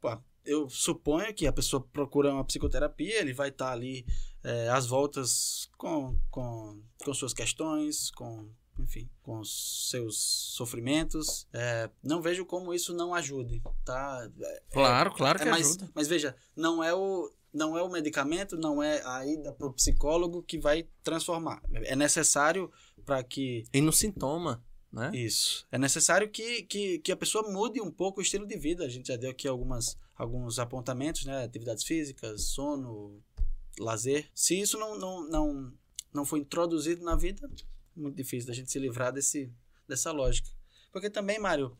pô, 0.00 0.16
eu 0.44 0.68
suponho 0.68 1.34
que 1.34 1.46
a 1.46 1.52
pessoa 1.52 1.86
procura 1.92 2.32
uma 2.32 2.44
psicoterapia, 2.44 3.20
ele 3.20 3.34
vai 3.34 3.50
estar 3.50 3.72
ali 3.72 4.06
é, 4.42 4.68
às 4.70 4.86
voltas 4.86 5.68
com, 5.76 6.18
com, 6.30 6.82
com 7.04 7.14
suas 7.14 7.34
questões, 7.34 8.10
com, 8.10 8.50
enfim, 8.78 9.08
com 9.22 9.38
os 9.40 9.88
seus 9.90 10.18
sofrimentos. 10.56 11.46
É, 11.52 11.90
não 12.02 12.20
vejo 12.22 12.44
como 12.46 12.72
isso 12.74 12.94
não 12.94 13.14
ajude, 13.14 13.62
tá? 13.84 14.30
Claro, 14.72 15.12
claro 15.12 15.38
É, 15.40 15.44
que 15.44 15.50
mas, 15.50 15.66
ajuda. 15.68 15.90
mas 15.94 16.08
veja, 16.08 16.36
não 16.56 16.82
é 16.82 16.94
o 16.94 17.30
não 17.52 17.76
é 17.78 17.82
o 17.82 17.88
medicamento, 17.88 18.56
não 18.58 18.82
é 18.82 19.02
a 19.06 19.26
ida 19.26 19.52
para 19.52 19.66
o 19.66 19.72
psicólogo 19.72 20.42
que 20.42 20.58
vai 20.58 20.86
transformar. 21.02 21.62
É 21.72 21.96
necessário 21.96 22.70
para 23.06 23.22
que 23.24 23.64
E 23.72 23.80
no 23.80 23.90
sintoma, 23.90 24.62
né? 24.92 25.10
isso. 25.14 25.66
É 25.72 25.78
necessário 25.78 26.28
que, 26.30 26.62
que, 26.64 26.98
que 26.98 27.10
a 27.10 27.16
pessoa 27.16 27.50
mude 27.50 27.80
um 27.80 27.90
pouco 27.90 28.20
o 28.20 28.22
estilo 28.22 28.46
de 28.46 28.56
vida. 28.56 28.84
A 28.84 28.88
gente 28.88 29.08
já 29.08 29.16
deu 29.16 29.30
aqui 29.30 29.48
algumas, 29.48 29.96
alguns 30.14 30.58
apontamentos, 30.58 31.24
né? 31.24 31.42
Atividades 31.42 31.84
físicas, 31.84 32.42
sono, 32.44 33.18
lazer. 33.80 34.28
Se 34.34 34.60
isso 34.60 34.78
não, 34.78 34.98
não, 34.98 35.28
não, 35.28 35.72
não 36.12 36.24
for 36.26 36.36
introduzido 36.36 37.02
na 37.02 37.16
vida, 37.16 37.46
é 37.46 37.48
muito 37.98 38.16
difícil 38.16 38.48
da 38.48 38.54
gente 38.54 38.70
se 38.70 38.78
livrar 38.78 39.12
desse, 39.12 39.52
dessa 39.86 40.10
lógica. 40.12 40.48
Porque 40.92 41.10
também, 41.10 41.38
Mário, 41.38 41.76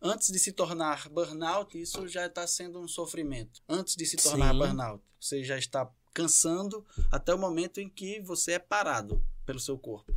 antes 0.00 0.30
de 0.30 0.38
se 0.38 0.52
tornar 0.52 1.08
burnout, 1.08 1.80
isso 1.80 2.06
já 2.08 2.26
está 2.26 2.46
sendo 2.46 2.80
um 2.80 2.88
sofrimento. 2.88 3.62
Antes 3.68 3.96
de 3.96 4.06
se 4.06 4.16
tornar 4.16 4.52
Sim. 4.52 4.58
burnout, 4.58 5.04
você 5.20 5.44
já 5.44 5.58
está 5.58 5.90
cansando 6.14 6.84
até 7.10 7.34
o 7.34 7.38
momento 7.38 7.80
em 7.80 7.88
que 7.88 8.20
você 8.20 8.52
é 8.52 8.58
parado 8.58 9.22
pelo 9.44 9.60
seu 9.60 9.78
corpo. 9.78 10.14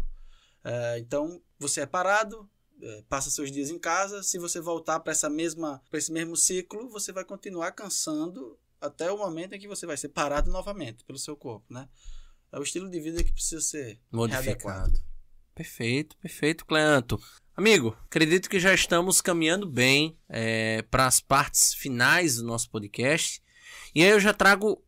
É, 0.64 1.00
então, 1.00 1.42
você 1.58 1.82
é 1.82 1.86
parado, 1.86 2.50
é, 2.82 3.04
passa 3.10 3.30
seus 3.30 3.52
dias 3.52 3.70
em 3.70 3.78
casa. 3.78 4.24
Se 4.24 4.38
você 4.38 4.62
voltar 4.62 5.00
para 5.02 5.12
essa 5.12 5.30
mesma, 5.30 5.82
para 5.90 6.00
esse 6.00 6.12
mesmo 6.12 6.36
ciclo, 6.36 6.90
você 6.90 7.12
vai 7.12 7.26
continuar 7.26 7.72
cansando 7.72 8.58
até 8.80 9.12
o 9.12 9.18
momento 9.18 9.54
em 9.54 9.60
que 9.60 9.68
você 9.68 9.86
vai 9.86 9.98
ser 9.98 10.10
parado 10.10 10.50
novamente 10.50 11.04
pelo 11.04 11.20
seu 11.20 11.36
corpo, 11.36 11.66
né? 11.70 11.90
É 12.52 12.58
o 12.58 12.64
estilo 12.64 12.90
de 12.90 13.00
vida 13.00 13.24
que 13.24 13.32
precisa 13.32 13.62
ser 13.62 14.00
readequado. 14.12 15.00
Perfeito, 15.60 16.16
perfeito, 16.22 16.66
Cleanto. 16.66 17.20
Amigo, 17.54 17.94
acredito 18.06 18.50
que 18.50 18.62
já 18.62 18.74
estamos 18.74 19.20
caminhando 19.20 19.70
bem 19.70 20.18
para 20.90 21.06
as 21.06 21.20
partes 21.20 21.74
finais 21.74 22.38
do 22.38 22.46
nosso 22.46 22.70
podcast. 22.70 23.44
E 23.94 24.02
aí 24.02 24.10
eu 24.10 24.22
já 24.22 24.34
trago 24.34 24.82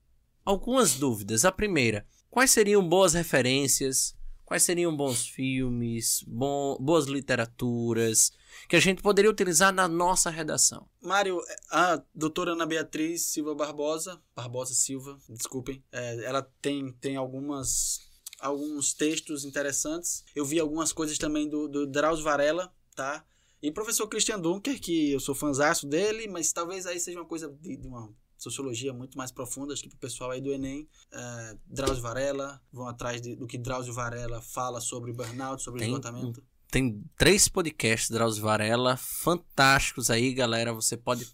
algumas 0.46 0.96
dúvidas. 0.96 1.44
A 1.44 1.52
primeira, 1.52 2.08
quais 2.30 2.52
seriam 2.52 2.88
boas 2.88 3.14
referências? 3.16 4.16
Quais 4.46 4.64
seriam 4.64 4.96
bons 4.96 5.28
filmes, 5.28 6.24
bom- 6.26 6.78
boas 6.80 7.06
literaturas 7.06 8.32
que 8.70 8.78
a 8.78 8.80
gente 8.80 9.02
poderia 9.02 9.30
utilizar 9.30 9.74
na 9.74 9.90
nossa 9.90 10.30
redação? 10.30 10.88
Mário, 11.02 11.42
a 11.70 12.02
doutora 12.16 12.52
Ana 12.54 12.66
Beatriz 12.66 13.24
Silva 13.26 13.54
Barbosa, 13.54 14.22
Barbosa 14.34 14.74
Silva, 14.74 15.18
desculpem, 15.30 15.84
é, 15.92 16.24
ela 16.24 16.42
tem, 16.62 16.94
tem 16.94 17.18
algumas 17.18 18.10
alguns 18.42 18.94
textos 18.94 19.46
interessantes. 19.46 20.24
Eu 20.36 20.46
vi 20.46 20.60
algumas 20.60 20.92
coisas 20.92 21.18
também 21.18 21.48
do, 21.50 21.68
do 21.68 21.88
Drauzio 21.88 22.24
Varela, 22.26 22.74
tá? 22.96 23.24
E 23.62 23.70
o 23.70 23.74
professor 23.74 24.08
Christian 24.08 24.40
Dunker, 24.40 24.80
que 24.82 25.12
eu 25.12 25.20
sou 25.20 25.36
fãzaço 25.36 25.86
dele, 25.88 26.28
mas 26.28 26.52
talvez 26.52 26.86
aí 26.86 27.00
seja 27.00 27.20
uma 27.20 27.26
coisa 27.28 27.48
de, 27.62 27.78
de 27.78 27.88
uma 27.88 28.10
sociologia 28.38 28.92
muito 28.92 29.16
mais 29.16 29.32
profunda, 29.32 29.72
acho 29.72 29.84
que 29.84 29.90
pro 29.90 30.00
pessoal 30.00 30.32
aí 30.32 30.42
do 30.42 30.52
Enem, 30.52 30.90
é, 31.14 31.58
Drauzio 31.68 32.02
Varela, 32.02 32.60
vão 32.74 32.88
atrás 32.88 33.22
de- 33.22 33.36
do 33.36 33.46
que 33.46 33.56
Drauzio 33.60 33.94
Varela 33.94 34.42
fala 34.42 34.82
sobre 34.82 35.14
burnout, 35.14 35.62
sobre 35.62 35.82
Tem- 35.82 35.90
esgotamento. 35.90 36.44
Tem 36.72 37.04
três 37.18 37.48
podcasts 37.48 38.10
Drauzio 38.10 38.42
Varela 38.44 38.98
fantásticos 38.98 40.10
aí, 40.10 40.34
galera. 40.34 40.74
Você 40.74 40.98
pode, 40.98 41.28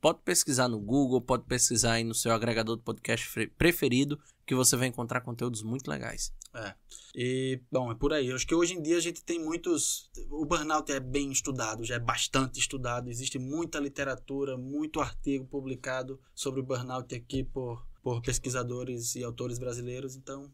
pode 0.00 0.20
pesquisar 0.24 0.68
no 0.68 0.78
Google, 0.78 1.20
pode 1.20 1.44
pesquisar 1.46 1.94
aí 1.94 2.04
no 2.04 2.14
seu 2.14 2.32
agregador 2.32 2.76
de 2.76 2.82
podcast 2.82 3.28
preferido, 3.58 4.20
que 4.46 4.54
você 4.54 4.76
vai 4.76 4.86
encontrar 4.88 5.20
conteúdos 5.22 5.62
muito 5.62 5.88
legais. 5.90 6.32
É. 6.54 6.74
E, 7.14 7.60
bom, 7.70 7.90
é 7.90 7.94
por 7.94 8.12
aí. 8.12 8.28
Eu 8.28 8.36
acho 8.36 8.46
que 8.46 8.54
hoje 8.54 8.74
em 8.74 8.82
dia 8.82 8.96
a 8.96 9.00
gente 9.00 9.24
tem 9.24 9.38
muitos. 9.38 10.10
O 10.30 10.44
burnout 10.44 10.90
é 10.92 11.00
bem 11.00 11.32
estudado, 11.32 11.84
já 11.84 11.94
é 11.94 11.98
bastante 11.98 12.58
estudado. 12.58 13.08
Existe 13.10 13.38
muita 13.38 13.78
literatura, 13.78 14.56
muito 14.56 15.00
artigo 15.00 15.46
publicado 15.46 16.20
sobre 16.34 16.60
o 16.60 16.64
burnout 16.64 17.14
aqui 17.14 17.42
por, 17.42 17.86
por 18.02 18.20
pesquisadores 18.20 19.14
e 19.14 19.24
autores 19.24 19.58
brasileiros, 19.58 20.14
então 20.14 20.52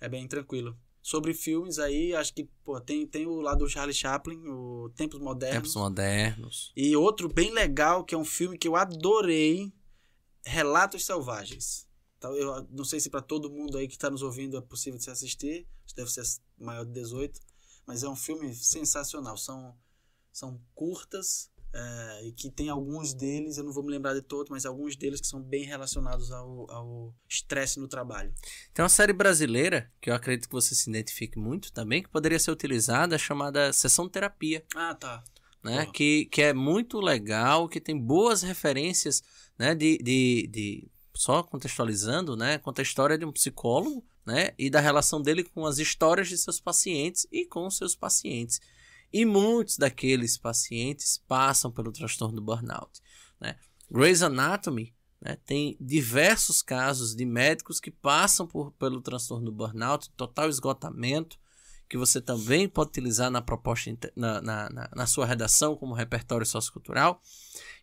é 0.00 0.08
bem 0.08 0.28
tranquilo. 0.28 0.76
Sobre 1.02 1.34
filmes 1.34 1.78
aí, 1.78 2.14
acho 2.14 2.32
que 2.32 2.48
pô, 2.64 2.80
tem, 2.80 3.06
tem 3.06 3.26
o 3.26 3.40
lado 3.40 3.58
do 3.58 3.68
Charlie 3.68 3.94
Chaplin, 3.94 4.40
o 4.48 4.90
Tempos 4.96 5.20
Modernos. 5.20 5.56
Tempos 5.56 5.74
modernos. 5.76 6.72
E 6.74 6.96
outro 6.96 7.28
bem 7.28 7.52
legal, 7.52 8.04
que 8.04 8.14
é 8.14 8.18
um 8.18 8.24
filme 8.24 8.56
que 8.56 8.66
eu 8.66 8.74
adorei, 8.74 9.70
Relatos 10.46 11.04
Selvagens. 11.04 11.86
Eu 12.32 12.66
não 12.70 12.84
sei 12.84 13.00
se 13.00 13.10
para 13.10 13.20
todo 13.20 13.50
mundo 13.50 13.76
aí 13.76 13.88
que 13.88 13.94
está 13.94 14.10
nos 14.10 14.22
ouvindo 14.22 14.56
é 14.56 14.60
possível 14.60 14.98
de 14.98 15.04
se 15.04 15.10
assistir, 15.10 15.66
deve 15.94 16.10
ser 16.10 16.22
maior 16.58 16.84
de 16.84 16.92
18, 16.92 17.40
mas 17.86 18.02
é 18.02 18.08
um 18.08 18.16
filme 18.16 18.54
sensacional. 18.54 19.36
São, 19.36 19.76
são 20.32 20.60
curtas 20.74 21.50
é, 21.74 22.26
e 22.26 22.32
que 22.32 22.48
tem 22.50 22.68
alguns 22.68 23.12
deles, 23.12 23.58
eu 23.58 23.64
não 23.64 23.72
vou 23.72 23.82
me 23.82 23.90
lembrar 23.90 24.14
de 24.14 24.22
todos, 24.22 24.48
mas 24.48 24.64
alguns 24.64 24.94
deles 24.94 25.20
que 25.20 25.26
são 25.26 25.42
bem 25.42 25.64
relacionados 25.64 26.30
ao 26.30 27.12
estresse 27.28 27.80
no 27.80 27.88
trabalho. 27.88 28.32
Tem 28.72 28.82
uma 28.82 28.88
série 28.88 29.12
brasileira 29.12 29.90
que 30.00 30.08
eu 30.08 30.14
acredito 30.14 30.48
que 30.48 30.54
você 30.54 30.72
se 30.72 30.88
identifique 30.88 31.36
muito 31.36 31.72
também, 31.72 32.02
que 32.02 32.08
poderia 32.08 32.38
ser 32.38 32.52
utilizada, 32.52 33.18
chamada 33.18 33.72
Sessão 33.72 34.08
Terapia. 34.08 34.64
Ah, 34.74 34.94
tá. 34.94 35.24
Né? 35.64 35.86
Que, 35.92 36.26
que 36.26 36.42
é 36.42 36.52
muito 36.52 37.00
legal, 37.00 37.68
que 37.68 37.80
tem 37.80 37.98
boas 37.98 38.42
referências 38.42 39.22
né? 39.58 39.74
de, 39.74 39.98
de, 39.98 40.46
de 40.52 40.88
só 41.14 41.42
contextualizando, 41.42 42.36
né, 42.36 42.58
conta 42.58 42.82
a 42.82 42.84
história 42.84 43.16
de 43.16 43.24
um 43.24 43.32
psicólogo, 43.32 44.04
né, 44.26 44.50
e 44.58 44.68
da 44.68 44.80
relação 44.80 45.22
dele 45.22 45.44
com 45.44 45.64
as 45.66 45.78
histórias 45.78 46.28
de 46.28 46.36
seus 46.36 46.60
pacientes 46.60 47.26
e 47.30 47.46
com 47.46 47.70
seus 47.70 47.94
pacientes. 47.94 48.60
E 49.12 49.24
muitos 49.24 49.78
daqueles 49.78 50.36
pacientes 50.36 51.22
passam 51.28 51.70
pelo 51.70 51.92
transtorno 51.92 52.34
do 52.36 52.42
burnout, 52.42 53.00
né? 53.40 53.56
Grey's 53.88 54.22
Anatomy 54.22 54.92
né, 55.20 55.38
tem 55.46 55.76
diversos 55.80 56.60
casos 56.60 57.14
de 57.14 57.24
médicos 57.24 57.80
que 57.80 57.90
passam 57.90 58.46
por, 58.46 58.72
pelo 58.72 59.00
transtorno 59.00 59.46
do 59.46 59.52
burnout, 59.52 60.10
total 60.10 60.48
esgotamento, 60.48 61.38
que 61.88 61.96
você 61.96 62.20
também 62.20 62.68
pode 62.68 62.90
utilizar 62.90 63.30
na 63.30 63.40
proposta 63.40 63.96
na, 64.16 64.42
na, 64.42 64.68
na, 64.70 64.90
na 64.94 65.06
sua 65.06 65.26
redação 65.26 65.76
como 65.76 65.94
repertório 65.94 66.44
sociocultural 66.44 67.22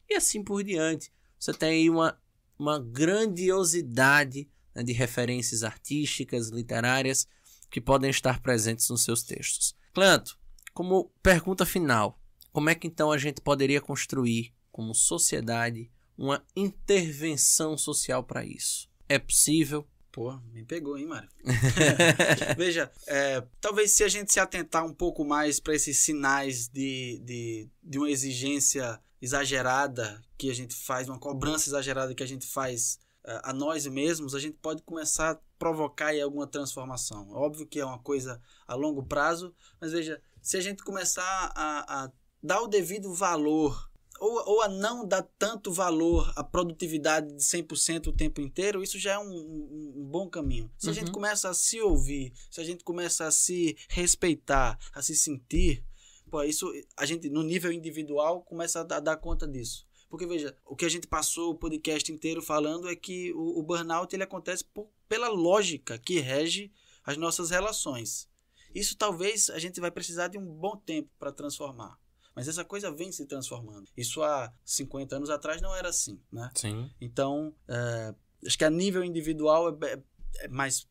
e 0.09 0.15
assim 0.15 0.43
por 0.43 0.63
diante. 0.63 1.11
Você 1.39 1.53
tem 1.53 1.69
aí 1.69 1.89
uma 1.89 2.20
uma 2.61 2.79
grandiosidade 2.79 4.47
né, 4.75 4.83
de 4.83 4.93
referências 4.93 5.63
artísticas, 5.63 6.49
literárias, 6.49 7.27
que 7.71 7.81
podem 7.81 8.11
estar 8.11 8.39
presentes 8.39 8.87
nos 8.89 9.03
seus 9.03 9.23
textos. 9.23 9.75
Clanto, 9.93 10.37
como 10.71 11.11
pergunta 11.23 11.65
final, 11.65 12.19
como 12.51 12.69
é 12.69 12.75
que 12.75 12.85
então 12.85 13.11
a 13.11 13.17
gente 13.17 13.41
poderia 13.41 13.81
construir, 13.81 14.53
como 14.71 14.93
sociedade, 14.93 15.89
uma 16.15 16.45
intervenção 16.55 17.75
social 17.75 18.23
para 18.23 18.45
isso? 18.45 18.87
É 19.09 19.17
possível? 19.17 19.87
Pô, 20.11 20.37
me 20.53 20.63
pegou, 20.63 20.97
hein, 20.97 21.07
Mário? 21.07 21.29
Veja, 22.55 22.91
é, 23.07 23.43
talvez 23.59 23.91
se 23.91 24.03
a 24.03 24.07
gente 24.07 24.31
se 24.31 24.39
atentar 24.39 24.85
um 24.85 24.93
pouco 24.93 25.25
mais 25.25 25.59
para 25.59 25.73
esses 25.73 25.97
sinais 25.97 26.67
de, 26.67 27.19
de, 27.25 27.69
de 27.81 27.97
uma 27.97 28.11
exigência 28.11 29.01
exagerada 29.21 30.21
que 30.37 30.49
a 30.49 30.53
gente 30.53 30.73
faz, 30.73 31.07
uma 31.07 31.19
cobrança 31.19 31.69
exagerada 31.69 32.15
que 32.15 32.23
a 32.23 32.27
gente 32.27 32.45
faz 32.47 32.99
uh, 33.25 33.41
a 33.43 33.53
nós 33.53 33.85
mesmos, 33.85 34.33
a 34.33 34.39
gente 34.39 34.57
pode 34.57 34.81
começar 34.81 35.31
a 35.31 35.39
provocar 35.59 36.07
aí 36.07 36.21
alguma 36.21 36.47
transformação. 36.47 37.29
Óbvio 37.31 37.67
que 37.67 37.79
é 37.79 37.85
uma 37.85 37.99
coisa 37.99 38.41
a 38.67 38.73
longo 38.73 39.03
prazo, 39.03 39.53
mas 39.79 39.91
veja, 39.91 40.21
se 40.41 40.57
a 40.57 40.61
gente 40.61 40.83
começar 40.83 41.51
a, 41.55 42.05
a 42.05 42.11
dar 42.41 42.61
o 42.61 42.67
devido 42.67 43.13
valor 43.13 43.91
ou, 44.21 44.43
ou 44.47 44.61
a 44.61 44.67
não 44.67 45.05
dar 45.05 45.23
tanto 45.37 45.71
valor 45.73 46.31
à 46.35 46.43
produtividade 46.43 47.33
de 47.33 47.43
100% 47.43 48.07
o 48.07 48.13
tempo 48.13 48.39
inteiro, 48.39 48.83
isso 48.83 48.99
já 48.99 49.13
é 49.13 49.19
um, 49.19 49.31
um, 49.31 49.93
um 49.97 50.05
bom 50.05 50.29
caminho. 50.29 50.71
Se 50.77 50.85
uhum. 50.85 50.91
a 50.91 50.95
gente 50.95 51.07
uhum. 51.07 51.13
começa 51.13 51.49
a 51.49 51.55
se 51.55 51.81
ouvir, 51.81 52.31
se 52.49 52.61
a 52.61 52.63
gente 52.63 52.83
começa 52.83 53.25
a 53.25 53.31
se 53.31 53.75
respeitar, 53.89 54.77
a 54.93 55.01
se 55.01 55.15
sentir, 55.15 55.83
Pô, 56.31 56.41
isso 56.43 56.71
a 56.95 57.05
gente, 57.05 57.29
no 57.29 57.43
nível 57.43 57.73
individual, 57.73 58.41
começa 58.41 58.79
a 58.79 58.99
dar, 59.01 59.17
conta 59.17 59.45
disso. 59.45 59.85
Porque, 60.09 60.25
veja, 60.25 60.55
o 60.65 60.77
que 60.77 60.85
a 60.85 60.89
gente 60.89 61.05
passou 61.05 61.51
o 61.51 61.55
podcast 61.55 62.09
inteiro 62.09 62.41
falando 62.41 62.87
é 62.87 62.95
que 62.95 63.33
o, 63.33 63.59
o 63.59 63.63
burnout 63.63 64.15
ele 64.15 64.23
acontece 64.23 64.63
por, 64.63 64.89
pela 65.09 65.27
lógica 65.27 65.99
que 65.99 66.21
rege 66.21 66.71
as 67.03 67.17
nossas 67.17 67.49
relações. 67.49 68.29
Isso 68.73 68.97
talvez 68.97 69.49
a 69.49 69.59
gente 69.59 69.81
vai 69.81 69.91
precisar 69.91 70.29
de 70.29 70.37
um 70.37 70.45
bom 70.45 70.77
tempo 70.77 71.09
para 71.19 71.33
transformar. 71.33 71.99
Mas 72.33 72.47
essa 72.47 72.63
coisa 72.63 72.89
vem 72.89 73.11
se 73.11 73.25
transformando. 73.25 73.91
Isso 73.95 74.23
há 74.23 74.53
50 74.63 75.17
anos 75.17 75.29
atrás 75.29 75.61
não 75.61 75.75
era 75.75 75.89
assim, 75.89 76.17
né? 76.31 76.49
Sim. 76.55 76.89
Então, 77.01 77.53
é, 77.67 78.15
acho 78.45 78.57
que 78.57 78.63
a 78.63 78.69
nível 78.69 79.03
individual 79.03 79.69
é, 79.69 79.75
é, 79.85 80.03
é 80.45 80.47
mais 80.47 80.87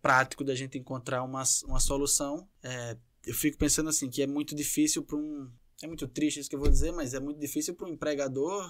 prático 0.00 0.44
da 0.44 0.54
gente 0.54 0.78
encontrar 0.78 1.24
uma, 1.24 1.42
uma 1.64 1.80
solução. 1.80 2.48
É, 2.62 2.96
eu 3.26 3.34
fico 3.34 3.58
pensando 3.58 3.90
assim, 3.90 4.08
que 4.08 4.22
é 4.22 4.26
muito 4.26 4.54
difícil 4.54 5.02
para 5.02 5.16
um. 5.16 5.50
É 5.82 5.86
muito 5.86 6.06
triste 6.06 6.40
isso 6.40 6.48
que 6.48 6.54
eu 6.54 6.60
vou 6.60 6.70
dizer, 6.70 6.92
mas 6.92 7.12
é 7.12 7.20
muito 7.20 7.38
difícil 7.38 7.74
para 7.74 7.86
um 7.86 7.92
empregador 7.92 8.64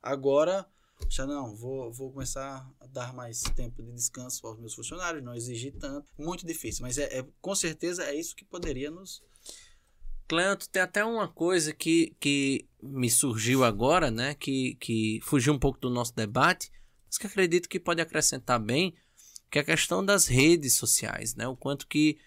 agora. 0.00 0.66
Já 1.08 1.26
não, 1.26 1.56
vou, 1.56 1.90
vou 1.92 2.12
começar 2.12 2.70
a 2.78 2.86
dar 2.86 3.12
mais 3.12 3.42
tempo 3.56 3.82
de 3.82 3.90
descanso 3.90 4.46
aos 4.46 4.60
meus 4.60 4.74
funcionários, 4.74 5.24
não 5.24 5.34
exigir 5.34 5.72
tanto. 5.72 6.12
Muito 6.16 6.46
difícil, 6.46 6.82
mas 6.82 6.98
é, 6.98 7.18
é 7.18 7.26
com 7.40 7.54
certeza 7.54 8.04
é 8.04 8.14
isso 8.14 8.36
que 8.36 8.44
poderia 8.44 8.90
nos. 8.90 9.22
Cleanto, 10.28 10.68
tem 10.68 10.82
até 10.82 11.04
uma 11.04 11.26
coisa 11.26 11.72
que, 11.72 12.14
que 12.20 12.68
me 12.80 13.10
surgiu 13.10 13.64
agora, 13.64 14.10
né? 14.10 14.34
Que, 14.34 14.76
que 14.76 15.20
fugiu 15.22 15.52
um 15.52 15.58
pouco 15.58 15.80
do 15.80 15.90
nosso 15.90 16.14
debate, 16.14 16.70
mas 17.06 17.18
que 17.18 17.26
acredito 17.26 17.68
que 17.68 17.80
pode 17.80 18.00
acrescentar 18.00 18.60
bem, 18.60 18.94
que 19.50 19.58
é 19.58 19.62
a 19.62 19.64
questão 19.64 20.04
das 20.04 20.26
redes 20.26 20.74
sociais, 20.74 21.34
né? 21.34 21.48
O 21.48 21.56
quanto 21.56 21.88
que 21.88 22.18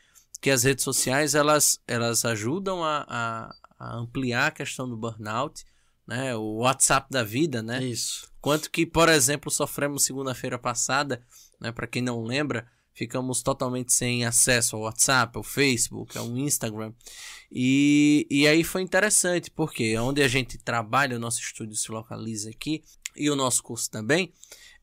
que 0.46 0.52
as 0.52 0.62
redes 0.62 0.84
sociais 0.84 1.34
elas, 1.34 1.82
elas 1.88 2.24
ajudam 2.24 2.84
a, 2.84 3.04
a, 3.10 3.56
a 3.80 3.96
ampliar 3.96 4.46
a 4.46 4.52
questão 4.52 4.88
do 4.88 4.96
burnout, 4.96 5.66
né? 6.06 6.36
O 6.36 6.58
WhatsApp 6.58 7.08
da 7.10 7.24
vida, 7.24 7.64
né? 7.64 7.84
Isso. 7.84 8.32
Quanto 8.40 8.70
que, 8.70 8.86
por 8.86 9.10
exemplo, 9.10 9.50
sofremos 9.50 10.04
segunda-feira 10.04 10.60
passada, 10.60 11.26
né? 11.60 11.72
Para 11.72 11.88
quem 11.88 12.00
não 12.00 12.22
lembra, 12.22 12.68
ficamos 12.94 13.42
totalmente 13.42 13.92
sem 13.92 14.24
acesso 14.24 14.76
ao 14.76 14.84
WhatsApp, 14.84 15.36
ao 15.36 15.42
Facebook, 15.42 16.16
ao 16.16 16.28
Instagram. 16.38 16.94
E, 17.52 18.28
e 18.30 18.48
aí 18.48 18.64
foi 18.64 18.84
interessante, 18.84 19.50
porque 19.50 19.98
onde 19.98 20.22
a 20.22 20.28
gente 20.28 20.60
trabalha, 20.60 21.18
o 21.18 21.20
nosso 21.20 21.40
estúdio 21.40 21.76
se 21.76 21.92
localiza 21.92 22.52
aqui, 22.52 22.84
e 23.16 23.32
o 23.32 23.36
nosso 23.36 23.64
curso 23.64 23.90
também, 23.90 24.32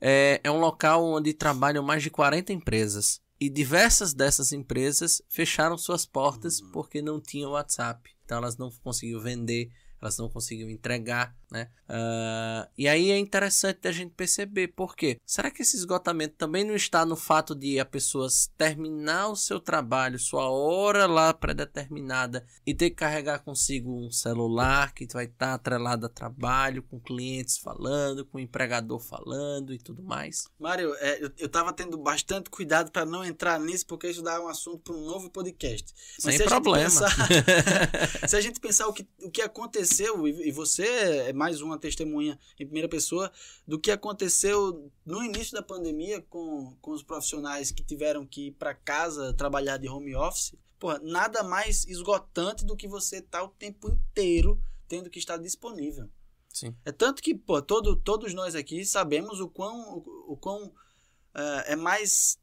é, 0.00 0.40
é 0.42 0.50
um 0.50 0.58
local 0.58 1.04
onde 1.04 1.32
trabalham 1.32 1.84
mais 1.84 2.02
de 2.02 2.10
40 2.10 2.52
empresas. 2.52 3.22
E 3.42 3.50
diversas 3.50 4.14
dessas 4.14 4.52
empresas 4.52 5.20
fecharam 5.28 5.76
suas 5.76 6.06
portas 6.06 6.60
uhum. 6.60 6.70
porque 6.70 7.02
não 7.02 7.20
tinham 7.20 7.50
WhatsApp. 7.50 8.08
Então 8.24 8.38
elas 8.38 8.56
não 8.56 8.70
conseguiam 8.70 9.20
vender, 9.20 9.68
elas 10.00 10.16
não 10.16 10.28
conseguiam 10.28 10.70
entregar, 10.70 11.36
né? 11.52 11.68
Uh, 11.86 12.66
e 12.78 12.88
aí 12.88 13.10
é 13.10 13.18
interessante 13.18 13.86
a 13.86 13.92
gente 13.92 14.12
perceber 14.12 14.68
por 14.68 14.96
quê. 14.96 15.18
Será 15.26 15.50
que 15.50 15.60
esse 15.60 15.76
esgotamento 15.76 16.34
também 16.36 16.64
não 16.64 16.74
está 16.74 17.04
no 17.04 17.14
fato 17.14 17.54
de 17.54 17.78
a 17.78 17.84
pessoa 17.84 18.26
terminar 18.56 19.28
o 19.28 19.36
seu 19.36 19.60
trabalho, 19.60 20.18
sua 20.18 20.48
hora 20.48 21.06
lá 21.06 21.34
predeterminada 21.34 22.46
e 22.66 22.74
ter 22.74 22.90
que 22.90 22.96
carregar 22.96 23.40
consigo 23.40 24.06
um 24.06 24.10
celular 24.10 24.94
que 24.94 25.06
vai 25.12 25.26
estar 25.26 25.52
atrelado 25.52 26.06
a 26.06 26.08
trabalho, 26.08 26.82
com 26.82 26.98
clientes 26.98 27.58
falando, 27.58 28.24
com 28.24 28.38
o 28.38 28.40
empregador 28.40 28.98
falando 28.98 29.74
e 29.74 29.78
tudo 29.78 30.02
mais? 30.02 30.48
Mário, 30.58 30.94
é, 31.00 31.22
eu 31.22 31.46
estava 31.46 31.74
tendo 31.74 31.98
bastante 31.98 32.48
cuidado 32.48 32.90
para 32.90 33.04
não 33.04 33.22
entrar 33.22 33.60
nisso 33.60 33.86
porque 33.86 34.08
isso 34.08 34.22
dá 34.22 34.40
um 34.40 34.48
assunto 34.48 34.78
para 34.78 34.94
um 34.94 35.04
novo 35.04 35.28
podcast. 35.28 35.92
Mas 36.24 36.36
Sem 36.36 36.46
problema. 36.46 36.84
Pensar, 36.84 37.12
se 38.26 38.36
a 38.36 38.40
gente 38.40 38.58
pensar 38.58 38.86
o 38.88 38.94
que, 38.94 39.06
o 39.20 39.30
que 39.30 39.42
aconteceu 39.42 40.26
e, 40.26 40.48
e 40.48 40.52
você 40.52 40.86
é 40.86 41.41
mais 41.42 41.60
uma 41.60 41.76
testemunha 41.76 42.38
em 42.54 42.64
primeira 42.64 42.88
pessoa 42.88 43.32
do 43.66 43.76
que 43.76 43.90
aconteceu 43.90 44.92
no 45.04 45.24
início 45.24 45.52
da 45.52 45.62
pandemia 45.62 46.22
com, 46.22 46.76
com 46.80 46.92
os 46.92 47.02
profissionais 47.02 47.72
que 47.72 47.82
tiveram 47.82 48.24
que 48.24 48.46
ir 48.46 48.52
para 48.52 48.72
casa 48.72 49.34
trabalhar 49.34 49.76
de 49.76 49.88
home 49.88 50.14
office. 50.14 50.54
Porra, 50.78 51.00
nada 51.02 51.42
mais 51.42 51.84
esgotante 51.86 52.64
do 52.64 52.76
que 52.76 52.86
você 52.86 53.16
estar 53.16 53.40
tá 53.40 53.44
o 53.44 53.48
tempo 53.48 53.90
inteiro 53.90 54.62
tendo 54.86 55.10
que 55.10 55.18
estar 55.18 55.36
disponível. 55.36 56.08
Sim. 56.48 56.76
É 56.84 56.92
tanto 56.92 57.20
que, 57.20 57.34
pô, 57.34 57.60
todo, 57.60 57.96
todos 57.96 58.32
nós 58.34 58.54
aqui 58.54 58.84
sabemos 58.84 59.40
o 59.40 59.48
quão, 59.48 59.98
o, 59.98 60.32
o 60.34 60.36
quão 60.36 60.66
uh, 60.66 61.62
é 61.66 61.74
mais 61.74 62.38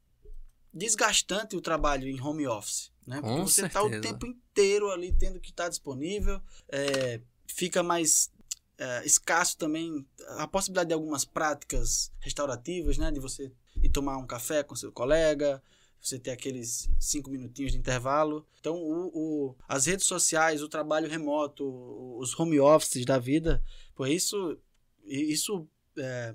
desgastante 0.73 1.55
o 1.55 1.61
trabalho 1.61 2.05
em 2.05 2.19
home 2.19 2.45
office. 2.47 2.91
Né? 3.07 3.21
Porque 3.21 3.33
Com 3.33 3.47
você 3.47 3.65
está 3.65 3.81
o 3.81 4.01
tempo 4.01 4.25
inteiro 4.25 4.91
ali 4.91 5.13
tendo 5.13 5.39
que 5.39 5.51
estar 5.51 5.69
disponível, 5.69 6.41
é, 6.67 7.21
fica 7.47 7.81
mais 7.81 8.29
é, 8.79 9.05
escasso 9.05 9.57
também 9.57 10.05
a 10.37 10.47
possibilidade 10.47 10.87
de 10.87 10.93
algumas 10.93 11.25
práticas 11.25 12.11
restaurativas, 12.19 12.97
né? 12.97 13.11
De 13.11 13.19
você 13.19 13.51
ir 13.83 13.89
tomar 13.89 14.17
um 14.17 14.25
café 14.25 14.63
com 14.63 14.75
seu 14.75 14.89
colega, 14.89 15.61
você 16.01 16.17
ter 16.17 16.31
aqueles 16.31 16.89
cinco 16.97 17.29
minutinhos 17.29 17.73
de 17.73 17.77
intervalo. 17.77 18.47
Então, 18.59 18.75
o, 18.75 19.11
o, 19.13 19.55
as 19.67 19.85
redes 19.85 20.05
sociais, 20.05 20.61
o 20.61 20.69
trabalho 20.69 21.09
remoto, 21.09 21.65
os 22.17 22.37
home 22.39 22.59
offices 22.59 23.05
da 23.05 23.19
vida, 23.19 23.61
por 23.93 24.07
isso, 24.07 24.57
isso 25.05 25.67
é, 25.97 26.33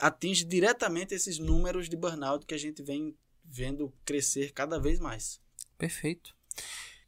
atinge 0.00 0.44
diretamente 0.44 1.14
esses 1.14 1.38
números 1.38 1.88
de 1.88 1.96
burnout 1.96 2.46
que 2.46 2.54
a 2.54 2.58
gente 2.58 2.82
vem 2.82 3.14
vendo 3.44 3.92
crescer 4.06 4.52
cada 4.52 4.80
vez 4.80 4.98
mais. 4.98 5.38
Perfeito. 5.76 6.34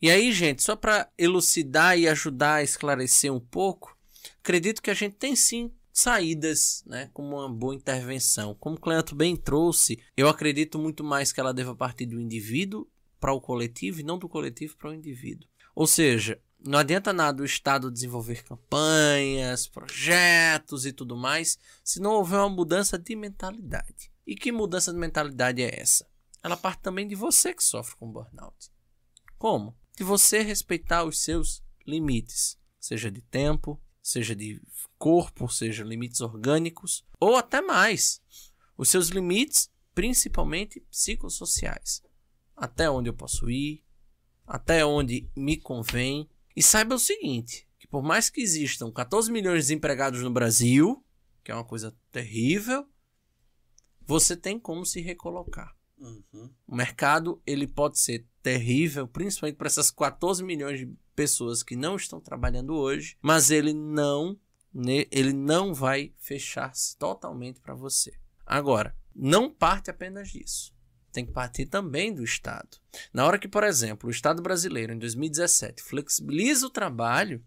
E 0.03 0.11
aí, 0.11 0.33
gente, 0.33 0.63
só 0.63 0.77
para 0.77 1.11
elucidar 1.17 1.99
e 1.99 2.09
ajudar 2.09 2.57
a 2.57 2.63
esclarecer 2.63 3.33
um 3.33 3.41
pouco, 3.41 3.97
acredito 4.41 4.83
que 4.83 4.91
a 4.91 4.95
gente 4.95 5.17
tem 5.17 5.37
sim 5.37 5.73
saídas, 5.93 6.83
né, 6.87 7.11
como 7.13 7.37
uma 7.37 7.49
boa 7.49 7.75
intervenção. 7.75 8.55
Como 8.55 8.77
o 8.77 8.81
Cleanto 8.81 9.15
bem 9.15 9.37
trouxe, 9.37 10.03
eu 10.17 10.29
acredito 10.29 10.79
muito 10.79 11.05
mais 11.05 11.33
que 11.33 11.41
ela 11.41 11.53
deva 11.53 11.75
partir 11.75 12.07
do 12.07 12.21
indivíduo 12.21 12.89
para 13.19 13.33
o 13.33 13.41
coletivo 13.41 14.01
e 14.01 14.05
não 14.05 14.19
do 14.19 14.29
coletivo 14.29 14.77
para 14.77 14.91
o 14.91 14.95
indivíduo. 14.95 15.49
Ou 15.75 15.87
seja, 15.87 16.41
não 16.59 16.79
adianta 16.79 17.13
nada 17.13 17.43
o 17.43 17.47
Estado 17.47 17.91
desenvolver 17.91 18.43
campanhas, 18.45 19.67
projetos 19.67 20.87
e 20.87 20.93
tudo 20.93 21.17
mais, 21.17 21.59
se 21.85 22.01
não 22.01 22.13
houver 22.13 22.39
uma 22.39 22.49
mudança 22.49 22.99
de 22.99 23.15
mentalidade. 23.15 24.11
E 24.27 24.35
que 24.35 24.53
mudança 24.53 24.93
de 24.93 24.99
mentalidade 24.99 25.63
é 25.63 25.81
essa? 25.81 26.07
Ela 26.43 26.57
parte 26.57 26.81
também 26.81 27.07
de 27.07 27.15
você 27.15 27.53
que 27.53 27.63
sofre 27.63 27.97
com 27.97 28.11
burnout. 28.11 28.71
Como? 29.39 29.77
De 29.97 30.05
você 30.05 30.43
respeitar 30.43 31.05
os 31.05 31.23
seus 31.23 31.63
limites, 31.87 32.59
seja 32.79 33.11
de 33.11 33.21
tempo, 33.21 33.81
seja 34.03 34.35
de 34.35 34.61
corpo, 34.99 35.49
seja 35.49 35.85
limites 35.85 36.21
orgânicos, 36.21 37.05
ou 37.19 37.37
até 37.37 37.61
mais. 37.61 38.23
Os 38.77 38.89
seus 38.89 39.09
limites, 39.09 39.71
principalmente 39.95 40.81
psicossociais. 40.91 42.03
Até 42.57 42.91
onde 42.91 43.09
eu 43.09 43.15
posso 43.15 43.51
ir, 43.51 43.85
até 44.47 44.85
onde 44.85 45.31
me 45.37 45.57
convém. 45.57 46.29
E 46.57 46.63
saiba 46.63 46.95
o 46.95 46.99
seguinte, 46.99 47.69
que 47.79 47.87
por 47.87 48.03
mais 48.03 48.29
que 48.29 48.41
existam 48.41 48.91
14 48.91 49.31
milhões 49.31 49.57
de 49.57 49.69
desempregados 49.69 50.23
no 50.23 50.31
Brasil, 50.31 51.05
que 51.43 51.51
é 51.51 51.55
uma 51.55 51.65
coisa 51.65 51.97
terrível, 52.11 52.87
você 54.01 54.37
tem 54.37 54.59
como 54.59 54.85
se 54.85 55.01
recolocar. 55.01 55.75
Uhum. 55.99 56.51
O 56.67 56.75
mercado 56.75 57.41
ele 57.47 57.67
pode 57.67 57.99
ser 57.99 58.27
terrível, 58.43 59.07
principalmente 59.07 59.57
para 59.57 59.67
essas 59.67 59.91
14 59.91 60.43
milhões 60.43 60.81
de 60.81 60.93
pessoas 61.21 61.63
que 61.63 61.77
não 61.77 61.97
estão 61.97 62.19
trabalhando 62.19 62.75
hoje, 62.75 63.15
mas 63.21 63.51
ele 63.51 63.75
não 63.75 64.41
ele 65.11 65.35
não 65.35 65.75
vai 65.75 66.15
fechar-se 66.17 66.97
totalmente 66.97 67.61
para 67.61 67.75
você. 67.75 68.15
Agora, 68.47 68.97
não 69.15 69.53
parte 69.53 69.91
apenas 69.91 70.31
disso. 70.31 70.73
Tem 71.13 71.27
que 71.27 71.33
partir 71.33 71.67
também 71.67 72.15
do 72.15 72.25
Estado. 72.25 72.79
Na 73.13 73.27
hora 73.27 73.39
que, 73.39 73.49
por 73.49 73.65
exemplo, 73.65 74.09
o 74.09 74.11
Estado 74.11 74.41
brasileiro, 74.41 74.95
em 74.95 74.99
2017, 74.99 75.83
flexibiliza 75.83 76.67
o 76.67 76.71
trabalho, 76.71 77.45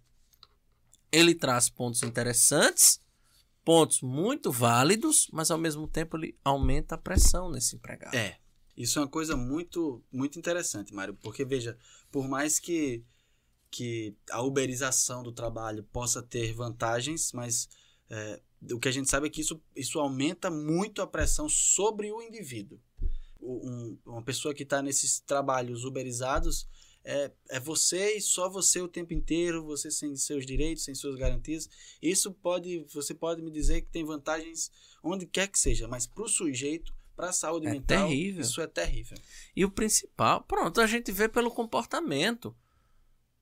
ele 1.12 1.34
traz 1.34 1.68
pontos 1.68 2.04
interessantes, 2.04 3.02
pontos 3.66 4.02
muito 4.02 4.52
válidos, 4.52 5.30
mas 5.34 5.50
ao 5.50 5.58
mesmo 5.58 5.88
tempo 5.88 6.16
ele 6.18 6.38
aumenta 6.44 6.94
a 6.94 7.00
pressão 7.00 7.50
nesse 7.50 7.76
empregado. 7.76 8.14
É. 8.14 8.38
Isso 8.78 9.00
é 9.00 9.02
uma 9.02 9.08
coisa 9.08 9.36
muito, 9.36 10.04
muito 10.12 10.38
interessante, 10.38 10.94
Mário, 10.94 11.18
porque 11.24 11.44
veja, 11.44 11.76
por 12.12 12.28
mais 12.28 12.60
que 12.60 13.04
que 13.74 14.16
a 14.30 14.40
uberização 14.44 15.24
do 15.24 15.32
trabalho 15.32 15.82
possa 15.92 16.22
ter 16.22 16.54
vantagens, 16.54 17.32
mas 17.32 17.68
é, 18.08 18.40
o 18.72 18.80
que 18.80 18.88
a 18.88 18.92
gente 18.92 19.10
sabe 19.10 19.26
é 19.26 19.30
que 19.32 19.42
isso, 19.42 19.60
isso 19.76 20.00
aumenta 20.00 20.52
muito 20.52 21.02
a 21.02 21.08
pressão 21.08 21.50
sobre 21.50 22.12
o 22.12 22.22
indivíduo. 22.22 22.80
Um, 23.42 23.98
uma 24.06 24.22
pessoa 24.22 24.54
que 24.54 24.62
está 24.62 24.80
nesses 24.80 25.20
trabalhos 25.20 25.86
uberizados 25.86 26.68
é, 27.04 27.32
é 27.50 27.60
você 27.60 28.16
e 28.16 28.22
só 28.22 28.48
você 28.48 28.80
o 28.80 28.88
tempo 28.88 29.12
inteiro, 29.12 29.66
você 29.66 29.90
sem 29.90 30.16
seus 30.16 30.46
direitos, 30.46 30.84
sem 30.84 30.94
suas 30.94 31.16
garantias. 31.16 31.68
Isso 32.00 32.32
pode, 32.32 32.86
você 32.94 33.16
pode 33.16 33.42
me 33.42 33.50
dizer 33.50 33.82
que 33.82 33.90
tem 33.90 34.06
vantagens 34.06 34.72
onde 35.04 35.26
quer 35.26 35.48
que 35.48 35.58
seja, 35.58 35.88
mas 35.88 36.06
para 36.06 36.24
o 36.24 36.30
sujeito, 36.30 36.94
para 37.16 37.30
a 37.30 37.34
saúde 37.34 37.66
é 37.66 37.72
mental, 37.72 38.08
terrível. 38.08 38.42
isso 38.42 38.62
é 38.62 38.68
terrível. 38.68 39.18
E 39.56 39.66
o 39.66 39.72
principal, 39.72 40.44
pronto, 40.44 40.80
a 40.80 40.86
gente 40.86 41.12
vê 41.12 41.28
pelo 41.28 41.50
comportamento. 41.50 42.56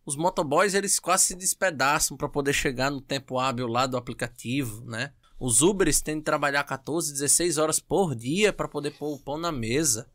Os 0.06 0.16
motoboys 0.16 0.74
eles 0.74 0.99
quase 0.99 1.26
se 1.26 1.36
despedaçam 1.36 2.18
para 2.18 2.28
poder 2.28 2.54
chegar 2.54 2.89
no 2.89 3.02
tempo 3.02 3.39
hábil 3.39 3.68
lá 3.68 3.86
do 3.86 3.97
aplicativo, 3.97 4.84
né? 4.86 5.14
Os 5.39 5.62
Ubers 5.62 6.02
têm 6.02 6.18
de 6.18 6.24
trabalhar 6.24 6.64
14, 6.64 7.14
16 7.14 7.58
horas 7.58 7.80
por 7.80 8.16
dia 8.16 8.54
para 8.54 8.68
poder 8.68 8.91
pôr 8.91 9.16
o 9.16 9.20
pão 9.20 9.38
na 9.38 9.52
mesa. 9.52 10.10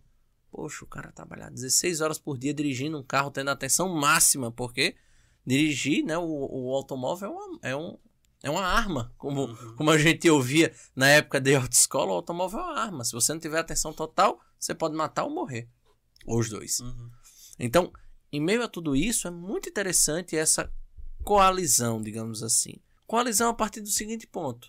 Poxa, 0.50 0.84
o 0.84 0.88
cara 0.88 1.12
trabalhar 1.12 1.50
16 1.50 2.00
horas 2.00 2.18
por 2.18 2.38
dia 2.38 2.54
dirigindo 2.54 2.98
um 2.98 3.02
carro, 3.02 3.30
tendo 3.30 3.50
atenção 3.50 3.88
máxima, 3.88 4.52
porque 4.52 4.96
dirigir, 5.44 6.04
né, 6.04 6.16
o, 6.16 6.24
o 6.24 6.74
automóvel 6.74 7.28
é 7.28 7.32
uma, 7.32 7.58
é, 7.62 7.76
um, 7.76 7.98
é 8.42 8.50
uma 8.50 8.64
arma, 8.64 9.12
como, 9.16 9.46
uhum. 9.46 9.76
como 9.76 9.90
a 9.90 9.98
gente 9.98 10.28
ouvia 10.30 10.72
na 10.94 11.08
época 11.08 11.40
de 11.40 11.54
autoescola, 11.54 12.12
o 12.12 12.16
automóvel 12.16 12.60
é 12.60 12.62
uma 12.62 12.80
arma. 12.80 13.04
Se 13.04 13.12
você 13.12 13.32
não 13.32 13.40
tiver 13.40 13.58
atenção 13.58 13.92
total, 13.92 14.40
você 14.58 14.74
pode 14.74 14.94
matar 14.94 15.24
ou 15.24 15.30
morrer. 15.30 15.68
Ou 16.24 16.38
os 16.38 16.48
dois. 16.48 16.80
Uhum. 16.80 17.10
Então, 17.58 17.92
em 18.36 18.40
meio 18.40 18.62
a 18.62 18.68
tudo 18.68 18.94
isso, 18.94 19.26
é 19.26 19.30
muito 19.30 19.68
interessante 19.68 20.36
essa 20.36 20.72
coalizão, 21.24 22.00
digamos 22.02 22.42
assim. 22.42 22.74
Coalizão 23.06 23.50
a 23.50 23.54
partir 23.54 23.80
do 23.80 23.88
seguinte 23.88 24.26
ponto. 24.26 24.68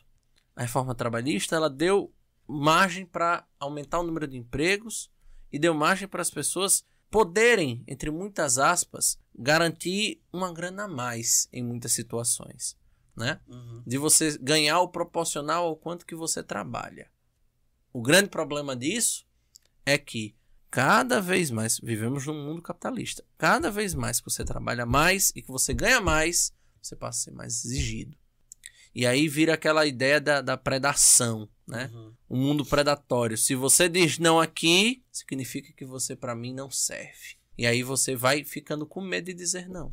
A 0.55 0.61
reforma 0.61 0.95
trabalhista 0.95 1.55
ela 1.55 1.70
deu 1.70 2.13
margem 2.47 3.05
para 3.05 3.45
aumentar 3.59 3.99
o 3.99 4.03
número 4.03 4.28
de 4.28 4.38
empregos 4.38 5.11
e 5.51 5.59
deu 5.59 5.74
margem 5.74 6.07
para 6.07 6.22
as 6.22 6.30
pessoas 6.30 6.86
poderem, 7.09 7.84
entre 7.88 8.09
muitas 8.09 8.57
aspas, 8.57 9.20
garantir 9.36 10.22
uma 10.32 10.51
grana 10.51 10.86
a 10.86 10.88
mais 10.88 11.47
em 11.51 11.63
muitas 11.63 11.91
situações, 11.91 12.78
né? 13.15 13.39
Uhum. 13.47 13.84
De 13.86 13.97
você 13.97 14.38
ganhar 14.38 14.80
o 14.80 14.89
proporcional 14.89 15.65
ao 15.65 15.76
quanto 15.76 16.05
que 16.05 16.15
você 16.15 16.41
trabalha. 16.41 17.09
O 17.93 18.01
grande 18.01 18.30
problema 18.30 18.76
disso 18.76 19.26
é 19.86 19.97
que 19.97 20.36
cada 20.70 21.22
vez 21.22 21.49
mais, 21.49 21.80
vivemos 21.80 22.26
num 22.26 22.45
mundo 22.45 22.61
capitalista, 22.61 23.24
cada 23.38 23.72
vez 23.72 23.93
mais 23.93 24.20
que 24.20 24.30
você 24.30 24.43
trabalha 24.43 24.86
mais 24.86 25.32
e 25.36 25.41
que 25.41 25.49
você 25.49 25.74
ganha 25.74 26.01
mais, 26.01 26.53
você 26.82 26.95
passa 26.95 27.20
a 27.20 27.24
ser 27.26 27.32
mais 27.32 27.65
exigido. 27.65 28.18
E 28.93 29.05
aí 29.05 29.28
vira 29.28 29.53
aquela 29.53 29.86
ideia 29.86 30.20
da, 30.20 30.41
da 30.41 30.57
predação, 30.57 31.47
né? 31.68 31.89
Uhum. 31.93 32.13
Um 32.30 32.38
mundo 32.38 32.65
predatório. 32.65 33.38
Se 33.38 33.53
você 33.53 33.88
diz 33.88 34.18
não 34.18 34.39
aqui, 34.39 35.03
significa 35.11 35.72
que 35.72 35.86
você 35.86 36.15
para 36.15 36.36
mim 36.36 36.51
não 36.51 36.72
serve. 36.72 37.38
E 37.57 37.68
aí 37.68 37.84
você 37.84 38.15
vai 38.15 38.43
ficando 38.43 38.88
com 38.88 39.01
medo 39.01 39.26
de 39.26 39.34
dizer 39.36 39.70
não. 39.70 39.91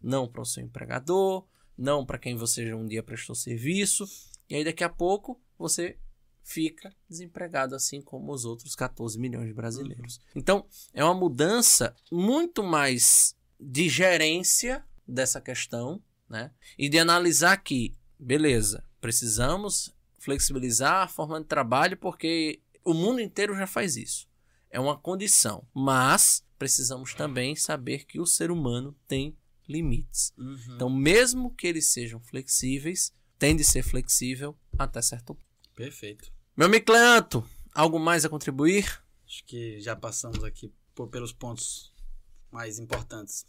Não 0.00 0.26
para 0.26 0.40
o 0.40 0.46
seu 0.46 0.62
empregador, 0.62 1.46
não 1.76 2.06
para 2.06 2.18
quem 2.18 2.34
você 2.34 2.72
um 2.72 2.86
dia 2.86 3.02
prestou 3.02 3.34
serviço. 3.34 4.06
E 4.48 4.54
aí 4.54 4.64
daqui 4.64 4.84
a 4.84 4.88
pouco 4.88 5.38
você 5.58 5.98
fica 6.50 6.92
desempregado, 7.08 7.76
assim 7.76 8.00
como 8.02 8.32
os 8.32 8.44
outros 8.44 8.74
14 8.74 9.18
milhões 9.18 9.46
de 9.46 9.54
brasileiros. 9.54 10.16
Uhum. 10.16 10.22
Então, 10.34 10.66
é 10.92 11.04
uma 11.04 11.14
mudança 11.14 11.94
muito 12.10 12.62
mais 12.64 13.36
de 13.58 13.88
gerência 13.88 14.84
dessa 15.06 15.40
questão, 15.40 16.02
né? 16.28 16.50
E 16.76 16.88
de 16.88 16.98
analisar 16.98 17.56
que, 17.58 17.96
beleza, 18.18 18.84
precisamos 19.00 19.94
flexibilizar 20.18 21.04
a 21.04 21.08
forma 21.08 21.40
de 21.40 21.46
trabalho 21.46 21.96
porque 21.96 22.60
o 22.84 22.92
mundo 22.92 23.20
inteiro 23.20 23.54
já 23.54 23.66
faz 23.66 23.96
isso. 23.96 24.28
É 24.70 24.80
uma 24.80 24.98
condição. 24.98 25.64
Mas 25.72 26.44
precisamos 26.58 27.14
também 27.14 27.54
saber 27.54 28.06
que 28.06 28.18
o 28.18 28.26
ser 28.26 28.50
humano 28.50 28.96
tem 29.06 29.36
limites. 29.68 30.32
Uhum. 30.36 30.74
Então, 30.74 30.90
mesmo 30.90 31.54
que 31.54 31.68
eles 31.68 31.92
sejam 31.92 32.20
flexíveis, 32.20 33.12
tem 33.38 33.54
de 33.54 33.62
ser 33.62 33.84
flexível 33.84 34.58
até 34.76 35.00
certo 35.00 35.34
ponto. 35.34 35.46
Perfeito. 35.76 36.39
Meu 36.56 36.66
amigo 36.66 36.86
Cleanto, 36.86 37.44
algo 37.74 37.98
mais 37.98 38.24
a 38.24 38.28
contribuir? 38.28 39.02
Acho 39.26 39.44
que 39.44 39.80
já 39.80 39.94
passamos 39.94 40.42
aqui 40.44 40.72
por, 40.94 41.08
pelos 41.08 41.32
pontos 41.32 41.94
mais 42.50 42.78
importantes. 42.78 43.46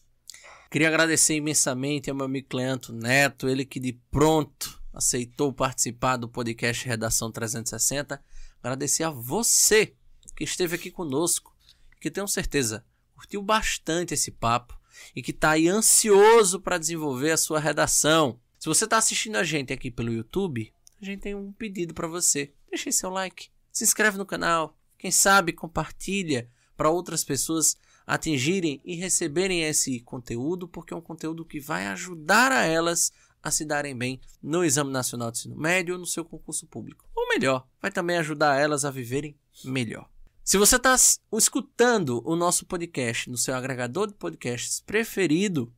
Queria 0.69 0.87
agradecer 0.87 1.35
imensamente 1.35 2.09
ao 2.09 2.15
meu 2.15 2.25
amigo 2.25 2.47
Cleanto 2.47 2.93
Neto, 2.93 3.49
ele 3.49 3.65
que 3.65 3.79
de 3.79 3.93
pronto 4.09 4.81
aceitou 4.93 5.51
participar 5.51 6.17
do 6.17 6.29
podcast 6.29 6.87
Redação 6.87 7.31
360. 7.31 8.23
Agradecer 8.61 9.03
a 9.03 9.09
você 9.09 9.95
que 10.35 10.43
esteve 10.43 10.75
aqui 10.75 10.91
conosco, 10.91 11.55
que 11.99 12.11
tenho 12.11 12.27
certeza 12.27 12.85
curtiu 13.21 13.41
bastante 13.43 14.15
esse 14.15 14.31
papo 14.31 14.79
e 15.15 15.21
que 15.21 15.29
está 15.29 15.51
aí 15.51 15.67
ansioso 15.67 16.59
para 16.59 16.79
desenvolver 16.79 17.31
a 17.31 17.37
sua 17.37 17.59
redação. 17.59 18.39
Se 18.59 18.67
você 18.67 18.85
está 18.85 18.97
assistindo 18.97 19.35
a 19.35 19.43
gente 19.43 19.71
aqui 19.71 19.91
pelo 19.91 20.11
YouTube, 20.11 20.73
a 20.99 21.05
gente 21.05 21.21
tem 21.21 21.35
um 21.35 21.51
pedido 21.51 21.93
para 21.93 22.07
você. 22.07 22.51
Deixe 22.71 22.91
seu 22.91 23.09
like, 23.09 23.49
se 23.69 23.83
inscreve 23.83 24.17
no 24.17 24.25
canal, 24.25 24.77
quem 24.97 25.11
sabe 25.11 25.51
compartilha 25.51 26.49
para 26.75 26.89
outras 26.89 27.23
pessoas 27.23 27.75
atingirem 28.07 28.81
e 28.85 28.95
receberem 28.95 29.63
esse 29.63 29.99
conteúdo, 29.99 30.67
porque 30.67 30.93
é 30.93 30.97
um 30.97 31.01
conteúdo 31.01 31.45
que 31.45 31.59
vai 31.59 31.85
ajudar 31.87 32.51
a 32.51 32.63
elas 32.63 33.11
a 33.43 33.51
se 33.51 33.65
darem 33.65 33.95
bem 33.95 34.21
no 34.41 34.63
Exame 34.63 34.91
Nacional 34.91 35.31
de 35.31 35.39
Ensino 35.39 35.55
Médio 35.55 35.95
ou 35.95 35.99
no 35.99 36.05
seu 36.05 36.23
concurso 36.23 36.65
público. 36.65 37.05
Ou 37.13 37.27
melhor, 37.27 37.67
vai 37.81 37.91
também 37.91 38.17
ajudar 38.17 38.59
elas 38.59 38.85
a 38.85 38.91
viverem 38.91 39.37
melhor. 39.65 40.09
Se 40.43 40.57
você 40.57 40.77
está 40.77 40.95
escutando 41.33 42.21
o 42.25 42.35
nosso 42.35 42.65
podcast 42.65 43.29
no 43.29 43.37
seu 43.37 43.53
agregador 43.53 44.07
de 44.07 44.13
podcasts 44.13 44.79
preferido, 44.79 45.73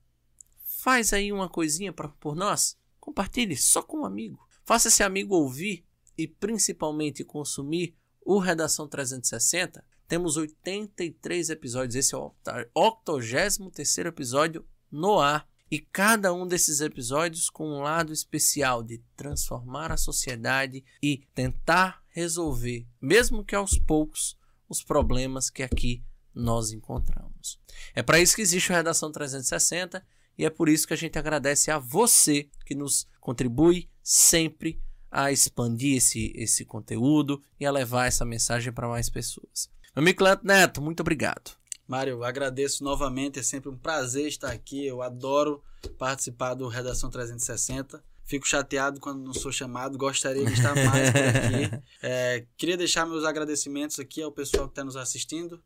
faz 0.64 1.12
aí 1.12 1.32
uma 1.32 1.50
coisinha 1.50 1.92
pra, 1.92 2.08
por 2.08 2.36
nós. 2.36 2.78
Compartilhe 3.00 3.58
só 3.58 3.82
com 3.82 4.02
um 4.02 4.06
amigo. 4.06 4.40
Faça 4.64 4.88
esse 4.88 5.04
amigo 5.04 5.36
ouvir 5.36 5.86
e 6.18 6.28
principalmente 6.28 7.24
consumir 7.24 7.96
o 8.22 8.40
Redação 8.40 8.88
360. 8.88 9.84
Temos 10.08 10.38
83 10.38 11.50
episódios, 11.50 11.96
esse 11.96 12.14
é 12.14 12.18
o 12.18 12.32
83 12.76 13.98
episódio 14.06 14.66
no 14.92 15.20
ar. 15.20 15.48
E 15.72 15.80
cada 15.80 16.32
um 16.32 16.46
desses 16.46 16.82
episódios 16.82 17.50
com 17.50 17.68
um 17.68 17.82
lado 17.82 18.14
especial 18.14 18.84
de 18.84 19.02
transformar 19.16 19.92
a 19.92 19.98
sociedade 19.98 20.86
e 21.02 21.26
tentar 21.34 22.04
resolver, 22.10 22.86
mesmo 23.02 23.44
que 23.44 23.56
aos 23.56 23.80
poucos, 23.80 24.38
os 24.70 24.84
problemas 24.84 25.50
que 25.50 25.64
aqui 25.64 26.04
nós 26.34 26.72
encontramos. 26.72 27.60
É 27.96 28.04
para 28.04 28.20
isso 28.20 28.36
que 28.36 28.42
existe 28.44 28.72
a 28.72 28.78
Redação 28.78 29.12
360 29.12 30.06
e 30.38 30.46
é 30.46 30.50
por 30.50 30.70
isso 30.70 30.88
que 30.88 30.94
a 30.94 30.98
gente 30.98 31.18
agradece 31.18 31.72
a 31.72 31.80
você 31.80 32.50
que 32.66 32.76
nos 32.76 33.08
contribui 33.20 33.90
sempre 34.02 34.82
a 35.14 35.32
expandir 35.32 35.98
esse, 35.98 36.34
esse 36.36 36.66
conteúdo 36.66 37.40
e 37.60 37.66
a 37.68 37.72
levar 37.72 38.08
essa 38.08 38.26
mensagem 38.26 38.74
para 38.74 38.88
mais 38.88 39.10
pessoas. 39.10 39.70
Meu 39.96 40.02
amigo 40.02 40.24
Neto, 40.42 40.82
muito 40.82 41.02
obrigado. 41.02 41.52
Mário, 41.88 42.24
agradeço 42.24 42.84
novamente, 42.84 43.38
é 43.38 43.44
sempre 43.44 43.70
um 43.70 43.78
prazer 43.78 44.28
estar 44.28 44.52
aqui. 44.52 44.88
Eu 44.88 45.04
adoro 45.04 45.64
participar 46.00 46.56
do 46.56 46.68
Redação 46.68 47.12
360. 47.12 48.04
Fico 48.26 48.48
chateado 48.48 49.00
quando 49.00 49.22
não 49.22 49.34
sou 49.34 49.52
chamado, 49.52 49.98
gostaria 49.98 50.46
de 50.46 50.54
estar 50.54 50.74
mais 50.74 51.12
por 51.12 51.22
aqui. 51.22 51.84
É, 52.02 52.46
queria 52.58 52.76
deixar 52.76 53.06
meus 53.06 53.24
agradecimentos 53.24 54.00
aqui 54.00 54.22
ao 54.22 54.32
pessoal 54.32 54.66
que 54.66 54.72
está 54.72 54.84
nos 54.84 54.98
assistindo, 54.98 55.62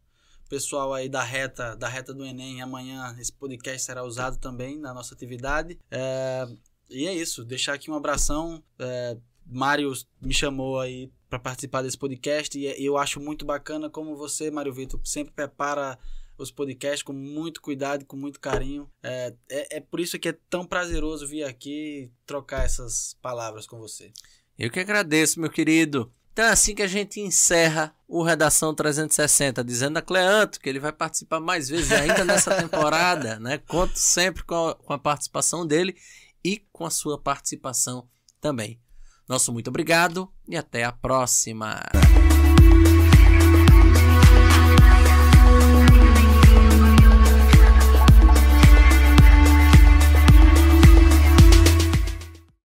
pessoal 0.50 0.94
aí 0.94 1.10
da 1.10 1.24
reta 1.24 1.76
da 1.76 1.88
reta 1.88 2.14
do 2.14 2.26
Enem. 2.26 2.62
Amanhã 2.62 3.16
esse 3.20 3.32
podcast 3.32 3.84
será 3.84 4.04
usado 4.04 4.38
também 4.38 4.78
na 4.78 4.94
nossa 4.94 5.16
atividade. 5.16 5.80
É, 5.90 6.48
e 6.90 7.08
é 7.08 7.14
isso, 7.14 7.46
deixar 7.46 7.74
aqui 7.74 7.90
um 7.90 7.96
abração. 7.96 8.62
É, 8.78 9.18
Mário 9.50 9.92
me 10.22 10.34
chamou 10.34 10.80
aí 10.80 11.12
para 11.30 11.40
participar 11.40 11.82
desse 11.82 11.98
podcast 11.98 12.58
e 12.58 12.86
eu 12.86 12.98
acho 12.98 13.20
muito 13.20 13.46
bacana 13.46 13.90
como 13.90 14.16
você, 14.16 14.50
Mário 14.50 14.74
Vitor, 14.74 15.00
sempre 15.04 15.34
prepara 15.34 15.98
os 16.38 16.52
podcasts 16.52 17.04
com 17.04 17.14
muito 17.14 17.62
cuidado, 17.62 18.06
com 18.06 18.16
muito 18.16 18.40
carinho. 18.40 18.90
É, 19.02 19.34
é, 19.50 19.78
é, 19.78 19.80
por 19.80 20.00
isso 20.00 20.20
que 20.20 20.30
é 20.30 20.38
tão 20.50 20.66
prazeroso 20.66 21.28
vir 21.28 21.44
aqui 21.44 22.12
trocar 22.26 22.64
essas 22.64 23.18
palavras 23.22 23.66
com 23.66 23.80
você. 23.80 24.12
Eu 24.58 24.70
que 24.70 24.80
agradeço, 24.80 25.40
meu 25.40 25.50
querido. 25.50 26.12
Então 26.32 26.46
é 26.46 26.50
assim 26.50 26.76
que 26.76 26.84
a 26.84 26.88
gente 26.88 27.20
encerra 27.20 27.96
o 28.08 28.22
Redação 28.22 28.74
360, 28.74 29.64
dizendo 29.64 29.98
a 29.98 30.02
Cleanto 30.04 30.60
que 30.60 30.70
ele 30.70 30.80
vai 30.80 30.94
participar 30.94 31.40
mais 31.40 31.68
vezes 31.68 31.92
ainda 31.92 32.24
nessa 32.24 32.54
temporada, 32.62 33.40
né? 33.40 33.58
Conto 33.58 33.98
sempre 33.98 34.44
com 34.44 34.68
a, 34.68 34.76
com 34.76 34.94
a 34.94 35.00
participação 35.00 35.66
dele 35.66 35.96
e 36.44 36.64
com 36.72 36.86
a 36.86 36.92
sua 36.92 37.20
participação 37.20 38.08
também. 38.40 38.80
Nosso 39.28 39.52
muito 39.52 39.70
obrigado 39.70 40.30
e 40.48 40.56
até 40.56 40.84
a 40.84 40.92
próxima. 40.92 41.82